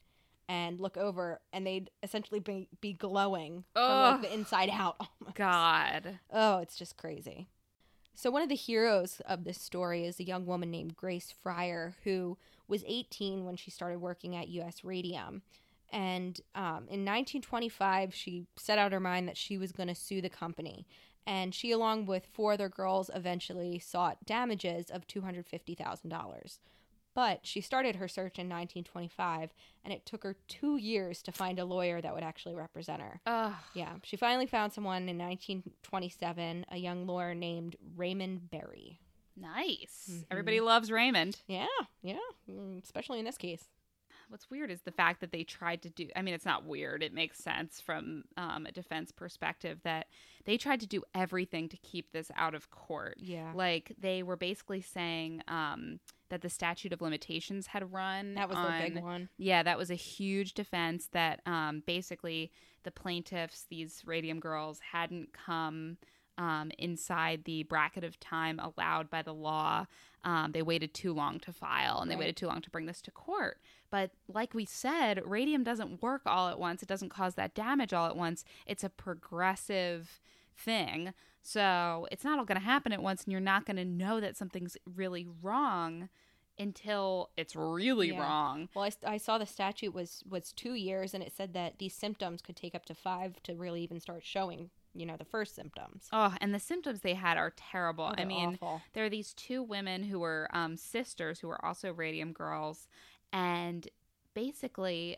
and 0.47 0.79
look 0.79 0.97
over 0.97 1.39
and 1.53 1.65
they'd 1.65 1.89
essentially 2.03 2.39
be, 2.39 2.67
be 2.81 2.93
glowing 2.93 3.63
from 3.73 4.01
like 4.01 4.21
the 4.21 4.33
inside 4.33 4.69
out. 4.71 4.97
almost. 5.19 5.35
God. 5.35 6.19
Oh, 6.31 6.59
it's 6.59 6.75
just 6.75 6.97
crazy. 6.97 7.47
So, 8.21 8.29
one 8.29 8.43
of 8.43 8.49
the 8.49 8.55
heroes 8.55 9.19
of 9.25 9.45
this 9.45 9.59
story 9.59 10.05
is 10.05 10.19
a 10.19 10.23
young 10.23 10.45
woman 10.45 10.69
named 10.69 10.95
Grace 10.95 11.33
Fryer, 11.41 11.95
who 12.03 12.37
was 12.67 12.83
18 12.85 13.45
when 13.45 13.55
she 13.55 13.71
started 13.71 13.97
working 13.97 14.35
at 14.35 14.47
US 14.49 14.83
Radium. 14.83 15.41
And 15.91 16.39
um, 16.53 16.85
in 16.87 17.03
1925, 17.03 18.13
she 18.13 18.45
set 18.55 18.77
out 18.77 18.91
her 18.91 18.99
mind 18.99 19.27
that 19.27 19.37
she 19.37 19.57
was 19.57 19.71
going 19.71 19.89
to 19.89 19.95
sue 19.95 20.21
the 20.21 20.29
company. 20.29 20.85
And 21.25 21.55
she, 21.55 21.71
along 21.71 22.05
with 22.05 22.27
four 22.31 22.53
other 22.53 22.69
girls, 22.69 23.09
eventually 23.11 23.79
sought 23.79 24.23
damages 24.23 24.91
of 24.91 25.07
$250,000. 25.07 26.59
But 27.13 27.39
she 27.45 27.59
started 27.61 27.97
her 27.97 28.07
search 28.07 28.39
in 28.39 28.47
1925, 28.47 29.53
and 29.83 29.93
it 29.93 30.05
took 30.05 30.23
her 30.23 30.37
two 30.47 30.77
years 30.77 31.21
to 31.23 31.31
find 31.31 31.59
a 31.59 31.65
lawyer 31.65 31.99
that 32.01 32.13
would 32.13 32.23
actually 32.23 32.55
represent 32.55 33.01
her. 33.01 33.19
Ugh. 33.25 33.53
Yeah, 33.73 33.93
she 34.03 34.15
finally 34.15 34.45
found 34.45 34.71
someone 34.71 35.09
in 35.09 35.17
1927, 35.17 36.65
a 36.71 36.77
young 36.77 37.05
lawyer 37.05 37.33
named 37.35 37.75
Raymond 37.95 38.49
Berry. 38.49 38.99
Nice. 39.35 40.07
Mhm. 40.11 40.25
Everybody 40.31 40.59
loves 40.61 40.91
Raymond. 40.91 41.41
Yeah, 41.47 41.67
yeah, 42.01 42.19
mm, 42.49 42.83
especially 42.83 43.19
in 43.19 43.25
this 43.25 43.37
case. 43.37 43.65
What's 44.29 44.49
weird 44.49 44.71
is 44.71 44.81
the 44.83 44.91
fact 44.93 45.19
that 45.19 45.31
they 45.33 45.43
tried 45.43 45.81
to 45.81 45.89
do. 45.89 46.07
I 46.15 46.21
mean, 46.21 46.33
it's 46.33 46.45
not 46.45 46.63
weird. 46.63 47.03
It 47.03 47.13
makes 47.13 47.37
sense 47.37 47.81
from 47.81 48.23
um, 48.37 48.65
a 48.65 48.71
defense 48.71 49.11
perspective 49.11 49.81
that 49.83 50.07
they 50.45 50.57
tried 50.57 50.79
to 50.81 50.87
do 50.87 51.03
everything 51.13 51.67
to 51.67 51.75
keep 51.77 52.11
this 52.13 52.31
out 52.37 52.55
of 52.55 52.69
court. 52.69 53.15
Yeah, 53.19 53.51
Like 53.53 53.91
they 53.97 54.23
were 54.23 54.37
basically 54.37 54.79
saying 54.81 55.41
um, 55.49 55.99
that 56.31 56.41
the 56.41 56.49
statute 56.49 56.91
of 56.91 57.01
limitations 57.01 57.67
had 57.67 57.93
run. 57.93 58.33
that 58.33 58.49
was 58.49 58.57
on, 58.57 58.71
the 58.77 58.83
big 58.89 59.03
one. 59.03 59.29
Yeah, 59.37 59.61
that 59.63 59.77
was 59.77 59.91
a 59.91 59.95
huge 59.95 60.53
defense 60.55 61.07
that 61.11 61.41
um, 61.45 61.83
basically 61.85 62.51
the 62.83 62.91
plaintiffs, 62.91 63.65
these 63.69 64.01
radium 64.05 64.39
girls, 64.39 64.79
hadn't 64.91 65.33
come 65.33 65.97
um, 66.37 66.71
inside 66.79 67.43
the 67.43 67.63
bracket 67.63 68.03
of 68.03 68.19
time 68.19 68.59
allowed 68.59 69.09
by 69.09 69.21
the 69.21 69.33
law. 69.33 69.85
Um, 70.23 70.51
they 70.53 70.61
waited 70.61 70.93
too 70.93 71.13
long 71.13 71.39
to 71.41 71.51
file 71.53 71.99
and 71.99 72.09
they 72.09 72.15
Right. 72.15 72.21
waited 72.21 72.37
too 72.37 72.47
long 72.47 72.61
to 72.61 72.69
bring 72.69 72.85
this 72.85 73.01
to 73.03 73.11
court. 73.11 73.59
But 73.89 74.11
like 74.27 74.53
we 74.53 74.65
said, 74.65 75.21
radium 75.25 75.63
doesn't 75.63 76.01
work 76.01 76.21
all 76.25 76.47
at 76.49 76.57
once, 76.59 76.81
it 76.81 76.87
doesn't 76.87 77.09
cause 77.09 77.35
that 77.35 77.53
damage 77.53 77.91
all 77.93 78.07
at 78.07 78.15
once. 78.15 78.43
It's 78.65 78.83
a 78.83 78.89
progressive 78.89 80.21
thing. 80.57 81.13
So 81.41 82.07
it's 82.11 82.23
not 82.23 82.37
all 82.39 82.45
going 82.45 82.59
to 82.59 82.65
happen 82.65 82.91
at 82.91 83.01
once, 83.01 83.23
and 83.23 83.31
you're 83.31 83.41
not 83.41 83.65
going 83.65 83.77
to 83.77 83.85
know 83.85 84.19
that 84.19 84.37
something's 84.37 84.77
really 84.95 85.27
wrong 85.41 86.09
until 86.59 87.31
it's 87.37 87.55
really 87.55 88.09
Yeah. 88.09 88.21
wrong. 88.21 88.69
Well, 88.75 88.85
I, 88.85 89.13
I 89.13 89.17
saw 89.17 89.37
the 89.39 89.45
statute 89.47 89.93
was 89.93 90.23
was 90.29 90.51
two 90.51 90.75
years, 90.75 91.13
and 91.13 91.23
it 91.23 91.33
said 91.35 91.53
that 91.53 91.79
these 91.79 91.95
symptoms 91.95 92.41
could 92.41 92.55
take 92.55 92.75
up 92.75 92.85
to 92.85 92.93
five 92.93 93.41
to 93.43 93.55
really 93.55 93.81
even 93.81 93.99
start 93.99 94.23
showing. 94.23 94.69
You 94.93 95.05
know, 95.05 95.15
the 95.15 95.23
first 95.23 95.55
symptoms. 95.55 96.09
Oh, 96.11 96.35
and 96.41 96.53
the 96.53 96.59
symptoms 96.59 96.99
they 96.99 97.13
had 97.13 97.37
are 97.37 97.53
terrible. 97.55 98.11
Oh, 98.11 98.21
I 98.21 98.25
mean, 98.25 98.55
awful. 98.61 98.81
there 98.91 99.05
are 99.05 99.09
these 99.09 99.33
two 99.33 99.63
women 99.63 100.03
who 100.03 100.19
were 100.19 100.49
um, 100.51 100.75
sisters 100.75 101.39
who 101.39 101.47
were 101.47 101.63
also 101.65 101.93
radium 101.93 102.33
girls, 102.33 102.89
and 103.31 103.87
basically, 104.33 105.15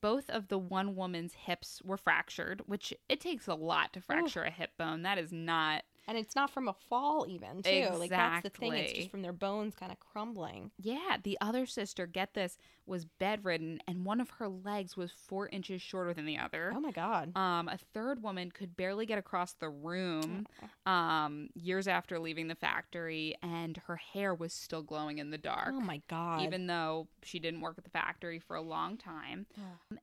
both 0.00 0.30
of 0.30 0.48
the 0.48 0.58
one 0.58 0.94
woman's 0.96 1.34
hips 1.34 1.80
were 1.82 1.96
fractured, 1.96 2.62
which 2.66 2.94
it 3.08 3.20
takes 3.20 3.46
a 3.46 3.54
lot 3.54 3.92
to 3.92 4.00
fracture 4.00 4.42
a 4.42 4.50
hip 4.50 4.70
bone. 4.78 5.02
That 5.02 5.18
is 5.18 5.32
not. 5.32 5.84
And 6.08 6.16
it's 6.18 6.34
not 6.34 6.50
from 6.50 6.66
a 6.66 6.72
fall, 6.72 7.26
even 7.28 7.62
too. 7.62 7.70
Like 7.98 8.10
that's 8.10 8.42
the 8.42 8.50
thing; 8.50 8.72
it's 8.72 8.92
just 8.94 9.10
from 9.10 9.22
their 9.22 9.32
bones 9.32 9.74
kind 9.76 9.92
of 9.92 10.00
crumbling. 10.00 10.70
Yeah, 10.78 11.18
the 11.22 11.38
other 11.40 11.66
sister, 11.66 12.06
get 12.06 12.34
this, 12.34 12.58
was 12.86 13.04
bedridden, 13.04 13.80
and 13.86 14.04
one 14.04 14.20
of 14.20 14.30
her 14.30 14.48
legs 14.48 14.96
was 14.96 15.12
four 15.12 15.48
inches 15.50 15.82
shorter 15.82 16.14
than 16.14 16.24
the 16.24 16.38
other. 16.38 16.72
Oh 16.74 16.80
my 16.80 16.90
god! 16.90 17.36
Um, 17.36 17.68
a 17.68 17.78
third 17.92 18.22
woman 18.22 18.50
could 18.50 18.76
barely 18.76 19.06
get 19.06 19.18
across 19.18 19.52
the 19.52 19.68
room 19.68 20.46
um, 20.86 21.50
years 21.54 21.86
after 21.86 22.18
leaving 22.18 22.48
the 22.48 22.54
factory, 22.54 23.36
and 23.42 23.76
her 23.86 23.96
hair 23.96 24.34
was 24.34 24.52
still 24.52 24.82
glowing 24.82 25.18
in 25.18 25.30
the 25.30 25.38
dark. 25.38 25.72
Oh 25.72 25.80
my 25.80 26.00
god! 26.08 26.42
Even 26.42 26.66
though 26.66 27.06
she 27.22 27.38
didn't 27.38 27.60
work 27.60 27.76
at 27.76 27.84
the 27.84 27.90
factory 27.90 28.38
for 28.38 28.56
a 28.56 28.62
long 28.62 28.96
time. 28.96 29.46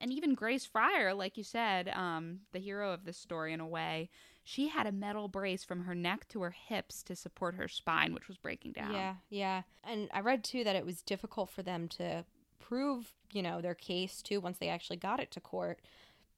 And 0.00 0.12
even 0.12 0.34
Grace 0.34 0.64
Fryer, 0.64 1.14
like 1.14 1.36
you 1.36 1.42
said, 1.44 1.88
um, 1.88 2.40
the 2.52 2.58
hero 2.58 2.92
of 2.92 3.04
this 3.04 3.16
story 3.16 3.52
in 3.52 3.60
a 3.60 3.66
way, 3.66 4.08
she 4.48 4.68
had 4.68 4.86
a 4.86 4.92
metal 4.92 5.26
brace 5.26 5.64
from 5.64 5.82
her 5.82 5.94
neck 5.94 6.28
to 6.28 6.40
her 6.40 6.52
hips 6.52 7.02
to 7.02 7.16
support 7.16 7.56
her 7.56 7.66
spine, 7.66 8.14
which 8.14 8.28
was 8.28 8.36
breaking 8.36 8.70
down. 8.70 8.92
Yeah, 8.92 9.14
yeah. 9.28 9.62
And 9.82 10.08
I 10.14 10.20
read 10.20 10.44
too 10.44 10.62
that 10.62 10.76
it 10.76 10.86
was 10.86 11.02
difficult 11.02 11.50
for 11.50 11.64
them 11.64 11.88
to 11.88 12.24
prove, 12.60 13.12
you 13.32 13.42
know, 13.42 13.60
their 13.60 13.74
case 13.74 14.22
too 14.22 14.40
once 14.40 14.58
they 14.58 14.68
actually 14.68 14.98
got 14.98 15.18
it 15.18 15.32
to 15.32 15.40
court 15.40 15.80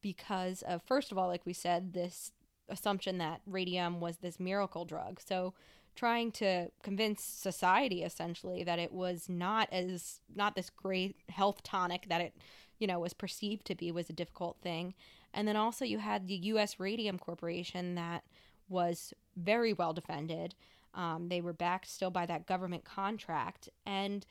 because 0.00 0.62
of 0.62 0.80
first 0.86 1.12
of 1.12 1.18
all, 1.18 1.28
like 1.28 1.44
we 1.44 1.52
said, 1.52 1.92
this 1.92 2.32
assumption 2.70 3.18
that 3.18 3.42
radium 3.46 4.00
was 4.00 4.16
this 4.16 4.40
miracle 4.40 4.86
drug. 4.86 5.20
So 5.20 5.52
trying 5.94 6.32
to 6.32 6.70
convince 6.82 7.22
society 7.22 8.02
essentially 8.02 8.64
that 8.64 8.78
it 8.78 8.90
was 8.90 9.28
not 9.28 9.68
as 9.70 10.20
not 10.34 10.56
this 10.56 10.70
great 10.70 11.16
health 11.28 11.62
tonic 11.62 12.08
that 12.08 12.22
it, 12.22 12.34
you 12.78 12.86
know, 12.86 13.00
was 13.00 13.12
perceived 13.12 13.66
to 13.66 13.74
be 13.74 13.92
was 13.92 14.08
a 14.08 14.14
difficult 14.14 14.56
thing. 14.62 14.94
And 15.34 15.46
then 15.46 15.56
also 15.56 15.84
you 15.84 15.98
had 15.98 16.26
the 16.26 16.36
US 16.36 16.78
Radium 16.80 17.18
Corporation 17.18 17.94
that 17.96 18.24
was 18.68 19.12
very 19.36 19.72
well 19.72 19.92
defended. 19.92 20.54
Um, 20.94 21.28
they 21.28 21.40
were 21.40 21.52
backed 21.52 21.86
still 21.88 22.10
by 22.10 22.26
that 22.26 22.46
government 22.46 22.84
contract. 22.84 23.68
And 23.86 24.26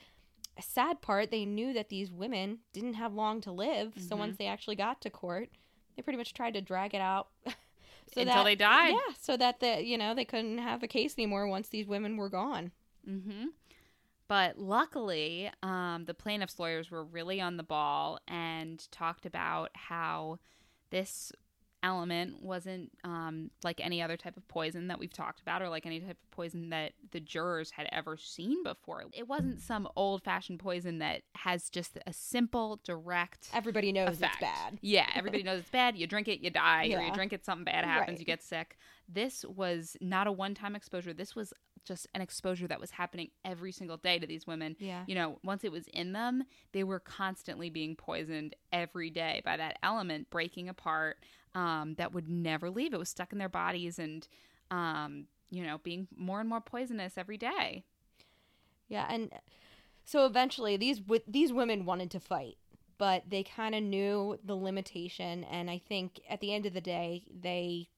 a 0.58 0.62
sad 0.62 1.02
part, 1.02 1.30
they 1.32 1.46
knew 1.46 1.72
that 1.74 1.90
these 1.90 2.12
women 2.12 2.60
didn't 2.74 2.96
have 2.96 3.14
long 3.14 3.42
to 3.42 3.52
live. 3.52 3.94
So 3.98 4.16
Mhm. 4.16 4.20
once 4.20 4.38
they 4.38 4.48
actually 4.48 4.76
got 4.76 5.02
to 5.02 5.10
court, 5.10 5.50
they 5.96 6.02
pretty 6.02 6.18
much 6.18 6.34
tried 6.34 6.56
to 6.56 6.62
drag 6.62 6.94
it 6.94 7.02
out 7.02 7.30
So 8.14 8.22
until 8.22 8.26
that- 8.38 8.44
they 8.46 8.56
died. 8.56 8.94
Yeah, 8.94 9.14
so 9.20 9.38
that 9.38 9.60
the 9.60 9.84
you 9.84 9.98
know 9.98 10.14
they 10.16 10.26
couldn't 10.26 10.58
have 10.60 10.82
a 10.82 10.88
case 10.88 11.16
anymore 11.18 11.48
once 11.48 11.70
these 11.70 11.88
women 11.88 12.18
were 12.18 12.30
gone. 12.30 12.72
hmm 13.06 13.48
But 14.28 14.58
luckily, 14.58 15.50
um, 15.64 16.06
the 16.06 16.14
plaintiff's 16.14 16.60
lawyers 16.60 16.90
were 16.92 17.04
really 17.04 17.40
on 17.40 17.58
the 17.58 17.64
ball 17.64 18.20
and 18.28 18.86
talked 18.92 19.26
about 19.26 19.72
how 19.74 20.40
this 20.90 21.32
element 21.84 22.42
wasn't 22.42 22.92
um, 23.04 23.52
like 23.64 23.80
any 23.80 24.02
other 24.02 24.18
type 24.18 24.36
of 24.36 24.48
poison 24.48 24.88
that 24.88 24.98
we've 24.98 25.14
talked 25.14 25.40
about 25.42 25.62
or 25.62 25.70
like 25.70 25.86
any 25.86 26.00
type 26.00 26.18
of 26.22 26.32
poison 26.32 26.70
that 26.70 26.92
the 27.12 27.20
jurors 27.20 27.70
had 27.72 27.88
ever 27.92 28.18
seen 28.18 28.64
before. 28.64 29.04
It 29.14 29.28
wasn't 29.28 29.62
some 29.62 29.88
old 29.96 30.24
fashioned 30.24 30.60
poison 30.60 30.98
that 31.00 31.22
has 31.36 31.70
just 31.70 31.98
a 32.08 32.12
simple, 32.14 32.80
direct. 32.84 33.50
Everybody 33.54 33.92
knows 33.92 34.18
effect. 34.18 34.34
it's 34.34 34.42
bad. 34.42 34.80
Yeah, 34.82 35.08
everybody 35.16 35.44
knows 35.44 35.60
it's 35.62 35.70
bad. 35.70 35.96
You 35.96 36.08
drink 36.08 36.28
it, 36.28 36.40
you 36.42 36.50
die, 36.50 36.88
or 36.94 37.00
you 37.02 37.14
drink 37.14 37.32
it, 37.32 37.46
something 37.46 37.66
bad 37.66 37.86
happens, 37.86 38.16
Right. 38.16 38.20
you 38.20 38.26
get 38.26 38.42
sick. 38.44 38.78
This 39.08 39.46
was 39.46 39.96
not 40.02 40.26
a 40.28 40.32
one 40.32 40.56
time 40.56 40.76
exposure. 40.76 41.14
This 41.14 41.36
was 41.36 41.54
just 41.88 42.08
an 42.14 42.22
exposure 42.22 42.68
that 42.68 42.80
was 42.80 42.92
happening 42.92 43.30
every 43.46 43.72
single 43.72 43.98
day 43.98 44.20
to 44.20 44.28
these 44.28 44.46
women. 44.46 44.76
Yeah. 44.80 45.04
You 45.08 45.16
know, 45.16 45.40
once 45.44 45.64
it 45.64 45.72
was 45.72 45.88
in 45.88 46.12
them, 46.14 46.44
they 46.74 46.84
were 46.84 47.00
constantly 47.00 47.70
being 47.70 47.96
poisoned 47.96 48.56
every 48.72 49.10
day 49.10 49.42
by 49.46 49.58
that 49.58 49.78
element 49.82 50.30
breaking 50.30 50.70
apart 50.70 51.18
um, 51.56 51.96
that 51.98 52.14
would 52.14 52.30
never 52.30 52.70
leave. 52.70 52.94
It 52.94 53.00
was 53.00 53.10
stuck 53.10 53.32
in 53.32 53.40
their 53.40 53.50
bodies 53.50 53.98
and, 54.00 54.28
um, 54.70 55.26
you 55.50 55.64
know, 55.64 55.80
being 55.84 56.08
more 56.16 56.40
and 56.40 56.50
more 56.50 56.62
poisonous 56.62 57.18
every 57.18 57.38
day. 57.38 57.84
Yeah, 58.90 59.06
and 59.10 59.32
so 60.06 60.26
eventually 60.26 60.78
these 60.78 61.00
w- 61.00 61.24
these 61.28 61.52
women 61.52 61.86
wanted 61.86 62.12
to 62.12 62.20
fight, 62.20 62.58
but 62.98 63.24
they 63.30 63.44
kind 63.44 63.76
of 63.76 63.84
knew 63.84 64.38
the 64.44 64.56
limitation 64.56 65.44
and 65.44 65.70
I 65.70 65.80
think 65.80 66.22
at 66.30 66.40
the 66.40 66.54
end 66.54 66.66
of 66.66 66.74
the 66.74 66.82
day 66.82 67.24
they 67.30 67.90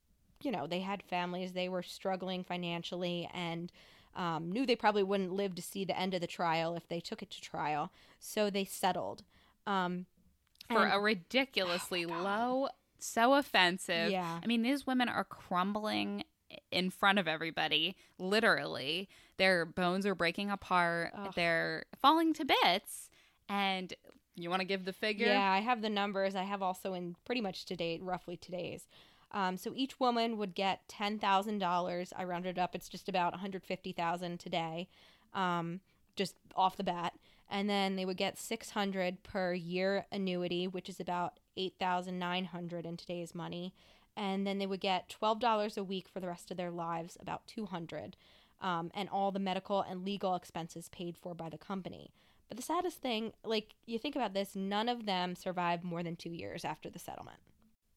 you 0.42 0.52
know, 0.52 0.68
they 0.68 0.80
had 0.80 1.04
families, 1.04 1.54
they 1.54 1.70
were 1.70 1.84
struggling 1.84 2.44
financially 2.44 3.30
and 3.34 3.72
um, 4.16 4.52
knew 4.52 4.66
they 4.66 4.76
probably 4.76 5.04
wouldn't 5.04 5.34
live 5.34 5.56
to 5.56 5.62
see 5.62 5.86
the 5.86 5.98
end 5.98 6.14
of 6.14 6.22
the 6.22 6.28
trial 6.28 6.76
if 6.76 6.88
they 6.88 7.00
took 7.00 7.22
it 7.22 7.30
to 7.32 7.42
trial. 7.42 7.92
So 8.20 8.50
they 8.50 8.66
settled. 8.66 9.24
Um, 9.68 10.06
For 10.72 10.86
and- 10.86 10.94
a 10.94 11.00
ridiculously 11.00 12.06
Oh 12.06 12.10
low, 12.10 12.68
so 13.00 13.34
offensive. 13.36 14.12
Yeah. 14.12 14.40
I 14.42 14.48
mean, 14.48 14.62
these 14.62 14.86
women 14.88 15.10
are 15.10 15.24
crumbling 15.24 16.24
in 16.72 16.90
front 16.90 17.20
of 17.20 17.28
everybody, 17.28 17.96
literally. 18.18 19.08
Their 19.38 19.66
bones 19.66 20.06
are 20.06 20.16
breaking 20.16 20.50
apart, 20.50 21.12
Ugh. 21.16 21.34
they're 21.36 21.86
falling 22.02 22.34
to 22.34 22.46
bits. 22.46 23.10
And 23.48 23.94
you 24.36 24.50
want 24.50 24.62
to 24.62 24.66
give 24.68 24.86
the 24.86 24.94
figure? 24.94 25.28
Yeah, 25.28 25.52
I 25.52 25.60
have 25.60 25.82
the 25.82 25.90
numbers. 25.90 26.36
I 26.36 26.44
have 26.44 26.62
also 26.62 26.94
in 26.94 27.16
pretty 27.26 27.42
much 27.42 27.66
today, 27.66 28.00
roughly 28.02 28.38
today's. 28.38 28.88
Um, 29.32 29.58
so 29.58 29.74
each 29.76 30.00
woman 30.00 30.38
would 30.38 30.56
get 30.56 30.88
ten 30.88 31.20
thousand 31.20 31.60
dollars. 31.60 32.14
I 32.16 32.24
rounded 32.24 32.58
it 32.58 32.62
up. 32.62 32.74
It's 32.74 32.90
just 32.90 33.08
about 33.08 33.34
one 33.34 33.42
hundred 33.42 33.64
fifty 33.64 33.92
thousand 33.92 34.40
today, 34.40 34.88
um, 35.34 35.82
just 36.16 36.36
off 36.56 36.78
the 36.78 36.84
bat. 36.84 37.14
And 37.52 37.70
then 37.70 37.96
they 37.96 38.06
would 38.06 38.18
get 38.18 38.38
six 38.38 38.72
hundred 38.72 39.24
per 39.24 39.54
year 39.54 40.06
annuity, 40.12 40.68
which 40.68 40.90
is 40.90 41.00
about 41.00 41.40
eight 41.58 41.76
thousand 41.80 42.20
nine 42.20 42.46
hundred 42.46 42.86
in 42.86 42.98
today's 42.98 43.36
money. 43.36 43.74
And 44.18 44.46
then 44.46 44.58
they 44.58 44.68
would 44.68 44.82
get 44.82 45.10
twelve 45.10 45.40
dollars 45.40 45.78
a 45.78 45.84
week 45.84 46.08
for 46.08 46.20
the 46.20 46.28
rest 46.28 46.52
of 46.52 46.58
their 46.58 46.72
lives, 46.72 47.18
about 47.22 47.46
two 47.48 47.68
hundred, 47.68 48.18
um, 48.62 48.92
and 48.94 49.10
all 49.10 49.32
the 49.32 49.40
medical 49.40 49.82
and 49.82 50.04
legal 50.04 50.36
expenses 50.36 50.90
paid 50.90 51.16
for 51.16 51.34
by 51.36 51.50
the 51.50 51.58
company. 51.58 52.12
But 52.48 52.58
the 52.58 52.64
saddest 52.64 52.98
thing, 52.98 53.34
like 53.44 53.76
you 53.86 54.00
think 54.00 54.16
about 54.16 54.34
this, 54.34 54.56
none 54.56 54.90
of 54.90 55.06
them 55.06 55.36
survived 55.36 55.84
more 55.84 56.02
than 56.02 56.16
two 56.16 56.32
years 56.32 56.66
after 56.66 56.90
the 56.90 56.98
settlement. 56.98 57.38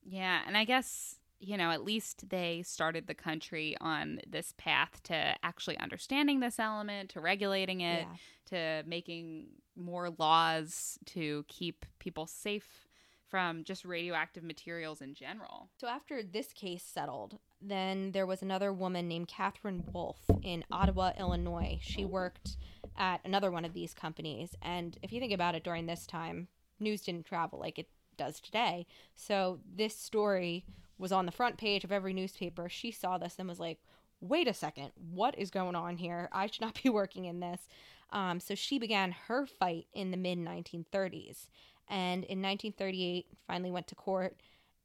Yeah, 0.04 0.40
and 0.46 0.56
I 0.56 0.64
guess 0.64 1.16
you 1.42 1.56
know 1.56 1.70
at 1.70 1.84
least 1.84 2.28
they 2.30 2.62
started 2.64 3.06
the 3.06 3.14
country 3.14 3.76
on 3.80 4.20
this 4.26 4.54
path 4.56 5.02
to 5.02 5.34
actually 5.42 5.76
understanding 5.78 6.40
this 6.40 6.58
element, 6.58 7.10
to 7.10 7.20
regulating 7.20 7.80
it, 7.80 8.06
to 8.46 8.82
making 8.86 9.46
more 9.76 10.10
laws 10.18 10.98
to 11.06 11.44
keep 11.48 11.84
people 11.98 12.26
safe 12.26 12.86
from 13.28 13.64
just 13.64 13.84
radioactive 13.84 14.44
materials 14.44 15.00
in 15.00 15.14
general. 15.14 15.68
So 15.78 15.88
after 15.88 16.22
this 16.22 16.52
case 16.52 16.84
settled, 16.84 17.38
then 17.60 18.12
there 18.12 18.26
was 18.26 18.42
another 18.42 18.72
woman 18.72 19.08
named 19.08 19.28
Catherine 19.28 19.84
Wolfe 19.92 20.30
in 20.42 20.64
Ottawa, 20.70 21.12
Illinois. 21.18 21.78
She 21.80 22.04
worked 22.04 22.58
at 22.96 23.20
another 23.24 23.50
one 23.50 23.64
of 23.64 23.72
these 23.72 23.94
companies, 23.94 24.54
and 24.60 24.98
if 25.02 25.12
you 25.12 25.18
think 25.18 25.32
about 25.32 25.54
it, 25.54 25.64
during 25.64 25.86
this 25.86 26.06
time, 26.06 26.48
news 26.78 27.00
didn't 27.00 27.26
travel 27.26 27.58
like 27.58 27.78
it 27.78 27.88
does 28.18 28.38
today. 28.38 28.86
So 29.16 29.60
this 29.74 29.96
story 29.96 30.66
was 31.02 31.12
on 31.12 31.26
the 31.26 31.32
front 31.32 31.58
page 31.58 31.84
of 31.84 31.92
every 31.92 32.14
newspaper. 32.14 32.68
She 32.68 32.92
saw 32.92 33.18
this 33.18 33.34
and 33.38 33.48
was 33.48 33.60
like, 33.60 33.80
wait 34.20 34.46
a 34.46 34.54
second, 34.54 34.92
what 35.10 35.36
is 35.36 35.50
going 35.50 35.74
on 35.74 35.96
here? 35.96 36.28
I 36.32 36.46
should 36.46 36.60
not 36.62 36.80
be 36.82 36.88
working 36.90 37.26
in 37.26 37.40
this. 37.40 37.68
Um, 38.10 38.40
so 38.40 38.54
she 38.54 38.78
began 38.78 39.14
her 39.26 39.44
fight 39.46 39.86
in 39.92 40.12
the 40.12 40.16
mid 40.16 40.38
1930s. 40.38 41.48
And 41.88 42.24
in 42.24 42.40
1938, 42.40 43.26
finally 43.46 43.70
went 43.70 43.88
to 43.88 43.94
court. 43.94 44.36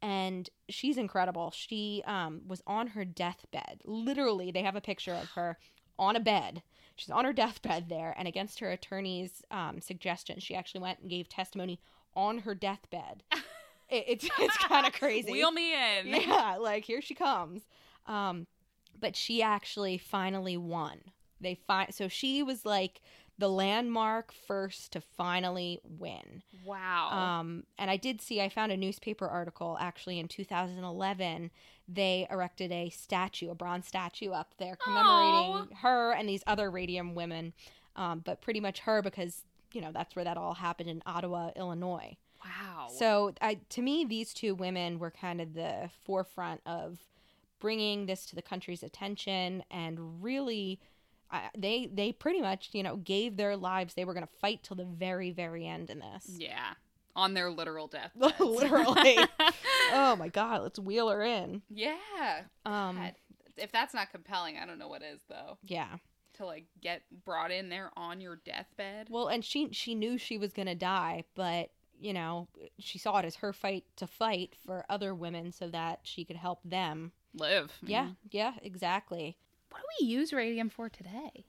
And 0.02 0.50
she's 0.70 0.98
incredible. 0.98 1.52
She 1.52 2.04
um, 2.06 2.42
was 2.48 2.62
on 2.68 2.88
her 2.88 3.06
deathbed. 3.06 3.82
Literally, 3.86 4.52
they 4.52 4.64
have 4.64 4.76
a 4.76 4.82
picture 4.82 5.14
of 5.14 5.30
her 5.32 5.58
on 5.98 6.16
a 6.16 6.20
bed. 6.20 6.64
She's 6.96 7.10
on 7.12 7.26
her 7.26 7.34
deathbed 7.34 7.90
there. 7.90 8.16
And 8.18 8.28
against 8.28 8.60
her 8.60 8.72
attorney's 8.72 9.44
um, 9.52 9.82
suggestion, 9.82 10.40
she 10.40 10.56
actually 10.56 10.82
went 10.82 11.00
and 11.00 11.10
gave 11.10 11.30
testimony 11.30 11.80
on 12.16 12.40
her 12.40 12.56
deathbed. 12.56 13.24
it, 13.90 14.06
it's 14.08 14.30
it's 14.40 14.58
kind 14.68 14.86
of 14.88 14.94
crazy. 14.94 15.32
Wheel 15.32 15.52
me 15.52 15.74
in. 15.74 16.08
Yeah, 16.22 16.58
like 16.60 16.84
here 16.86 17.02
she 17.02 17.16
comes. 17.16 17.64
Um, 18.06 18.48
but 19.00 19.16
she 19.16 19.42
actually 19.42 19.98
finally 19.98 20.58
won. 20.58 21.00
They 21.40 21.56
fi- 21.56 21.90
so 21.92 22.08
she 22.08 22.42
was 22.42 22.66
like 22.66 23.02
the 23.38 23.48
landmark 23.48 24.32
first 24.32 24.92
to 24.94 25.02
finally 25.02 25.80
win. 25.84 26.42
Wow. 26.66 27.12
Um, 27.12 27.64
and 27.78 27.92
I 27.92 27.98
did 27.98 28.22
see 28.22 28.42
I 28.42 28.50
found 28.50 28.72
a 28.72 28.78
newspaper 28.78 29.28
article 29.28 29.78
actually 29.80 30.18
in 30.20 30.28
2011. 30.28 31.52
They 31.88 32.28
erected 32.32 32.72
a 32.72 32.90
statue, 32.90 33.52
a 33.52 33.56
bronze 33.56 33.86
statue 33.88 34.32
up 34.32 34.56
there 34.58 34.76
commemorating 34.76 35.76
her 35.78 36.12
and 36.14 36.28
these 36.28 36.44
other 36.48 36.72
radium 36.72 37.14
women. 37.14 37.54
Um, 37.96 38.22
but 38.26 38.42
pretty 38.42 38.60
much 38.60 38.80
her 38.80 39.02
because 39.04 39.44
you 39.72 39.82
know 39.82 39.92
that's 39.92 40.16
where 40.16 40.26
that 40.26 40.38
all 40.38 40.56
happened 40.56 40.90
in 40.90 41.04
Ottawa, 41.06 41.52
Illinois. 41.56 42.18
Wow. 42.44 42.88
So, 42.98 43.34
I, 43.42 43.60
to 43.70 43.82
me, 43.82 44.06
these 44.06 44.34
two 44.34 44.56
women 44.56 45.00
were 45.00 45.12
kind 45.12 45.42
of 45.42 45.54
the 45.54 45.90
forefront 46.06 46.62
of 46.66 47.00
bringing 47.60 48.06
this 48.06 48.26
to 48.28 48.36
the 48.36 48.42
country's 48.42 48.84
attention, 48.84 49.64
and 49.72 50.24
really, 50.24 50.80
I 51.32 51.50
they 51.58 51.90
they 51.92 52.12
pretty 52.12 52.42
much 52.42 52.70
you 52.74 52.84
know 52.84 52.98
gave 52.98 53.38
their 53.38 53.58
lives. 53.58 53.94
They 53.94 54.06
were 54.06 54.14
going 54.14 54.26
to 54.28 54.34
fight 54.40 54.64
till 54.64 54.76
the 54.78 54.86
very 54.86 55.32
very 55.32 55.66
end 55.68 55.90
in 55.90 56.00
this. 56.00 56.30
yeah. 56.38 56.74
On 57.16 57.34
their 57.34 57.50
literal 57.50 57.88
death. 57.88 58.12
Literally. 58.40 59.18
oh 59.92 60.16
my 60.20 60.28
God, 60.28 60.62
let's 60.62 60.78
wheel 60.78 61.10
her 61.10 61.24
in. 61.24 61.64
yeah. 61.68 62.42
Um, 62.64 62.96
God. 62.98 63.16
If 63.58 63.72
that's 63.72 63.96
not 63.96 64.12
compelling, 64.12 64.58
I 64.62 64.68
don't 64.68 64.78
know 64.78 64.88
what 64.88 65.02
is 65.02 65.20
though. 65.28 65.58
yeah. 65.64 65.96
To 66.36 66.46
like 66.46 66.66
get 66.80 67.02
brought 67.26 67.50
in 67.50 67.70
there 67.70 67.90
on 67.98 68.22
your 68.22 68.36
deathbed. 68.46 69.08
Well, 69.10 69.30
and 69.30 69.44
she 69.44 69.70
she 69.72 69.96
knew 69.96 70.20
she 70.20 70.38
was 70.38 70.54
going 70.54 70.68
to 70.68 70.76
die, 70.76 71.24
but 71.34 71.72
you 72.00 72.14
know 72.14 72.48
she 72.80 72.98
saw 72.98 73.18
it 73.18 73.26
as 73.26 73.36
her 73.38 73.54
fight 73.54 73.86
to 73.96 74.08
fight 74.08 74.56
for 74.66 74.86
other 74.90 75.14
women 75.16 75.52
so 75.52 75.68
that 75.70 76.00
she 76.04 76.24
could 76.26 76.36
help 76.38 76.60
them. 76.64 77.12
Live. 77.34 77.72
Yeah, 77.84 78.06
Mhm. 78.08 78.16
yeah, 78.32 78.54
exactly. 78.62 79.38
What 79.70 79.82
do 79.82 79.88
we 80.02 80.08
use 80.08 80.32
radium 80.34 80.70
for 80.70 80.90
today? 80.90 81.46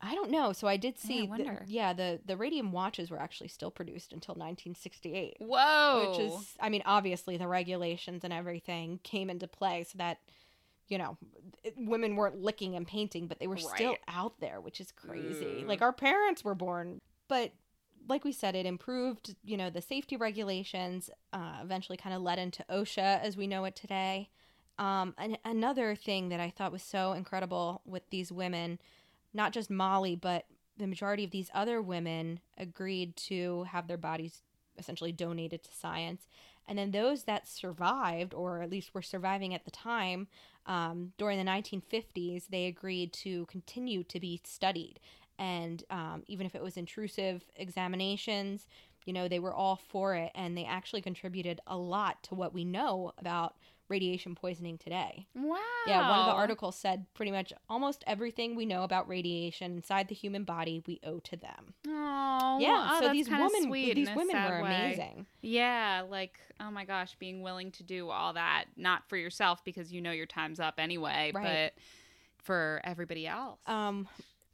I 0.00 0.14
don't 0.14 0.30
know. 0.30 0.52
So 0.52 0.68
I 0.68 0.76
did 0.76 0.94
Yeah, 0.94 1.00
I 1.02 1.06
see. 1.08 1.20
the- 1.22 1.26
wonder. 1.26 1.64
yeah, 1.66 1.92
the 1.92 2.20
the 2.24 2.36
radium 2.36 2.70
watches 2.72 3.10
were 3.10 3.18
actually 3.20 3.48
still 3.48 3.70
produced 3.70 4.12
until 4.12 4.34
1968, 4.36 5.36
Whoa. 5.40 6.10
which 6.10 6.20
is, 6.20 6.56
I 6.60 6.68
mean, 6.68 6.82
obviously 6.86 7.36
the 7.36 7.48
regulations 7.48 8.22
and 8.24 8.32
everything 8.32 9.00
came 9.02 9.28
into 9.28 9.48
play 9.48 9.82
so 9.84 9.98
that, 9.98 10.20
you 10.86 10.98
know, 10.98 11.18
it- 11.64 11.74
women 11.76 12.14
weren't 12.14 12.40
licking 12.40 12.76
and 12.76 12.86
painting, 12.86 13.26
but 13.26 13.40
they 13.40 13.48
were 13.48 13.56
still 13.58 13.96
out 14.06 14.38
there, 14.38 14.60
which 14.60 14.80
is 14.80 14.92
crazy. 14.92 15.62
Ugh. 15.62 15.66
Like 15.66 15.82
our 15.82 15.92
parents 15.92 16.44
were 16.44 16.54
born, 16.54 17.00
but 17.26 17.52
like 18.08 18.24
we 18.24 18.32
said, 18.32 18.54
it 18.54 18.66
improved. 18.66 19.36
You 19.44 19.56
know, 19.56 19.70
the 19.70 19.82
safety 19.82 20.16
regulations 20.16 21.10
uh, 21.32 21.58
eventually 21.62 21.96
kind 21.96 22.14
of 22.14 22.22
led 22.22 22.38
into 22.38 22.64
OSHA 22.70 23.22
as 23.22 23.36
we 23.36 23.46
know 23.46 23.64
it 23.64 23.76
today. 23.76 24.30
Um, 24.78 25.14
and 25.18 25.38
another 25.44 25.94
thing 25.94 26.28
that 26.28 26.40
I 26.40 26.50
thought 26.50 26.72
was 26.72 26.82
so 26.82 27.12
incredible 27.12 27.82
with 27.84 28.08
these 28.10 28.30
women, 28.30 28.78
not 29.34 29.52
just 29.52 29.70
Molly, 29.70 30.14
but 30.14 30.46
the 30.76 30.86
majority 30.86 31.24
of 31.24 31.32
these 31.32 31.50
other 31.52 31.82
women 31.82 32.40
agreed 32.56 33.16
to 33.16 33.64
have 33.64 33.88
their 33.88 33.96
bodies 33.96 34.42
essentially 34.78 35.12
donated 35.12 35.64
to 35.64 35.70
science. 35.74 36.28
And 36.68 36.78
then 36.78 36.92
those 36.92 37.24
that 37.24 37.48
survived, 37.48 38.34
or 38.34 38.62
at 38.62 38.70
least 38.70 38.94
were 38.94 39.02
surviving 39.02 39.54
at 39.54 39.64
the 39.64 39.70
time, 39.70 40.28
um, 40.66 41.12
during 41.16 41.38
the 41.38 41.50
1950s, 41.50 42.44
they 42.48 42.66
agreed 42.66 43.12
to 43.14 43.46
continue 43.46 44.04
to 44.04 44.20
be 44.20 44.40
studied. 44.44 45.00
And 45.38 45.82
um, 45.90 46.22
even 46.26 46.46
if 46.46 46.54
it 46.54 46.62
was 46.62 46.76
intrusive 46.76 47.44
examinations, 47.56 48.66
you 49.04 49.12
know, 49.12 49.28
they 49.28 49.38
were 49.38 49.54
all 49.54 49.76
for 49.76 50.14
it. 50.14 50.32
And 50.34 50.56
they 50.56 50.64
actually 50.64 51.00
contributed 51.00 51.60
a 51.66 51.76
lot 51.76 52.22
to 52.24 52.34
what 52.34 52.52
we 52.52 52.64
know 52.64 53.12
about 53.18 53.54
radiation 53.88 54.34
poisoning 54.34 54.76
today. 54.76 55.26
Wow. 55.34 55.56
Yeah, 55.86 56.10
one 56.10 56.18
of 56.20 56.26
the 56.26 56.32
articles 56.32 56.76
said 56.76 57.06
pretty 57.14 57.32
much 57.32 57.54
almost 57.70 58.04
everything 58.06 58.54
we 58.54 58.66
know 58.66 58.82
about 58.82 59.08
radiation 59.08 59.76
inside 59.76 60.08
the 60.08 60.14
human 60.14 60.44
body 60.44 60.82
we 60.86 61.00
owe 61.04 61.20
to 61.20 61.36
them. 61.36 61.72
Oh, 61.86 62.58
yeah, 62.60 62.90
oh, 62.92 63.00
so 63.00 63.12
these 63.12 63.30
women 63.30 63.62
sweet 63.62 63.94
these 63.94 64.10
women 64.14 64.36
were 64.36 64.62
way. 64.62 64.68
amazing. 64.68 65.24
Yeah, 65.40 66.02
like 66.06 66.38
oh 66.60 66.70
my 66.70 66.84
gosh, 66.84 67.16
being 67.18 67.40
willing 67.40 67.70
to 67.72 67.82
do 67.82 68.10
all 68.10 68.34
that 68.34 68.64
not 68.76 69.08
for 69.08 69.16
yourself 69.16 69.64
because 69.64 69.90
you 69.90 70.02
know 70.02 70.10
your 70.12 70.26
time's 70.26 70.60
up 70.60 70.74
anyway, 70.76 71.32
Right. 71.34 71.72
but 71.74 71.82
for 72.44 72.82
everybody 72.84 73.26
else. 73.26 73.58
Um 73.66 74.06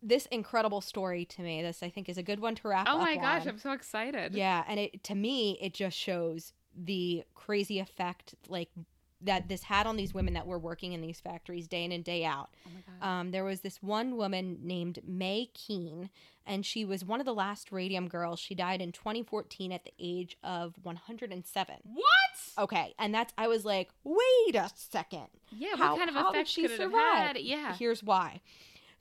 this 0.04 0.26
incredible 0.26 0.80
story 0.80 1.24
to 1.24 1.42
me, 1.42 1.62
this 1.62 1.82
I 1.82 1.88
think 1.88 2.08
is 2.08 2.18
a 2.18 2.22
good 2.22 2.40
one 2.40 2.54
to 2.56 2.68
wrap 2.68 2.86
up. 2.86 2.94
oh 2.94 2.98
my 2.98 3.16
gosh, 3.16 3.42
on. 3.42 3.48
I'm 3.48 3.58
so 3.58 3.72
excited. 3.72 4.34
Yeah, 4.34 4.62
and 4.68 4.78
it 4.78 5.02
to 5.04 5.14
me 5.14 5.58
it 5.60 5.74
just 5.74 5.96
shows 5.96 6.52
the 6.76 7.24
crazy 7.34 7.78
effect 7.78 8.34
like 8.48 8.68
that 9.22 9.48
this 9.48 9.62
had 9.62 9.86
on 9.86 9.96
these 9.96 10.12
women 10.12 10.34
that 10.34 10.46
were 10.46 10.58
working 10.58 10.92
in 10.92 11.00
these 11.00 11.18
factories 11.18 11.66
day 11.66 11.84
in 11.84 11.92
and 11.92 12.04
day 12.04 12.24
out. 12.24 12.50
Oh. 13.02 13.08
Um, 13.08 13.30
there 13.30 13.44
was 13.44 13.60
this 13.60 13.82
one 13.82 14.16
woman 14.16 14.58
named 14.62 14.98
Mae 15.06 15.48
Keane, 15.54 16.10
and 16.46 16.66
she 16.66 16.84
was 16.84 17.04
one 17.04 17.20
of 17.20 17.26
the 17.26 17.32
last 17.32 17.72
radium 17.72 18.06
girls. 18.08 18.38
She 18.38 18.54
died 18.54 18.82
in 18.82 18.92
2014 18.92 19.72
at 19.72 19.84
the 19.84 19.92
age 19.98 20.36
of 20.44 20.74
107. 20.82 21.76
what? 21.84 22.04
Okay, 22.58 22.94
and 22.98 23.14
that's 23.14 23.32
I 23.38 23.48
was 23.48 23.64
like, 23.64 23.90
wait 24.04 24.54
a 24.54 24.70
second. 24.74 25.28
Yeah, 25.50 25.70
what 25.70 25.96
kind 25.98 26.10
of 26.10 26.14
how 26.14 26.30
effect 26.30 26.48
she 26.48 26.62
could 26.62 26.76
survive? 26.76 27.16
had? 27.16 27.38
Yeah. 27.38 27.74
Here's 27.76 28.02
why. 28.02 28.40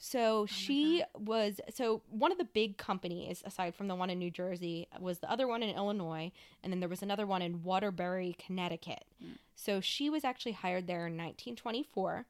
So 0.05 0.41
my 0.41 0.45
she 0.53 1.03
was 1.17 1.61
so 1.73 2.01
one 2.09 2.33
of 2.33 2.37
the 2.37 2.43
big 2.43 2.75
companies 2.75 3.41
aside 3.45 3.73
from 3.73 3.87
the 3.87 3.95
one 3.95 4.09
in 4.09 4.19
New 4.19 4.29
Jersey 4.29 4.85
was 4.99 5.19
the 5.19 5.31
other 5.31 5.47
one 5.47 5.63
in 5.63 5.73
Illinois 5.73 6.33
and 6.61 6.73
then 6.73 6.81
there 6.81 6.89
was 6.89 7.01
another 7.01 7.25
one 7.25 7.41
in 7.41 7.63
Waterbury, 7.63 8.35
Connecticut. 8.37 9.05
Mm. 9.23 9.37
So 9.55 9.79
she 9.79 10.09
was 10.09 10.25
actually 10.25 10.51
hired 10.51 10.87
there 10.87 11.07
in 11.07 11.13
1924 11.13 12.25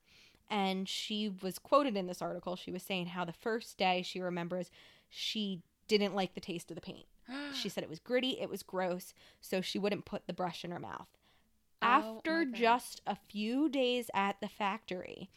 and 0.52 0.88
she 0.88 1.34
was 1.42 1.58
quoted 1.58 1.98
in 1.98 2.06
this 2.06 2.22
article. 2.22 2.56
She 2.56 2.70
was 2.70 2.84
saying 2.84 3.08
how 3.08 3.26
the 3.26 3.34
first 3.34 3.76
day 3.76 4.04
she 4.04 4.22
remembers 4.22 4.70
she 5.10 5.64
didn't 5.88 6.14
like 6.14 6.36
the 6.36 6.42
taste 6.42 6.70
of 6.70 6.76
the 6.76 6.82
paint. 6.82 7.08
She 7.56 7.70
said 7.70 7.84
it 7.84 7.90
was 7.90 7.98
gritty, 7.98 8.40
it 8.40 8.52
was 8.52 8.62
gross, 8.62 9.16
so 9.42 9.62
she 9.62 9.80
wouldn't 9.80 10.06
put 10.06 10.28
the 10.28 10.34
brush 10.34 10.64
in 10.64 10.70
her 10.70 10.80
mouth. 10.80 11.08
Oh, 11.82 11.88
After 11.88 12.46
just 12.46 13.02
a 13.08 13.16
few 13.16 13.68
days 13.68 14.12
at 14.14 14.40
the 14.42 14.48
factory, 14.48 15.32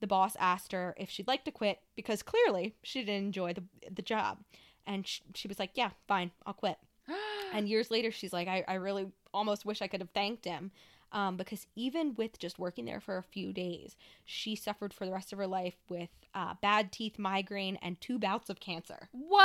the 0.00 0.06
boss 0.06 0.36
asked 0.40 0.72
her 0.72 0.94
if 0.96 1.10
she'd 1.10 1.26
like 1.28 1.44
to 1.44 1.50
quit 1.50 1.80
because 1.96 2.22
clearly 2.22 2.74
she 2.82 3.00
didn't 3.00 3.26
enjoy 3.26 3.52
the, 3.52 3.64
the 3.90 4.02
job. 4.02 4.38
And 4.86 5.06
she, 5.06 5.22
she 5.34 5.46
was 5.48 5.58
like, 5.58 5.70
Yeah, 5.74 5.90
fine, 6.08 6.30
I'll 6.46 6.54
quit. 6.54 6.78
And 7.52 7.68
years 7.68 7.90
later, 7.90 8.12
she's 8.12 8.32
like, 8.32 8.46
I, 8.46 8.64
I 8.68 8.74
really 8.74 9.08
almost 9.34 9.64
wish 9.66 9.82
I 9.82 9.88
could 9.88 10.00
have 10.00 10.10
thanked 10.10 10.44
him. 10.44 10.70
Um, 11.12 11.36
because 11.36 11.66
even 11.74 12.14
with 12.14 12.38
just 12.38 12.60
working 12.60 12.84
there 12.84 13.00
for 13.00 13.16
a 13.18 13.22
few 13.24 13.52
days, 13.52 13.96
she 14.24 14.54
suffered 14.54 14.94
for 14.94 15.04
the 15.04 15.10
rest 15.10 15.32
of 15.32 15.38
her 15.38 15.48
life 15.48 15.74
with 15.88 16.10
uh, 16.32 16.54
bad 16.62 16.92
teeth, 16.92 17.18
migraine, 17.18 17.76
and 17.82 18.00
two 18.00 18.20
bouts 18.20 18.48
of 18.50 18.60
cancer 18.60 19.08
Whoa. 19.10 19.40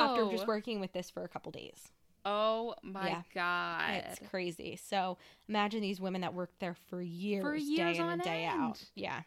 after 0.00 0.26
just 0.30 0.46
working 0.46 0.80
with 0.80 0.94
this 0.94 1.10
for 1.10 1.22
a 1.22 1.28
couple 1.28 1.52
days. 1.52 1.88
Oh 2.24 2.74
my 2.82 3.08
Yeah. 3.08 3.22
god. 3.34 4.04
It's 4.06 4.28
crazy. 4.30 4.76
So 4.82 5.18
imagine 5.46 5.82
these 5.82 6.00
women 6.00 6.22
that 6.22 6.32
worked 6.32 6.58
there 6.60 6.76
for 6.88 7.02
years, 7.02 7.62
years 7.64 7.96
day 7.96 8.02
in 8.02 8.08
and 8.08 8.22
day 8.22 8.44
end. 8.46 8.58
out. 8.62 8.82
Yeah, 8.94 9.20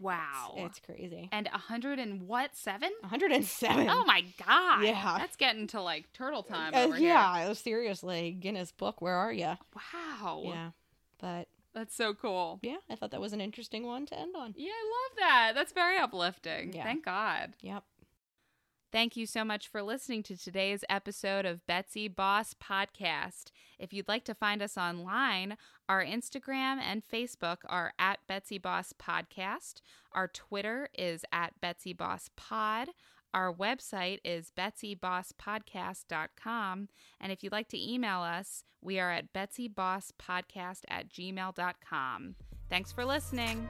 wow. 0.00 0.54
it's 0.56 0.78
crazy. 0.80 1.28
and 1.32 1.46
a 1.48 1.58
hundred 1.58 1.98
and 1.98 2.22
what 2.28 2.54
seven? 2.56 2.90
107. 3.00 3.88
Oh 3.88 4.04
my 4.04 4.24
god. 4.46 4.82
Yeah. 4.84 5.16
That's 5.18 5.36
getting 5.36 5.66
to 5.68 5.80
like 5.80 6.12
turtle 6.12 6.42
time 6.42 6.74
Uh, 6.74 6.84
over 6.84 6.96
here. 6.96 7.08
yeah, 7.08 7.52
seriously, 7.52 8.32
Guinness 8.32 8.72
Book, 8.72 9.00
where 9.00 9.14
are 9.14 9.32
you? 9.32 9.54
Wow. 9.74 10.42
Yeah, 10.44 10.70
but 11.20 11.48
That's 11.74 11.94
so 11.94 12.14
cool. 12.14 12.58
yeah, 12.62 12.76
I 12.90 12.94
thought 12.96 13.10
that 13.10 13.20
was 13.20 13.32
an 13.32 13.40
interesting 13.40 13.86
one 13.86 14.06
to 14.06 14.18
end 14.18 14.34
on. 14.36 14.54
Yeah, 14.56 14.70
I 14.70 14.84
love 15.10 15.18
that. 15.18 15.52
That's 15.54 15.72
very 15.72 15.98
uplifting. 15.98 16.72
Yeah. 16.72 16.84
Thank 16.84 17.04
God. 17.04 17.54
Yep. 17.60 17.84
Thank 18.92 19.16
you 19.16 19.26
so 19.26 19.44
much 19.44 19.66
for 19.68 19.82
listening 19.82 20.22
to 20.24 20.36
today's 20.36 20.84
episode 20.88 21.44
of 21.44 21.66
Betsy 21.66 22.08
Boss 22.08 22.54
Podcast. 22.54 23.50
If 23.78 23.92
you'd 23.92 24.08
like 24.08 24.24
to 24.24 24.34
find 24.34 24.62
us 24.62 24.78
online, 24.78 25.56
our 25.88 26.04
Instagram 26.04 26.80
and 26.80 27.02
Facebook 27.04 27.58
are 27.66 27.92
at 27.98 28.20
Betsy 28.26 28.58
Boss 28.58 28.92
Podcast. 28.92 29.80
Our 30.12 30.28
Twitter 30.28 30.88
is 30.96 31.24
at 31.32 31.60
Betsy 31.60 31.92
Boss 31.92 32.30
Pod. 32.36 32.90
Our 33.34 33.52
website 33.52 34.20
is 34.24 34.52
betsybosspodcast.com. 34.56 36.88
And 37.20 37.32
if 37.32 37.42
you'd 37.42 37.52
like 37.52 37.68
to 37.68 37.92
email 37.92 38.20
us, 38.20 38.64
we 38.80 38.98
are 38.98 39.12
at 39.12 39.34
betsybosspodcast 39.34 40.80
at 40.88 41.10
gmail.com. 41.10 42.36
Thanks 42.70 42.92
for 42.92 43.04
listening. 43.04 43.66